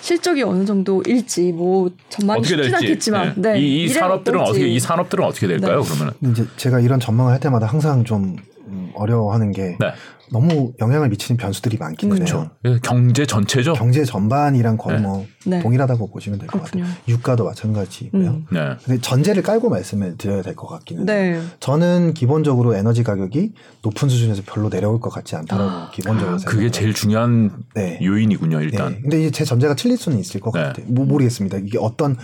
실적이 0.00 0.42
어느 0.42 0.64
정도일지 0.64 1.52
뭐 1.52 1.90
전망이 2.08 2.42
쉽진 2.42 2.74
않겠지만 2.74 3.34
네. 3.36 3.52
네. 3.52 3.60
이, 3.60 3.84
이 3.84 3.88
산업들은 3.88 4.40
어떻게 4.40 4.66
이 4.66 4.80
산업들은 4.80 5.24
어떻게 5.24 5.46
될까요? 5.46 5.82
네. 5.82 5.88
그러면 5.88 6.14
이제 6.32 6.46
제가 6.56 6.80
이런 6.80 6.98
전망을 7.00 7.32
할 7.32 7.40
때마다 7.40 7.66
항상 7.66 8.04
좀 8.04 8.36
어려워하는 8.94 9.52
게 9.52 9.76
네. 9.78 9.92
너무 10.32 10.72
영향을 10.80 11.08
미치는 11.08 11.36
변수들이 11.36 11.76
많긴 11.78 12.16
해요. 12.16 12.50
그 12.62 12.78
경제 12.82 13.26
전체죠. 13.26 13.72
경제 13.74 14.04
전반이랑 14.04 14.76
거의 14.76 14.96
네. 14.96 15.02
뭐 15.02 15.26
네. 15.46 15.60
동일하다고 15.62 16.10
보시면 16.10 16.38
될 16.38 16.48
것 16.48 16.62
같아요. 16.62 16.84
유가도 17.08 17.44
마찬가지고요. 17.44 18.28
음. 18.30 18.46
네. 18.50 18.76
근데 18.84 19.00
전제를 19.00 19.42
깔고 19.42 19.70
말씀을 19.70 20.16
드려야 20.18 20.42
될 20.42 20.54
것 20.54 20.66
같기는 20.68 21.04
네. 21.06 21.32
해요. 21.32 21.42
저는 21.60 22.14
기본적으로 22.14 22.74
에너지 22.74 23.02
가격이 23.02 23.52
높은 23.82 24.08
수준에서 24.08 24.42
별로 24.46 24.68
내려올 24.70 25.00
것 25.00 25.10
같지 25.10 25.36
않다라고 25.36 25.70
아, 25.70 25.90
기본적으로 25.92 26.38
생각해요. 26.38 26.58
그게 26.58 26.70
제일 26.70 26.92
중요한 26.94 27.50
네. 27.74 27.98
요인이군요, 28.02 28.60
일단. 28.60 28.92
네. 28.94 29.00
근데 29.00 29.20
이제 29.20 29.30
제 29.30 29.44
전제가 29.44 29.74
틀릴 29.74 29.96
수는 29.96 30.18
있을 30.18 30.40
것 30.40 30.52
네. 30.52 30.62
같아요. 30.62 30.86
뭐 30.88 31.04
모르겠습니다. 31.06 31.58
이게 31.58 31.78
어떤 31.80 32.16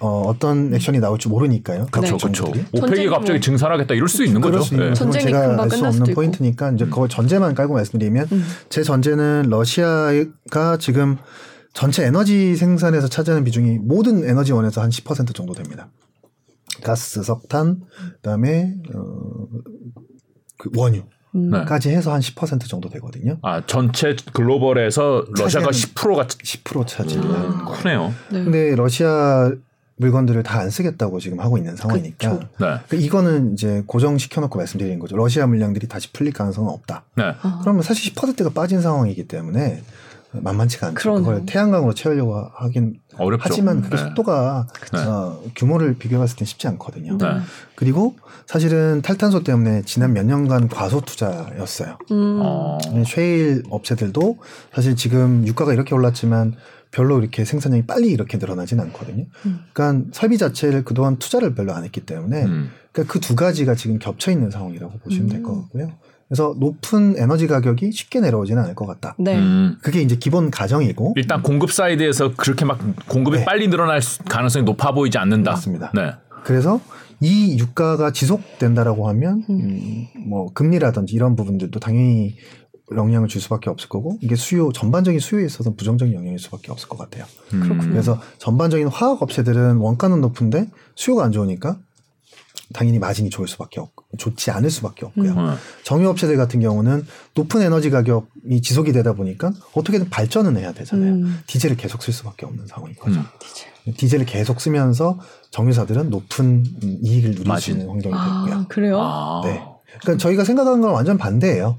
어, 0.00 0.24
어떤 0.26 0.74
액션이 0.74 0.98
나올지 0.98 1.28
모르니까요. 1.28 1.86
그렇죠, 1.92 2.16
그렇죠. 2.16 2.46
오펙이 2.72 3.06
갑자기 3.06 3.32
뭐 3.34 3.40
증산하겠다 3.40 3.94
이럴 3.94 4.08
수 4.08 4.24
있는 4.24 4.40
거죠. 4.40 4.60
수 4.60 4.74
있는 4.74 4.92
전쟁이 4.92 5.26
제가 5.26 5.62
알수 5.62 5.86
없는 5.86 6.14
포인트니까 6.14 6.72
이제 6.72 6.84
그걸 6.86 7.08
전제만 7.08 7.53
깔고 7.54 7.74
말씀드리면 7.74 8.28
음. 8.32 8.44
제 8.68 8.82
전제는 8.82 9.46
러시아가 9.48 10.76
지금 10.78 11.16
전체 11.72 12.04
에너지 12.04 12.56
생산에서 12.56 13.08
차지하는 13.08 13.44
비중이 13.44 13.78
모든 13.78 14.24
에너지원에서 14.28 14.80
한 14.80 14.90
10% 14.90 15.34
정도 15.34 15.52
됩니다. 15.54 15.90
가스, 16.82 17.22
석탄, 17.22 17.82
그다음에 18.16 18.74
어, 18.94 19.46
그 20.58 20.70
원유. 20.76 21.02
까지 21.66 21.90
해서 21.90 22.12
한 22.12 22.20
10% 22.20 22.68
정도 22.68 22.88
되거든요. 22.90 23.38
아 23.42 23.66
전체 23.66 24.14
글로벌에서 24.32 25.24
러시아가 25.36 25.70
10%가 25.70 26.26
10% 26.28 26.86
차지하는 26.86 27.30
음, 27.34 27.64
크네요. 27.64 28.14
네. 28.30 28.44
근데 28.44 28.76
러시아 28.76 29.50
물건들을 29.96 30.42
다 30.42 30.58
안 30.60 30.70
쓰겠다고 30.70 31.20
지금 31.20 31.40
하고 31.40 31.58
있는 31.58 31.76
상황이니까 31.76 32.30
네. 32.32 32.46
그러니까 32.58 32.96
이거는 32.96 33.52
이제 33.52 33.82
고정시켜놓고 33.86 34.58
말씀드리는 34.58 34.98
거죠. 34.98 35.16
러시아 35.16 35.46
물량들이 35.46 35.88
다시 35.88 36.12
풀릴 36.12 36.32
가능성은 36.32 36.70
없다. 36.72 37.04
네. 37.16 37.34
그러면 37.60 37.82
사실 37.82 38.12
10%가 38.14 38.50
빠진 38.50 38.80
상황이기 38.80 39.28
때문에 39.28 39.82
만만치가 40.32 40.88
않죠. 40.88 40.94
그러네. 41.00 41.20
그걸 41.20 41.46
태양광으로 41.46 41.94
채우려고 41.94 42.34
하긴 42.54 42.98
어렵죠. 43.16 43.44
하지만 43.46 43.82
그게 43.82 43.96
네. 43.96 44.02
속도가 44.02 44.66
네. 44.92 44.98
어, 45.06 45.40
규모를 45.54 45.96
비교해봤을 45.96 46.36
때 46.36 46.44
쉽지 46.44 46.66
않거든요. 46.68 47.18
네. 47.18 47.26
그리고 47.76 48.16
사실은 48.46 49.00
탈탄소 49.02 49.44
때문에 49.44 49.82
지난 49.82 50.12
몇 50.12 50.24
년간 50.26 50.68
과소 50.68 51.02
투자였어요. 51.02 51.98
음. 52.10 52.40
어. 52.42 52.78
쉐일 53.06 53.62
업체들도 53.70 54.38
사실 54.74 54.96
지금 54.96 55.46
유가가 55.46 55.72
이렇게 55.72 55.94
올랐지만 55.94 56.54
별로 56.94 57.18
이렇게 57.18 57.44
생산량이 57.44 57.86
빨리 57.86 58.08
이렇게 58.10 58.38
늘어나진 58.38 58.78
않거든요. 58.80 59.24
음. 59.46 59.60
그러니까 59.72 60.08
설비 60.12 60.38
자체를 60.38 60.84
그동안 60.84 61.18
투자를 61.18 61.54
별로 61.54 61.74
안 61.74 61.82
했기 61.84 62.00
때문에 62.00 62.44
음. 62.44 62.70
그러니까 62.92 63.12
그 63.12 63.18
두 63.18 63.34
가지가 63.34 63.74
지금 63.74 63.98
겹쳐 63.98 64.30
있는 64.30 64.50
상황이라고 64.50 64.98
보시면 65.00 65.28
될것 65.28 65.52
음. 65.52 65.62
같고요. 65.62 65.90
그래서 66.28 66.54
높은 66.58 67.16
에너지 67.18 67.46
가격이 67.48 67.90
쉽게 67.92 68.20
내려오지는 68.20 68.62
않을 68.62 68.74
것 68.74 68.86
같다. 68.86 69.14
네. 69.18 69.36
음. 69.36 69.76
그게 69.82 70.00
이제 70.00 70.16
기본 70.16 70.50
가정이고 70.50 71.14
일단 71.16 71.42
공급 71.42 71.72
사이드에서 71.72 72.34
그렇게 72.36 72.64
막 72.64 72.78
공급이 73.08 73.38
네. 73.38 73.44
빨리 73.44 73.68
늘어날 73.68 74.00
가능성이 74.28 74.64
높아 74.64 74.92
보이지 74.92 75.18
않는다. 75.18 75.50
맞습니다. 75.50 75.90
네. 75.94 76.12
그래서 76.44 76.80
이 77.20 77.58
유가가 77.58 78.12
지속된다라고 78.12 79.08
하면 79.08 79.44
음. 79.50 79.60
음, 79.60 80.28
뭐 80.28 80.52
금리라든지 80.52 81.14
이런 81.14 81.34
부분들도 81.36 81.80
당연히 81.80 82.36
영향을 82.94 83.28
줄 83.28 83.40
수밖에 83.40 83.70
없을 83.70 83.88
거고 83.88 84.18
이게 84.20 84.36
수요 84.36 84.70
전반적인 84.72 85.18
수요에 85.20 85.46
있어서 85.46 85.74
부정적인 85.74 86.14
영향일 86.14 86.38
수밖에 86.38 86.70
없을 86.70 86.88
것 86.88 86.98
같아요. 86.98 87.24
음. 87.54 87.78
그래서 87.90 88.20
전반적인 88.38 88.88
화학 88.88 89.22
업체들은 89.22 89.76
원가는 89.76 90.20
높은데 90.20 90.68
수요가 90.94 91.24
안 91.24 91.32
좋으니까 91.32 91.78
당연히 92.72 92.98
마진이 92.98 93.30
좋을 93.30 93.46
수밖에 93.46 93.80
없, 93.80 93.90
좋지 94.18 94.50
않을 94.50 94.70
수밖에 94.70 95.06
없고요. 95.06 95.32
음. 95.32 95.54
정유 95.84 96.08
업체들 96.08 96.36
같은 96.36 96.60
경우는 96.60 97.06
높은 97.34 97.62
에너지 97.62 97.90
가격이 97.90 98.62
지속이 98.62 98.92
되다 98.92 99.12
보니까 99.12 99.52
어떻게든 99.74 100.10
발전은 100.10 100.56
해야 100.56 100.72
되잖아요. 100.72 101.12
음. 101.12 101.38
디젤을 101.46 101.76
계속 101.76 102.02
쓸 102.02 102.12
수밖에 102.12 102.46
없는 102.46 102.66
상황인 102.66 102.96
거죠. 102.96 103.20
음. 103.20 103.24
디젤. 103.96 104.20
을 104.20 104.26
계속 104.26 104.60
쓰면서 104.60 105.18
정유사들은 105.50 106.08
높은 106.08 106.64
이익을 107.02 107.32
누릴 107.32 107.46
마진. 107.46 107.74
수 107.74 107.78
있는 107.78 107.88
환경이 107.90 108.14
아, 108.16 108.44
됐고요. 108.46 108.66
그래요? 108.68 108.98
아. 109.00 109.40
네. 109.44 109.62
그러니까 110.00 110.22
저희가 110.22 110.44
생각하는 110.44 110.80
건 110.80 110.92
완전 110.92 111.18
반대예요. 111.18 111.78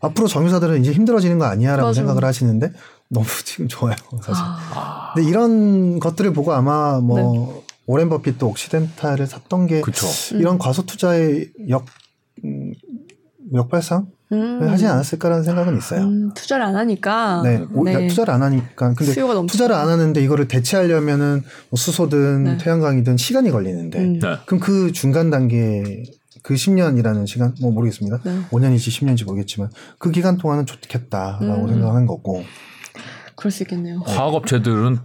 앞으로 0.00 0.28
정유사들은 0.28 0.80
이제 0.80 0.92
힘들어지는 0.92 1.38
거 1.38 1.46
아니야라고 1.46 1.88
맞아. 1.88 2.00
생각을 2.00 2.24
하시는데 2.24 2.72
너무 3.08 3.26
지금 3.44 3.68
좋아요, 3.68 3.94
사실. 4.22 4.42
아. 4.44 5.12
근데 5.14 5.28
이런 5.28 6.00
것들을 6.00 6.32
보고 6.32 6.52
아마 6.52 7.00
뭐 7.00 7.18
네. 7.18 7.62
오렌 7.86 8.08
버핏도 8.08 8.46
옥시덴탈을 8.48 9.26
샀던 9.26 9.66
게 9.66 9.80
그쵸. 9.80 10.06
이런 10.32 10.56
음. 10.56 10.58
과소 10.58 10.86
투자의 10.86 11.50
역 11.68 11.86
음, 12.44 12.72
역발상 13.54 14.06
음. 14.32 14.68
하지 14.68 14.86
않았을까라는 14.86 15.44
생각은 15.44 15.78
있어요. 15.78 16.02
음, 16.02 16.34
투자를 16.34 16.64
안 16.64 16.74
하니까. 16.74 17.42
네, 17.42 17.60
네. 17.84 18.08
투자를 18.08 18.34
안 18.34 18.42
하니까. 18.42 18.94
근데 18.94 19.14
투자를 19.46 19.76
안 19.76 19.88
하는데 19.88 20.20
이거를 20.20 20.48
대체하려면은 20.48 21.42
뭐 21.70 21.76
수소든 21.76 22.44
네. 22.44 22.58
태양광이든 22.58 23.16
시간이 23.16 23.50
걸리는데 23.50 23.98
음. 23.98 24.18
네. 24.18 24.36
그럼 24.46 24.60
그 24.60 24.90
중간 24.90 25.30
단계 25.30 26.02
그 26.46 26.54
10년이라는 26.54 27.26
시간 27.26 27.56
뭐 27.60 27.72
모르겠습니다. 27.72 28.20
네. 28.22 28.40
5년인지 28.50 28.76
10년인지 28.76 29.24
모르겠지만 29.24 29.68
그 29.98 30.12
기간 30.12 30.36
동안은 30.36 30.64
좋겠다라고 30.64 31.64
음. 31.64 31.68
생각하는 31.68 32.06
거고. 32.06 32.44
그럴 33.34 33.50
수 33.50 33.64
있겠네요. 33.64 33.98
화학업체들은 34.06 34.98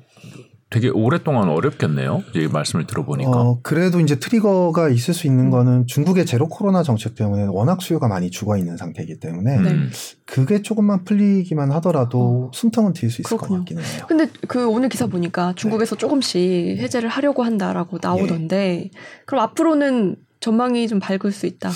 되게 0.69 0.89
오랫동안 0.89 1.49
어렵겠네요. 1.49 2.21
이 2.35 2.47
말씀을 2.47 2.85
들어보니까. 2.85 3.31
어, 3.31 3.59
그래도 3.63 3.99
이제 3.99 4.19
트리거가 4.19 4.89
있을 4.89 5.15
수 5.15 5.25
있는 5.25 5.45
음. 5.45 5.49
거는 5.49 5.87
중국의 5.87 6.27
제로 6.27 6.47
코로나 6.47 6.83
정책 6.83 7.15
때문에 7.15 7.45
워낙 7.45 7.81
수요가 7.81 8.07
많이 8.07 8.29
죽어 8.29 8.55
있는 8.55 8.77
상태이기 8.77 9.19
때문에 9.19 9.57
음. 9.57 9.89
그게 10.27 10.61
조금만 10.61 11.05
풀리기만 11.05 11.71
하더라도 11.71 12.49
어. 12.49 12.51
숨통은 12.53 12.93
트일 12.93 13.11
수 13.11 13.23
있을 13.23 13.35
그렇군요. 13.35 13.49
것 13.49 13.57
같기는 13.61 13.83
해요. 13.83 14.05
근데 14.07 14.29
그 14.47 14.69
오늘 14.69 14.89
기사 14.89 15.07
보니까 15.07 15.53
중국에서 15.55 15.95
네. 15.95 15.99
조금씩 15.99 16.77
해제를 16.77 17.09
하려고 17.09 17.41
한다라고 17.41 17.97
나오던데 17.99 18.83
예. 18.85 18.91
그럼 19.25 19.43
앞으로는 19.43 20.17
전망이 20.45 20.87
좀 20.89 20.99
밝을 20.99 21.31
수 21.31 21.45
있다. 21.45 21.71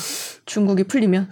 중국이 0.46 0.84
풀리면. 0.84 1.30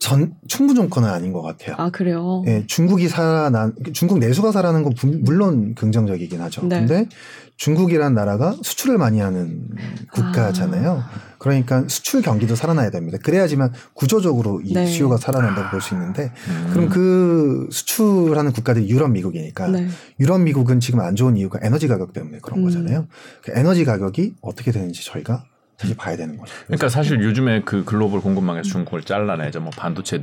전 0.00 0.34
충분 0.48 0.76
조건은 0.76 1.08
아닌 1.08 1.32
것 1.32 1.40
같아요. 1.40 1.76
아 1.78 1.88
그래요? 1.88 2.42
예, 2.46 2.66
중국이 2.66 3.08
살아난 3.08 3.72
중국 3.94 4.18
내수가 4.18 4.52
살아난 4.52 4.82
건 4.82 4.92
물론 5.22 5.74
긍정적이긴 5.74 6.42
하죠. 6.42 6.66
네. 6.66 6.80
근데 6.80 7.08
중국이란 7.56 8.12
나라가 8.12 8.54
수출을 8.62 8.98
많이 8.98 9.20
하는 9.20 9.66
국가잖아요. 10.12 11.04
아. 11.06 11.10
그러니까 11.38 11.84
수출 11.88 12.20
경기도 12.20 12.54
살아나야 12.54 12.90
됩니다. 12.90 13.16
그래야지만 13.22 13.72
구조적으로 13.94 14.60
이 14.60 14.74
네. 14.74 14.84
수요가 14.84 15.16
살아난다고 15.16 15.70
볼 15.70 15.80
수 15.80 15.94
있는데 15.94 16.32
음. 16.48 16.70
그럼 16.72 16.88
그 16.90 17.66
수출하는 17.70 18.52
국가들이 18.52 18.90
유럽, 18.90 19.10
미국이니까 19.10 19.68
네. 19.68 19.88
유럽, 20.20 20.40
미국은 20.42 20.80
지금 20.80 21.00
안 21.00 21.16
좋은 21.16 21.38
이유가 21.38 21.60
에너지 21.62 21.88
가격 21.88 22.12
때문에 22.12 22.40
그런 22.42 22.58
음. 22.58 22.64
거잖아요. 22.64 23.06
그 23.42 23.52
에너지 23.54 23.86
가격이 23.86 24.34
어떻게 24.42 24.70
되는지 24.70 25.02
저희가 25.02 25.44
사실 25.78 25.96
봐야 25.96 26.16
되는 26.16 26.36
거죠. 26.36 26.52
그러니까 26.66 26.88
사실 26.88 27.22
요즘에 27.22 27.62
그 27.64 27.84
글로벌 27.84 28.20
공급망에서 28.20 28.68
중국을 28.68 29.02
잘라내자 29.02 29.60
뭐 29.60 29.70
반도체 29.76 30.22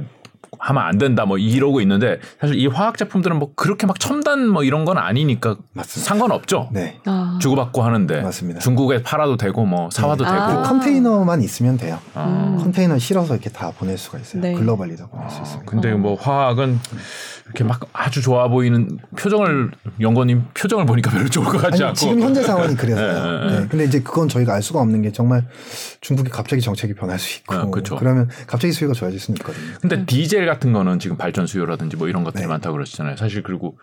하면 0.59 0.83
안 0.83 0.97
된다 0.97 1.25
뭐 1.25 1.37
이러고 1.37 1.79
있는데 1.81 2.19
사실 2.39 2.57
이 2.57 2.67
화학 2.67 2.97
제품들은 2.97 3.39
뭐 3.39 3.51
그렇게 3.55 3.87
막 3.87 3.99
첨단 3.99 4.47
뭐 4.47 4.63
이런 4.63 4.85
건 4.85 4.97
아니니까 4.97 5.55
맞습니다. 5.73 6.07
상관없죠. 6.09 6.69
네. 6.73 6.99
아. 7.05 7.39
주고받고 7.41 7.81
하는데 7.81 8.21
맞습니다. 8.21 8.59
중국에 8.59 9.01
팔아도 9.01 9.37
되고 9.37 9.65
뭐 9.65 9.89
사와도 9.91 10.25
네. 10.25 10.29
되고 10.29 10.41
아. 10.41 10.63
컨테이너만 10.63 11.41
있으면 11.41 11.77
돼요. 11.77 11.99
아. 12.13 12.57
컨테이너 12.59 12.97
실어서 12.97 13.33
이렇게 13.33 13.49
다 13.49 13.71
보낼 13.71 13.97
수가 13.97 14.19
있어요. 14.19 14.41
네. 14.41 14.53
글로벌리 14.53 14.97
다 14.97 15.07
보낼 15.07 15.29
수 15.29 15.41
있습니다. 15.41 15.71
근데 15.71 15.93
뭐 15.93 16.15
화학은 16.15 16.79
이렇게 17.51 17.63
막 17.63 17.81
아주 17.91 18.21
좋아 18.21 18.47
보이는 18.47 18.97
표정을 19.17 19.71
연거님 19.99 20.45
표정을 20.53 20.85
보니까 20.85 21.11
별로 21.11 21.27
좋을 21.27 21.45
것 21.45 21.57
같지 21.61 21.83
아니, 21.83 21.89
않고 21.89 21.95
지금 21.95 22.21
현재 22.21 22.41
상황이 22.41 22.75
그래서요. 22.75 23.41
네, 23.41 23.47
네. 23.47 23.59
네. 23.59 23.67
근데 23.67 23.83
이제 23.85 24.01
그건 24.01 24.29
저희가 24.29 24.53
알 24.53 24.61
수가 24.61 24.79
없는 24.79 25.01
게 25.01 25.11
정말 25.11 25.45
중국이 25.99 26.29
갑자기 26.29 26.61
정책이 26.61 26.93
변할 26.93 27.19
수 27.19 27.39
있고 27.39 27.55
아, 27.55 27.65
그렇죠. 27.65 27.97
그러면 27.97 28.29
갑자기 28.47 28.71
수요가 28.71 28.93
좋아질 28.93 29.19
수는 29.19 29.37
있거든요. 29.39 29.73
근데 29.81 29.97
네. 29.97 30.05
디젤 30.05 30.45
같은 30.45 30.71
거는 30.71 30.99
지금 30.99 31.17
발전 31.17 31.45
수요라든지 31.45 31.97
뭐 31.97 32.07
이런 32.07 32.23
것들이 32.23 32.43
네. 32.43 32.47
많다고 32.47 32.73
그러시잖아요. 32.73 33.17
사실 33.17 33.43
그리고 33.43 33.77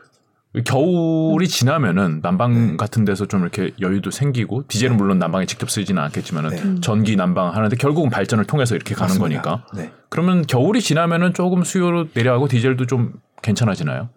겨울이 0.64 1.46
지나면은 1.46 2.20
난방 2.22 2.70
네. 2.70 2.76
같은 2.78 3.04
데서 3.04 3.26
좀 3.26 3.42
이렇게 3.42 3.70
여유도 3.80 4.10
생기고 4.10 4.64
디젤은 4.66 4.96
물론 4.96 5.18
난방에 5.18 5.44
직접 5.44 5.70
쓰지는 5.70 6.02
않겠지만은 6.04 6.50
네. 6.50 6.80
전기 6.80 7.16
난방 7.16 7.54
하는데 7.54 7.76
결국은 7.76 8.08
발전을 8.08 8.46
통해서 8.46 8.74
이렇게 8.74 8.94
가는 8.94 9.18
맞습니다. 9.18 9.42
거니까. 9.42 9.66
네. 9.74 9.92
그러면 10.08 10.46
겨울이 10.46 10.80
지나면은 10.80 11.34
조금 11.34 11.64
수요로 11.64 12.06
내려가고 12.14 12.48
디젤도 12.48 12.86
좀 12.86 13.12
괜찮아지나요? 13.42 14.08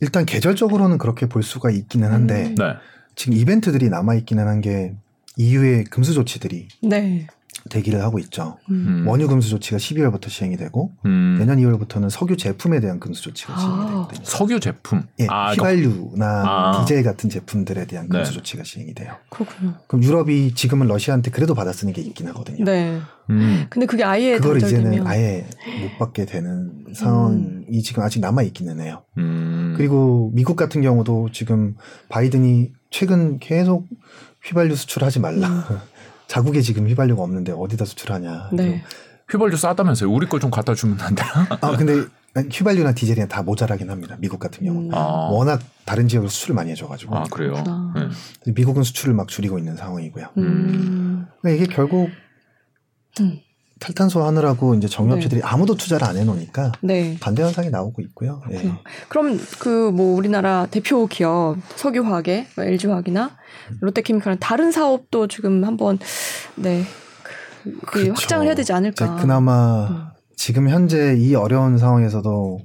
일단 0.00 0.24
계절적으로는 0.24 0.98
그렇게 0.98 1.26
볼 1.26 1.42
수가 1.42 1.70
있기는 1.70 2.10
한데 2.10 2.46
음. 2.48 2.54
네. 2.54 2.74
지금 3.14 3.34
이벤트들이 3.34 3.88
남아 3.88 4.14
있기는 4.16 4.46
한게 4.46 4.94
EU의 5.36 5.84
금수 5.84 6.14
조치들이 6.14 6.68
네. 6.82 7.26
대기를 7.70 8.02
하고 8.02 8.18
있죠. 8.18 8.58
음. 8.70 9.04
원유 9.06 9.28
금수 9.28 9.48
조치가 9.50 9.76
12월부터 9.76 10.28
시행이 10.28 10.56
되고 10.56 10.92
음. 11.04 11.36
내년 11.38 11.58
2월부터는 11.58 12.10
석유 12.10 12.36
제품에 12.36 12.80
대한 12.80 13.00
금수 13.00 13.22
조치가 13.22 13.54
아. 13.54 13.58
시행이 13.58 13.86
되거든요. 13.86 14.24
석유 14.24 14.60
제품? 14.60 15.02
예, 15.20 15.26
아, 15.28 15.52
휘발유나 15.52 16.26
아. 16.26 16.80
디젤 16.80 17.02
같은 17.02 17.28
제품들에 17.30 17.86
대한 17.86 18.08
금수 18.08 18.30
네. 18.30 18.36
조치가 18.36 18.64
시행이 18.64 18.94
돼요. 18.94 19.14
그렇군요. 19.30 19.74
그럼 19.86 20.02
유럽이 20.02 20.54
지금은 20.54 20.86
러시아한테 20.86 21.30
그래도 21.30 21.54
받아 21.54 21.72
쓰는 21.72 21.92
게 21.92 22.02
있긴 22.02 22.28
하거든요. 22.28 22.64
네. 22.64 23.00
음. 23.30 23.66
근데 23.68 23.86
그게 23.86 24.04
아예 24.04 24.38
그걸 24.38 24.56
이제는 24.58 25.06
아예 25.06 25.46
못 25.82 25.98
받게 25.98 26.24
되는 26.24 26.86
상황이 26.94 27.36
음. 27.36 27.82
지금 27.82 28.02
아직 28.02 28.20
남아 28.20 28.42
있기는 28.42 28.80
해요. 28.80 29.02
음. 29.18 29.74
그리고 29.76 30.30
미국 30.34 30.56
같은 30.56 30.80
경우도 30.80 31.30
지금 31.32 31.76
바이든이 32.08 32.72
최근 32.90 33.38
계속 33.38 33.86
휘발유 34.44 34.74
수출하지 34.76 35.20
말라. 35.20 35.66
음. 36.28 36.30
자국에 36.30 36.60
지금 36.60 36.86
휘발유가 36.88 37.22
없는데 37.22 37.52
어디다 37.52 37.84
수출하냐. 37.84 38.50
네. 38.52 38.84
휘발유 39.30 39.56
싸다면서요? 39.56 40.10
우리 40.10 40.26
걸 40.26 40.40
좀 40.40 40.50
갖다 40.50 40.74
주면 40.74 41.00
안 41.00 41.14
되나? 41.14 41.30
아 41.60 41.76
근데 41.76 42.04
휘발유나 42.50 42.92
디젤이나 42.92 43.26
다 43.26 43.42
모자라긴 43.42 43.90
합니다. 43.90 44.16
미국 44.20 44.38
같은 44.38 44.64
경우는 44.64 44.90
음. 44.90 44.94
아. 44.94 45.28
워낙 45.30 45.60
다른 45.84 46.06
지역으로 46.06 46.28
수출을 46.28 46.54
많이 46.54 46.70
해줘가지고. 46.70 47.16
아 47.16 47.24
그래요? 47.30 47.54
네. 47.94 48.52
미국은 48.52 48.82
수출을 48.82 49.14
막 49.14 49.28
줄이고 49.28 49.58
있는 49.58 49.76
상황이고요. 49.76 50.26
음. 50.38 51.26
그러니까 51.40 51.64
이게 51.64 51.74
결국 51.74 52.10
음. 53.20 53.40
탈탄소 53.80 54.22
하느라고 54.22 54.74
이제 54.74 54.86
정유업체들이 54.88 55.40
네. 55.40 55.46
아무도 55.46 55.74
투자를 55.74 56.06
안 56.06 56.16
해놓으니까 56.16 56.72
네. 56.82 57.16
반대 57.20 57.42
현상이 57.42 57.70
나오고 57.70 58.02
있고요. 58.02 58.42
예. 58.52 58.72
그럼 59.08 59.38
그 59.58 59.88
뭐 59.98 60.16
우리나라 60.16 60.66
대표 60.70 61.06
기업 61.06 61.56
석유화학의 61.76 62.46
뭐 62.56 62.64
LG화학이나 62.64 63.36
롯데케미칼은 63.80 64.38
다른 64.38 64.70
사업도 64.70 65.26
지금 65.28 65.64
한번 65.64 65.98
네 66.54 66.84
그, 67.64 67.72
그 67.80 67.86
그렇죠. 67.86 68.12
확장을 68.12 68.46
해야 68.46 68.54
되지 68.54 68.72
않을까. 68.72 69.16
그나마 69.16 69.88
음. 69.90 70.06
지금 70.36 70.68
현재 70.68 71.16
이 71.16 71.34
어려운 71.34 71.78
상황에서도 71.78 72.60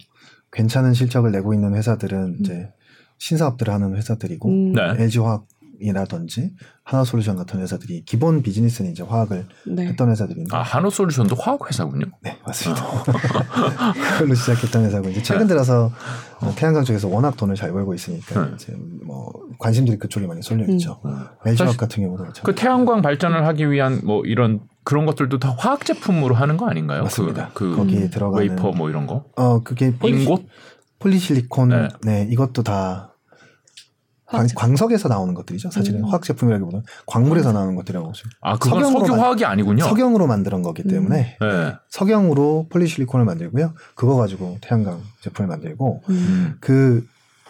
괜찮은 0.52 0.94
실적을 0.94 1.32
내고 1.32 1.54
있는 1.54 1.74
회사들은 1.76 2.18
음. 2.18 2.38
이제 2.40 2.70
신사업들을 3.18 3.74
하는 3.74 3.96
회사들이고 3.96 4.50
음. 4.50 4.74
네. 4.74 4.82
LG화학 5.04 5.46
이라든지 5.80 6.52
하나솔루션 6.84 7.36
같은 7.36 7.60
회사들이 7.60 8.04
기본 8.06 8.42
비즈니스는 8.42 8.92
이제 8.92 9.04
화학을 9.04 9.46
네. 9.68 9.88
했던 9.88 10.10
회사들인데 10.10 10.56
아 10.56 10.62
하나솔루션도 10.62 11.36
화학 11.36 11.68
회사군요. 11.68 12.06
네 12.22 12.38
맞습니다. 12.46 12.86
어. 12.86 13.04
그걸로 14.14 14.36
시작했던 14.36 14.86
회사고 14.86 15.10
이제 15.10 15.22
최근 15.22 15.44
네. 15.44 15.48
들어서 15.50 15.92
네. 16.42 16.54
태양광 16.56 16.84
쪽에서 16.84 17.08
워낙 17.08 17.38
돈을 17.38 17.56
잘 17.56 17.72
벌고 17.72 17.94
있으니까 17.94 18.46
네. 18.46 18.52
이제 18.56 18.76
뭐 19.06 19.32
관심들이 19.60 19.98
그쪽에 19.98 20.28
많이 20.28 20.42
쏠려 20.42 20.66
있죠. 20.74 21.00
음. 21.06 21.26
LG화학 21.46 21.78
같은 21.78 22.04
경우도 22.04 22.24
그렇죠. 22.24 22.44
그 22.44 22.56
태양광 22.56 23.02
발전을 23.02 23.46
하기 23.48 23.72
위한 23.72 24.02
뭐 24.04 24.24
이런 24.26 24.62
그런 24.84 25.06
것들도 25.06 25.40
다 25.40 25.56
화학 25.58 25.86
제품으로 25.86 26.36
하는 26.36 26.58
거 26.58 26.68
아닌가요? 26.68 27.04
맞습니다. 27.04 27.52
그, 27.54 27.70
그 27.72 27.76
거기에 27.78 28.10
들어가는 28.10 28.50
웨이퍼 28.50 28.72
뭐 28.72 28.90
이런 28.90 29.08
거. 29.08 29.26
어 29.36 29.64
그게 29.64 29.94
폴리, 29.98 30.24
ingot 30.24 30.46
폴리실리콘 31.00 31.70
네. 31.70 31.88
네 32.04 32.28
이것도 32.30 32.64
다 32.64 33.13
광, 34.56 34.76
석에서 34.76 35.10
나오는 35.10 35.34
것들이죠. 35.34 35.72
사실은 35.72 36.02
음. 36.02 36.06
화학 36.06 36.24
제품이라기보다는 36.24 36.86
광물에서 37.06 37.52
음. 37.52 37.54
나오는 37.54 37.76
것들이라고 37.76 38.08
보시면. 38.08 38.32
아, 38.42 38.58
그건 38.58 38.92
석유 38.92 39.14
화학이 39.14 39.46
아니군요. 39.46 39.84
석영으로 39.84 40.28
만드는 40.28 40.62
거기 40.62 40.84
때문에 40.84 41.38
음. 41.42 41.48
네. 41.48 41.76
석영으로 41.90 42.68
폴리실리콘을 42.70 43.26
만들고요. 43.26 43.74
그거 43.96 44.16
가지고 44.16 44.58
태양광 44.62 45.00
제품을 45.22 45.48
만들고 45.48 46.04
음. 46.10 46.56
그 46.60 47.06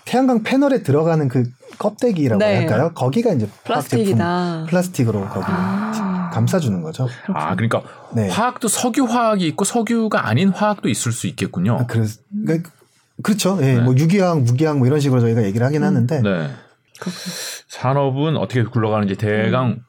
태양광 0.05 0.43
패널에 0.43 0.83
들어가는 0.83 1.27
그 1.29 1.49
껍데기라고 1.79 2.39
네. 2.39 2.57
할까요? 2.57 2.91
거기가 2.93 3.31
이제 3.33 3.47
플라스틱이다. 3.63 4.65
플라스틱으로 4.69 5.27
거기 5.29 5.45
아. 5.47 6.29
감싸주는 6.33 6.81
거죠. 6.81 7.07
아, 7.33 7.55
그러니까 7.55 7.83
네. 8.13 8.29
화학도 8.29 8.67
석유 8.67 9.05
화학이 9.05 9.47
있고 9.47 9.65
석유가 9.65 10.27
아닌 10.27 10.49
화학도 10.49 10.89
있을 10.89 11.11
수 11.11 11.27
있겠군요. 11.27 11.77
아, 11.79 11.85
그래서 11.85 12.19
그러니까 12.45 12.71
그렇죠. 13.21 13.57
예, 13.61 13.75
네. 13.75 13.81
뭐 13.81 13.95
유기화학, 13.95 14.41
무기화학 14.41 14.77
뭐 14.77 14.87
이런 14.87 14.99
식으로 14.99 15.21
저희가 15.21 15.43
얘기를 15.43 15.65
하긴 15.65 15.83
음. 15.83 15.87
하는데 15.87 16.21
네. 16.21 16.49
산업은 17.67 18.37
어떻게 18.37 18.63
굴러가는지 18.63 19.15
대강 19.15 19.67
음. 19.67 19.79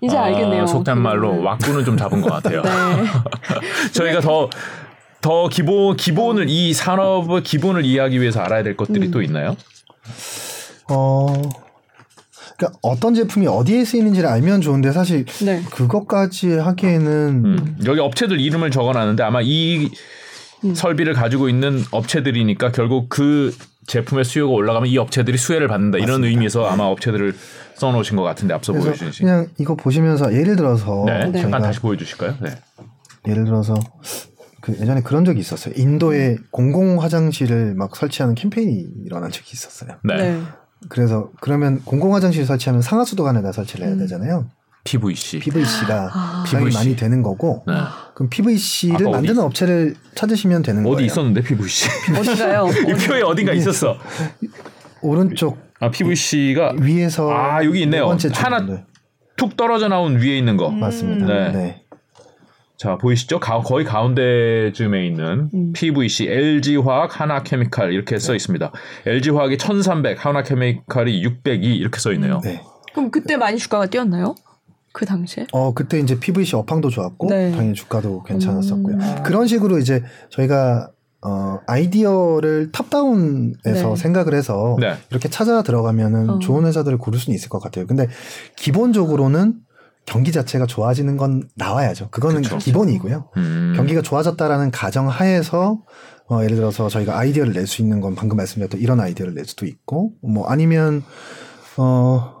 이제 0.00 0.16
어, 0.16 0.20
알겠네요. 0.20 0.66
속된 0.66 0.98
말로 0.98 1.42
왁구는 1.42 1.84
좀 1.84 1.96
잡은 1.96 2.20
것 2.20 2.30
같아요. 2.30 2.62
네. 2.62 2.70
저희가 3.92 4.20
더, 4.20 4.48
더 5.20 5.48
기본, 5.48 5.96
기본을, 5.96 6.48
이 6.48 6.72
산업의 6.72 7.42
기본을 7.42 7.84
이해하기 7.84 8.20
위해서 8.20 8.40
알아야 8.40 8.62
될 8.62 8.76
것들이 8.76 9.06
음. 9.06 9.10
또 9.10 9.22
있나요? 9.22 9.56
어, 10.90 11.26
그러니까 12.56 12.78
어떤 12.82 13.14
제품이 13.14 13.46
어디에 13.46 13.84
쓰이는지를 13.84 14.28
알면 14.28 14.60
좋은데 14.60 14.92
사실 14.92 15.24
네. 15.44 15.62
그것까지 15.70 16.58
하기에는 16.58 17.44
음. 17.44 17.76
여기 17.84 18.00
업체들 18.00 18.40
이름을 18.40 18.70
적어놨는데 18.70 19.22
아마 19.22 19.40
이 19.42 19.90
음. 20.64 20.74
설비를 20.74 21.14
가지고 21.14 21.48
있는 21.48 21.82
업체들이니까 21.90 22.72
결국 22.72 23.08
그 23.08 23.54
제품의 23.86 24.24
수요가 24.24 24.52
올라가면 24.52 24.88
이 24.88 24.98
업체들이 24.98 25.38
수혜를 25.38 25.68
받는다 25.68 25.98
맞습니다. 25.98 26.12
이런 26.12 26.30
의미에서 26.30 26.66
아마 26.66 26.84
업체들을 26.84 27.34
써놓으신 27.74 28.16
것 28.16 28.22
같은데 28.22 28.54
앞서 28.54 28.72
보여주신 28.72 29.26
그냥 29.26 29.48
이거 29.58 29.76
보시면서 29.76 30.34
예를 30.34 30.56
들어서 30.56 31.04
네, 31.06 31.32
잠깐 31.40 31.62
다시 31.62 31.80
보여주실까요? 31.80 32.36
네. 32.40 32.50
예를 33.26 33.44
들어서 33.44 33.74
그 34.60 34.72
예전에 34.72 35.02
그런 35.02 35.24
적이 35.24 35.40
있었어요. 35.40 35.74
인도에 35.76 36.32
음. 36.32 36.38
공공 36.50 37.02
화장실을 37.02 37.74
막 37.74 37.96
설치하는 37.96 38.34
캠페인이 38.34 38.86
일어난 39.06 39.30
적이 39.30 39.50
있었어요. 39.52 39.96
네. 40.04 40.16
네. 40.16 40.42
그래서 40.88 41.30
그러면 41.40 41.80
공공 41.84 42.14
화장실 42.14 42.44
설치하면 42.44 42.82
상하수도관에다 42.82 43.52
설치를 43.52 43.86
해야 43.86 43.94
음. 43.94 43.98
되잖아요. 43.98 44.48
PVC. 44.88 45.38
PVC가 45.40 46.10
아. 46.12 46.44
PVC. 46.46 46.76
많이 46.76 46.96
되는 46.96 47.22
거고. 47.22 47.62
네. 47.66 47.74
그럼 48.14 48.30
PVC를 48.30 49.10
만드는 49.10 49.40
업체를 49.42 49.94
찾으시면 50.14 50.62
되는 50.62 50.80
어디 50.80 50.84
거예요. 50.84 50.96
어디 50.96 51.04
있었는데 51.04 51.42
PVC? 51.42 51.88
어딘가요? 52.18 52.66
이 52.88 53.06
표에 53.06 53.22
어딘가 53.22 53.52
있었어. 53.52 53.96
오른쪽. 55.02 55.58
아 55.80 55.90
PVC가 55.90 56.74
위에서 56.80 57.30
아 57.30 57.64
여기 57.64 57.82
있네요. 57.82 58.08
하나 58.32 58.66
툭 59.36 59.56
떨어져 59.56 59.88
나온 59.88 60.16
위에 60.16 60.36
있는 60.38 60.56
거. 60.56 60.68
음. 60.68 60.80
맞습니다. 60.80 61.26
네. 61.26 61.52
네. 61.52 61.82
자 62.76 62.96
보이시죠? 62.96 63.40
가, 63.40 63.60
거의 63.60 63.84
가운데쯤에 63.84 65.04
있는 65.06 65.50
음. 65.52 65.72
PVC, 65.72 66.28
LG화학, 66.28 67.20
하나케미칼 67.20 67.92
이렇게 67.92 68.18
써 68.18 68.32
네. 68.32 68.36
있습니다. 68.36 68.72
LG화학이 69.04 69.58
1,300, 69.58 70.24
하나케미칼이 70.24 71.22
602 71.22 71.76
이렇게 71.76 71.98
써 71.98 72.12
있네요. 72.12 72.40
네. 72.44 72.62
그럼 72.92 73.10
그때 73.10 73.36
많이 73.36 73.58
주가가 73.58 73.86
뛰었나요? 73.86 74.36
그 74.92 75.04
당시에? 75.06 75.46
어 75.52 75.74
그때 75.74 75.98
이제 75.98 76.18
PVC 76.18 76.56
업황도 76.56 76.90
좋았고 76.90 77.28
네. 77.30 77.50
당연히 77.52 77.74
주가도 77.74 78.22
괜찮았었고요. 78.24 78.96
음. 78.96 79.22
그런 79.24 79.46
식으로 79.46 79.78
이제 79.78 80.02
저희가 80.30 80.90
어 81.20 81.58
아이디어를 81.66 82.70
탑다운에서 82.72 83.88
네. 83.88 83.96
생각을 83.96 84.34
해서 84.34 84.76
네. 84.80 84.94
이렇게 85.10 85.28
찾아 85.28 85.62
들어가면은 85.62 86.30
어. 86.30 86.38
좋은 86.38 86.64
회사들을 86.64 86.96
고를 86.98 87.18
수는 87.18 87.34
있을 87.34 87.48
것 87.48 87.58
같아요. 87.60 87.86
근데 87.86 88.06
기본적으로는 88.56 89.54
경기 90.06 90.32
자체가 90.32 90.66
좋아지는 90.66 91.16
건 91.16 91.48
나와야죠. 91.54 92.08
그거는 92.10 92.42
그쵸. 92.42 92.56
기본이고요. 92.58 93.28
음. 93.36 93.72
경기가 93.76 94.00
좋아졌다라는 94.00 94.70
가정 94.70 95.08
하에서 95.08 95.80
어, 96.30 96.42
예를 96.44 96.56
들어서 96.56 96.88
저희가 96.88 97.18
아이디어를 97.18 97.52
낼 97.52 97.66
수 97.66 97.82
있는 97.82 98.00
건 98.00 98.14
방금 98.14 98.36
말씀드렸던 98.36 98.80
이런 98.80 99.00
아이디어를 99.00 99.34
낼 99.34 99.44
수도 99.44 99.66
있고 99.66 100.12
뭐 100.22 100.46
아니면 100.48 101.02
어 101.76 102.37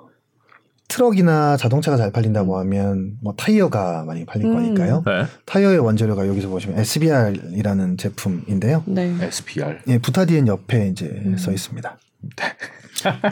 트럭이나 0.88 1.56
자동차가 1.56 1.96
잘 1.96 2.10
팔린다고 2.10 2.54
음. 2.54 2.60
하면 2.60 3.12
뭐 3.22 3.34
타이어가 3.36 4.04
많이 4.04 4.24
팔릴 4.24 4.46
음. 4.46 4.54
거니까요. 4.54 5.02
네. 5.06 5.26
타이어의 5.44 5.78
원재료가 5.78 6.26
여기서 6.26 6.48
보시면 6.48 6.78
SBR이라는 6.78 7.98
제품인데요. 7.98 8.82
네. 8.86 9.14
SBR. 9.20 9.78
예, 9.88 9.98
부타디엔 9.98 10.48
옆에 10.48 10.88
이제 10.88 11.06
음. 11.26 11.36
써 11.36 11.52
있습니다. 11.52 11.98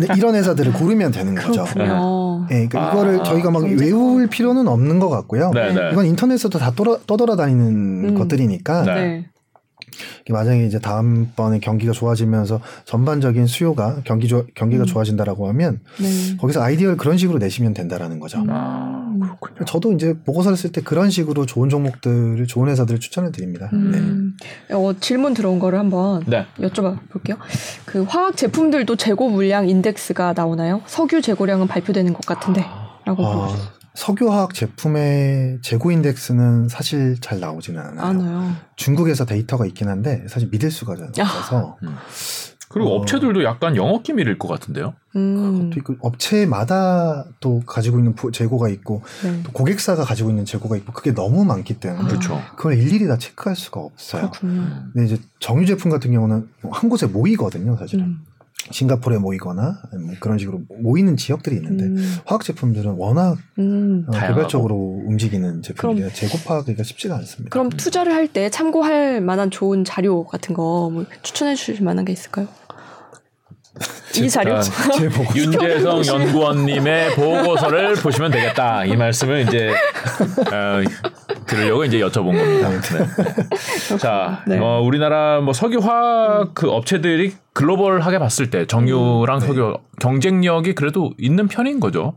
네. 0.00 0.07
이런 0.16 0.34
회사들을 0.34 0.74
고르면 0.74 1.11
되는 1.12 1.34
거죠. 1.34 1.64
그렇군요. 1.64 2.46
예, 2.50 2.68
그러니까 2.68 2.88
아, 2.88 2.92
이거를 2.92 3.24
저희가 3.24 3.50
막 3.50 3.64
외울 3.64 4.28
필요는 4.28 4.68
없는 4.68 5.00
것 5.00 5.09
같고요. 5.09 5.50
네, 5.52 5.72
네. 5.72 5.90
이건 5.92 6.07
인터넷에도 6.07 6.59
다 6.59 6.72
떠돌아 6.72 7.36
다니는 7.36 8.11
음. 8.11 8.14
것들이니까 8.14 8.82
네. 8.84 9.26
만약에 10.28 10.66
이제 10.66 10.78
다음번에 10.78 11.59
경기가 11.61 11.92
좋아지면서 11.92 12.61
전반적인 12.84 13.47
수요가 13.47 14.01
경기 14.05 14.28
조, 14.28 14.47
경기가 14.55 14.84
음. 14.84 14.86
좋아진다라고 14.86 15.49
하면 15.49 15.80
네. 16.01 16.36
거기서 16.38 16.62
아이디어를 16.62 16.97
그런 16.97 17.16
식으로 17.18 17.38
내시면 17.38 17.74
된다라는 17.74 18.20
거죠. 18.20 18.44
아, 18.49 19.14
그렇군요. 19.20 19.64
저도 19.66 19.92
이제 19.92 20.14
보고서를 20.24 20.57
쓸 20.57 20.72
때 20.72 20.80
그런 20.80 21.11
식으로 21.11 21.47
좋은 21.47 21.68
종목들을 21.68 22.47
좋은 22.47 22.68
회사들을 22.68 23.01
추천을 23.01 23.32
드립니다. 23.32 23.70
음. 23.72 24.36
네. 24.68 24.74
어, 24.74 24.94
질문 25.01 25.34
들어온 25.34 25.59
거를 25.59 25.78
한번 25.78 26.24
네. 26.26 26.47
여쭤봐 26.59 27.09
볼게요. 27.09 27.36
그 27.84 28.03
화학 28.03 28.36
제품들도 28.36 28.97
재고 28.97 29.28
물량 29.28 29.68
인덱스가 29.68 30.34
나오나요? 30.34 30.82
석유 30.86 31.22
재고량은 31.22 31.66
발표되는 31.66 32.12
것 32.12 32.24
같은데라고 32.26 33.26
아, 33.26 33.57
석유화학 33.97 34.55
제품의 34.55 35.59
재고 35.62 35.90
인덱스는 35.90 36.68
사실 36.68 37.16
잘 37.20 37.40
나오지는 37.40 37.80
않아요. 37.80 38.01
않아요. 38.07 38.53
중국에서 38.76 39.24
데이터가 39.24 39.66
있긴 39.66 39.88
한데 39.88 40.24
사실 40.28 40.49
믿을 40.51 40.70
수가 40.70 40.94
없어서. 41.18 41.78
음. 41.82 41.97
그리고 42.68 42.90
어. 42.90 42.97
업체들도 42.99 43.42
약간 43.44 43.74
영업 43.76 44.03
기밀일 44.03 44.38
것 44.38 44.49
같은데요. 44.49 44.92
음. 45.14 45.70
그것도 45.70 45.80
있고 45.80 46.07
업체마다 46.07 47.24
또 47.40 47.61
가지고 47.61 47.99
있는 47.99 48.14
재고가 48.32 48.68
있고 48.68 49.03
네. 49.22 49.42
또 49.44 49.53
고객사가 49.53 50.05
가지고 50.05 50.30
있는 50.30 50.44
재고가 50.44 50.76
있고 50.76 50.92
그게 50.92 51.14
너무 51.14 51.44
많기 51.44 51.80
때문에 51.80 52.05
아. 52.05 52.07
그렇죠. 52.07 52.42
그걸 52.57 52.78
일일이 52.78 53.07
다 53.07 53.16
체크할 53.16 53.57
수가 53.57 53.80
없어요. 53.80 54.30
그렇군요. 54.30 54.90
근데 54.92 55.07
이제 55.07 55.22
정유 55.40 55.64
제품 55.64 55.90
같은 55.90 56.12
경우는 56.12 56.49
한 56.70 56.90
곳에 56.90 57.07
모이거든요, 57.07 57.76
사실은. 57.76 58.05
음. 58.05 58.24
싱가포르에 58.71 59.19
모이거나 59.19 59.83
뭐 60.01 60.14
그런 60.21 60.39
식으로 60.39 60.61
모이는 60.83 61.17
지역들이 61.17 61.57
있는데 61.57 61.85
음. 61.85 62.17
화학 62.25 62.43
제품들은 62.45 62.93
워낙 62.93 63.37
음. 63.59 64.05
어, 64.09 64.11
개별적으로 64.12 64.75
움직이는 65.07 65.62
제품이라 65.62 66.09
재고 66.11 66.39
파악하기가 66.45 66.83
쉽지가 66.83 67.17
않습니다. 67.17 67.51
그럼 67.53 67.71
투자를 67.71 68.12
할 68.12 68.27
때 68.27 68.51
참고할 68.51 69.21
만한 69.21 69.51
좋은 69.51 69.85
자료 69.85 70.25
같은 70.25 70.55
거 70.55 70.91
뭐 70.91 71.05
추천해 71.23 71.55
주실 71.55 71.83
만한 71.83 72.05
게 72.05 72.12
있을까요? 72.12 72.49
이 74.16 74.31
자료 74.31 74.59
윤재성 75.35 76.07
연구원님의 76.07 77.14
보고서를 77.16 77.95
보시면 77.95 78.31
되겠다 78.31 78.85
이 78.85 78.97
말씀을 78.97 79.41
이제 79.47 79.70
어, 79.70 80.83
들으려고 81.47 81.85
이제 81.85 81.99
여쭤본 81.99 82.37
겁니다. 82.37 82.70
네. 82.70 83.99
자, 83.99 84.43
네. 84.47 84.59
어, 84.59 84.81
우리나라 84.81 85.41
뭐 85.41 85.53
석유화학 85.53 86.55
그 86.55 86.70
업체들이 86.70 87.35
글로벌하게 87.53 88.18
봤을 88.18 88.51
때 88.51 88.66
정유랑 88.66 89.37
음, 89.37 89.41
네. 89.41 89.47
석유 89.47 89.74
경쟁력이 90.01 90.74
그래도 90.74 91.12
있는 91.18 91.47
편인 91.49 91.81
거죠. 91.81 92.14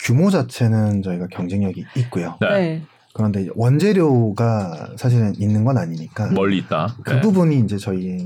규모 0.00 0.30
자체는 0.30 1.02
저희가 1.02 1.26
경쟁력이 1.30 1.84
있고요. 1.96 2.36
네. 2.40 2.82
그런데 3.14 3.46
원재료가 3.54 4.94
사실은 4.96 5.34
있는 5.38 5.64
건 5.64 5.78
아니니까 5.78 6.32
멀리 6.32 6.58
있다. 6.58 6.96
그 7.04 7.12
네. 7.12 7.20
부분이 7.20 7.60
이제 7.60 7.78
저희 7.78 8.18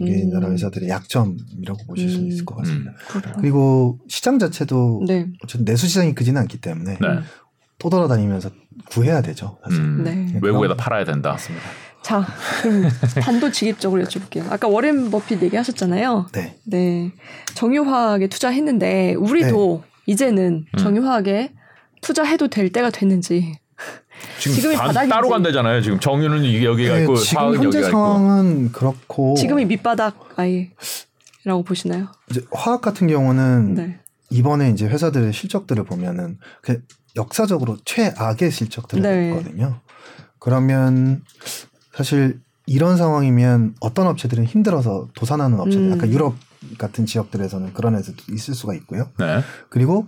우리나라 0.00 0.48
음. 0.48 0.54
회사들의 0.54 0.88
약점이라고 0.88 1.84
보실 1.86 2.08
음. 2.08 2.10
수 2.10 2.20
있을 2.28 2.44
것 2.46 2.56
같습니다. 2.56 2.92
음. 2.92 3.32
그리고 3.40 3.98
시장 4.08 4.38
자체도 4.38 5.04
네. 5.06 5.28
어쨌든 5.44 5.66
내수 5.66 5.86
시장이 5.86 6.14
크지는 6.14 6.40
않기 6.40 6.62
때문에 6.62 6.92
네. 6.98 7.08
또 7.78 7.90
돌아다니면서 7.90 8.50
구해야 8.88 9.20
되죠. 9.20 9.58
음. 9.70 10.02
네. 10.02 10.38
외국에다 10.40 10.76
팔아야 10.76 11.04
된다. 11.04 11.32
맞습니다. 11.32 11.66
자, 12.00 12.26
그럼 12.62 12.88
단도직입적으로 13.20 14.02
여쭤볼게요. 14.02 14.50
아까 14.50 14.66
워렌 14.66 15.10
버핏 15.10 15.42
얘기하셨잖아요. 15.42 16.28
네. 16.32 16.56
네. 16.64 17.12
정유화학에 17.54 18.28
투자했는데 18.28 19.12
우리도 19.14 19.82
네. 19.84 19.90
이제는 20.06 20.64
정유화학에 20.78 21.52
투자해도 22.00 22.48
될 22.48 22.72
때가 22.72 22.88
됐는지 22.88 23.60
지금 24.38 24.56
지금이 24.56 24.76
반, 24.76 25.08
따로 25.08 25.28
간다잖아요. 25.28 25.82
지금 25.82 26.00
정유는 26.00 26.62
여기 26.64 26.88
가 26.88 26.96
네, 26.96 27.02
있고 27.02 27.16
지금 27.16 27.56
현재 27.56 27.82
상황은 27.82 28.66
있고. 28.66 28.78
그렇고 28.78 29.34
지금이 29.34 29.64
밑바닥 29.66 30.34
아이라고 30.36 31.62
보시나요? 31.64 32.08
이제 32.30 32.42
화학 32.52 32.80
같은 32.80 33.06
경우는 33.06 33.74
네. 33.74 33.98
이번에 34.30 34.70
이제 34.70 34.86
회사들의 34.86 35.32
실적들을 35.32 35.84
보면은 35.84 36.38
그 36.62 36.82
역사적으로 37.16 37.76
최악의 37.84 38.50
실적들을 38.50 39.02
네. 39.02 39.30
냈거든요. 39.30 39.80
그러면 40.38 41.22
사실 41.92 42.40
이런 42.66 42.96
상황이면 42.96 43.74
어떤 43.80 44.06
업체들은 44.06 44.44
힘들어서 44.44 45.08
도산하는 45.14 45.60
업체들, 45.60 45.88
음. 45.88 45.92
아까 45.92 46.08
유럽 46.08 46.34
같은 46.78 47.06
지역들에서는 47.06 47.74
그런 47.74 47.96
애들도 47.96 48.24
있을 48.32 48.54
수가 48.54 48.74
있고요. 48.74 49.08
네. 49.18 49.42
그리고 49.68 50.06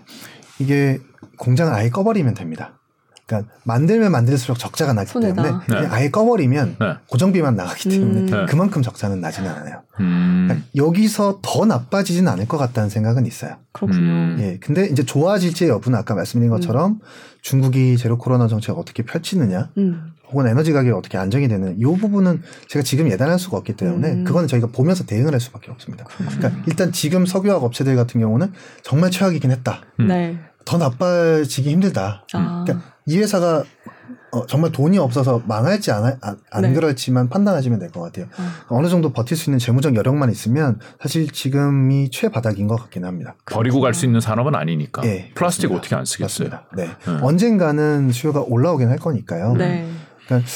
이게 0.58 1.00
공장을 1.36 1.72
아예 1.72 1.90
꺼버리면 1.90 2.34
됩니다. 2.34 2.78
그러니까 3.26 3.52
만들면 3.64 4.12
만들수록 4.12 4.58
적자가 4.58 4.92
나기 4.92 5.10
손해다. 5.10 5.42
때문에 5.42 5.80
네. 5.80 5.86
아예 5.88 6.10
꺼버리면 6.10 6.76
네. 6.78 6.86
고정비만 7.08 7.56
나가기 7.56 7.88
때문에 7.88 8.20
음. 8.20 8.26
네. 8.26 8.46
그만큼 8.46 8.82
적자는 8.82 9.20
나지는 9.20 9.50
않아요. 9.50 9.82
음. 10.00 10.46
그러니까 10.46 10.66
여기서 10.76 11.40
더 11.42 11.64
나빠지진 11.64 12.28
않을 12.28 12.46
것 12.46 12.58
같다는 12.58 12.90
생각은 12.90 13.24
있어요. 13.26 13.56
그렇군요. 13.72 14.00
음. 14.00 14.36
예, 14.40 14.58
근데 14.58 14.86
이제 14.86 15.04
좋아질지 15.04 15.68
여부는 15.68 15.98
아까 15.98 16.14
말씀드린 16.14 16.50
것처럼 16.50 16.92
음. 16.92 16.98
중국이 17.40 17.96
제로 17.96 18.18
코로나 18.18 18.46
정책 18.46 18.76
어떻게 18.78 19.02
펼치느냐, 19.02 19.70
음. 19.78 20.12
혹은 20.30 20.46
에너지 20.46 20.72
가격이 20.72 20.90
어떻게 20.92 21.16
안정이 21.16 21.48
되는 21.48 21.78
이 21.78 21.84
부분은 21.84 22.42
제가 22.68 22.82
지금 22.82 23.10
예단할 23.10 23.38
수가 23.38 23.56
없기 23.58 23.74
때문에 23.76 24.12
음. 24.12 24.24
그거는 24.24 24.48
저희가 24.48 24.68
보면서 24.68 25.04
대응을 25.04 25.32
할 25.32 25.40
수밖에 25.40 25.70
없습니다. 25.70 26.04
그렇군요. 26.04 26.30
그러니까 26.38 26.62
일단 26.66 26.92
지금 26.92 27.24
석유화학 27.24 27.62
업체들 27.62 27.94
같은 27.96 28.20
경우는 28.20 28.52
정말 28.82 29.10
최악이긴 29.10 29.50
했다. 29.50 29.82
네. 29.98 30.38
더 30.64 30.78
나빠지기 30.78 31.70
힘들다. 31.70 32.26
아. 32.32 32.64
그러니까 32.66 32.93
이 33.06 33.18
회사가 33.18 33.64
어, 34.32 34.46
정말 34.46 34.72
돈이 34.72 34.98
없어서 34.98 35.42
망할지 35.46 35.92
안, 35.92 36.04
안, 36.20 36.36
안 36.50 36.62
네. 36.62 36.72
그럴지만 36.72 37.28
판단하시면 37.28 37.78
될 37.78 37.90
것 37.90 38.00
같아요. 38.00 38.26
아. 38.36 38.64
어느 38.68 38.88
정도 38.88 39.12
버틸 39.12 39.36
수 39.36 39.48
있는 39.50 39.58
재무적 39.58 39.94
여력만 39.94 40.30
있으면 40.30 40.80
사실 41.00 41.30
지금이 41.30 42.10
최바닥인 42.10 42.66
것 42.66 42.76
같긴 42.76 43.04
합니다. 43.04 43.36
버리고 43.46 43.80
갈 43.80 43.94
수 43.94 44.06
있는 44.06 44.20
산업은 44.20 44.54
아니니까. 44.54 45.02
네, 45.02 45.30
플라스틱 45.34 45.68
그렇습니다. 45.68 45.76
어떻게 45.76 45.94
안 45.94 46.04
쓰겠어요? 46.04 46.48
네. 46.76 46.86
네. 46.86 46.90
언젠가는 47.22 48.10
수요가 48.10 48.40
올라오긴 48.40 48.88
할 48.88 48.98
거니까요. 48.98 49.54
네. 49.54 49.88
그러니까 50.26 50.48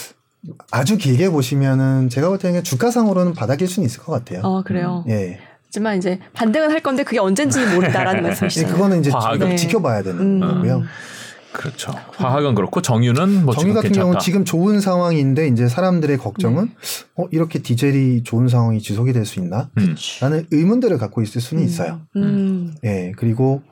아주 0.73 0.97
길게 0.97 1.31
보시면은 1.31 2.09
제가 2.09 2.29
볼 2.29 2.39
때는 2.39 2.65
주가상으로는 2.65 3.35
바닥일 3.35 3.69
수는 3.69 3.87
있을 3.87 4.03
것 4.03 4.13
같아요. 4.13 4.41
아 4.45 4.63
그래요. 4.65 5.05
음, 5.07 5.11
예. 5.11 5.39
하지만 5.67 5.99
이제 5.99 6.19
반등은 6.33 6.71
할 6.71 6.81
건데 6.81 7.05
그게 7.05 7.19
언젠지 7.19 7.65
모른다라는 7.67 8.23
말씀이시죠. 8.23 8.67
예, 8.67 8.71
그거는 8.73 9.01
이제 9.01 9.11
네. 9.39 9.55
지켜봐야 9.57 10.03
되는 10.03 10.21
음. 10.21 10.41
거고요. 10.41 10.83
그렇죠. 11.53 11.93
화학은 12.13 12.55
그렇고 12.55 12.83
정유는 12.83 13.45
뭐 13.45 13.55
정유 13.55 13.75
같은 13.75 13.93
경우 13.93 14.19
지금 14.19 14.45
좋은 14.45 14.81
상황인데 14.81 15.49
이제 15.49 15.69
사람들의 15.69 16.17
걱정은 16.19 16.67
네. 16.67 16.73
어 17.17 17.27
이렇게 17.31 17.61
디젤이 17.61 18.23
좋은 18.25 18.49
상황이 18.49 18.81
지속이 18.81 19.13
될 19.13 19.25
수 19.25 19.41
있나? 19.41 19.71
음. 19.79 19.95
라는 20.21 20.47
의문들을 20.51 20.97
갖고 20.99 21.23
있을 21.23 21.41
수는 21.41 21.63
음. 21.63 21.67
있어요. 21.67 22.01
음. 22.17 22.75
예. 22.85 23.13
그리고 23.17 23.63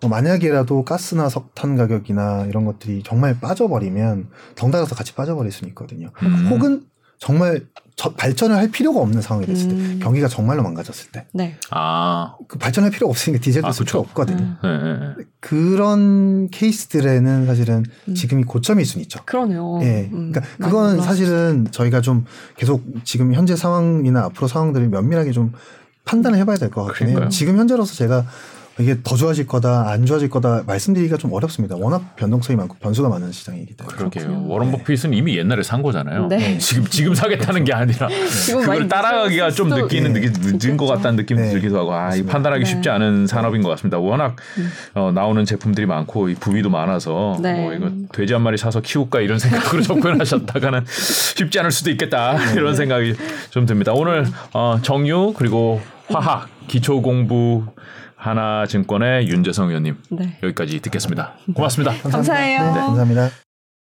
뭐 0.00 0.08
만약이라도 0.10 0.84
가스나 0.84 1.28
석탄 1.28 1.76
가격이나 1.76 2.46
이런 2.48 2.64
것들이 2.64 3.02
정말 3.04 3.38
빠져버리면 3.40 4.28
덩달아서 4.56 4.94
같이 4.94 5.14
빠져버릴 5.14 5.52
수는 5.52 5.68
있거든요. 5.70 6.10
음. 6.22 6.48
혹은 6.50 6.84
정말 7.20 7.66
저, 7.96 8.14
발전을 8.14 8.56
할 8.56 8.70
필요가 8.70 8.98
없는 9.00 9.20
상황이 9.20 9.46
됐을 9.46 9.68
때 9.68 9.74
음. 9.74 10.00
경기가 10.02 10.26
정말로 10.26 10.62
망가졌을 10.62 11.10
때 11.12 11.26
네. 11.34 11.56
아. 11.70 12.34
그 12.48 12.56
발전할 12.58 12.90
필요가 12.90 13.10
없으니까 13.10 13.42
디젤도 13.42 13.68
아, 13.68 13.72
쓸 13.72 13.84
필요 13.84 14.00
없거든요. 14.00 14.38
음. 14.38 14.56
네, 14.62 14.78
네, 14.78 15.14
네. 15.18 15.24
그런 15.38 16.48
케이스들에는 16.48 17.46
사실은 17.46 17.84
음. 18.08 18.14
지금이 18.14 18.44
고점일 18.44 18.86
수는 18.86 19.02
있죠. 19.02 19.20
그러네요. 19.26 19.80
예. 19.82 20.08
음. 20.12 20.32
그러니까 20.32 20.40
그건 20.64 21.00
사실은 21.02 21.66
저희가 21.70 22.00
좀 22.00 22.24
계속 22.56 22.82
지금 23.04 23.34
현재 23.34 23.54
상황이나 23.54 24.24
앞으로 24.24 24.48
상황들을 24.48 24.88
면밀하게 24.88 25.32
좀 25.32 25.52
판단을 26.06 26.38
해봐야 26.38 26.56
될 26.56 26.70
것 26.70 26.84
같긴 26.84 27.08
해요. 27.10 27.28
지금 27.28 27.58
현재로서 27.58 27.94
제가 27.94 28.24
이게 28.78 28.96
더 29.02 29.16
좋아질 29.16 29.46
거다, 29.46 29.90
안 29.90 30.06
좋아질 30.06 30.30
거다 30.30 30.62
말씀드리기가 30.66 31.16
좀 31.16 31.32
어렵습니다. 31.32 31.76
워낙 31.76 32.16
변동성이 32.16 32.56
많고 32.56 32.76
변수가 32.80 33.08
많은 33.08 33.32
시장이기 33.32 33.74
때문에. 33.74 33.96
그러게요. 33.96 34.44
워런 34.46 34.70
버핏은 34.70 35.10
네. 35.10 35.16
이미 35.18 35.36
옛날에 35.36 35.62
산 35.62 35.82
거잖아요. 35.82 36.28
네. 36.28 36.56
지금 36.58 36.84
지금 36.86 37.14
사겠다는 37.14 37.64
게 37.64 37.72
아니라 37.74 38.08
그걸 38.48 38.88
따라가기가 38.88 39.50
좀 39.50 39.68
느끼는 39.68 40.12
네. 40.14 40.20
느낌 40.20 40.58
늦은 40.58 40.76
것 40.76 40.86
같다는 40.86 41.16
느낌도 41.16 41.42
네. 41.42 41.50
들기도 41.50 41.78
하고 41.78 41.92
아, 41.92 42.14
이 42.14 42.22
판단하기 42.22 42.64
쉽지 42.64 42.88
네. 42.88 42.90
않은 42.90 43.26
산업인 43.26 43.62
것 43.62 43.68
같습니다. 43.70 43.98
워낙 43.98 44.36
음. 44.58 44.70
어, 44.94 45.12
나오는 45.12 45.44
제품들이 45.44 45.86
많고 45.86 46.28
이 46.28 46.34
부위도 46.34 46.70
많아서 46.70 47.36
네. 47.42 47.54
뭐 47.54 47.74
이거 47.74 47.90
돼지 48.12 48.32
한 48.32 48.42
마리 48.42 48.56
사서 48.56 48.80
키울까 48.80 49.20
이런 49.20 49.38
생각으로 49.40 49.82
접근하셨다가는 49.82 50.84
쉽지 50.86 51.58
않을 51.58 51.70
수도 51.70 51.90
있겠다 51.90 52.52
이런 52.52 52.74
생각이 52.74 53.14
좀 53.50 53.66
듭니다. 53.66 53.92
오늘 53.92 54.26
어, 54.52 54.78
정유 54.80 55.34
그리고 55.36 55.80
화학 56.08 56.48
기초 56.66 57.02
공부 57.02 57.64
하나증권의 58.20 59.28
윤재성 59.28 59.68
의원님 59.68 59.96
네. 60.10 60.38
여기까지 60.42 60.80
듣겠습니다. 60.80 61.32
고맙습니다. 61.54 61.92
감사해요. 62.08 62.58
네, 62.60 62.80
감사합니다. 62.80 63.49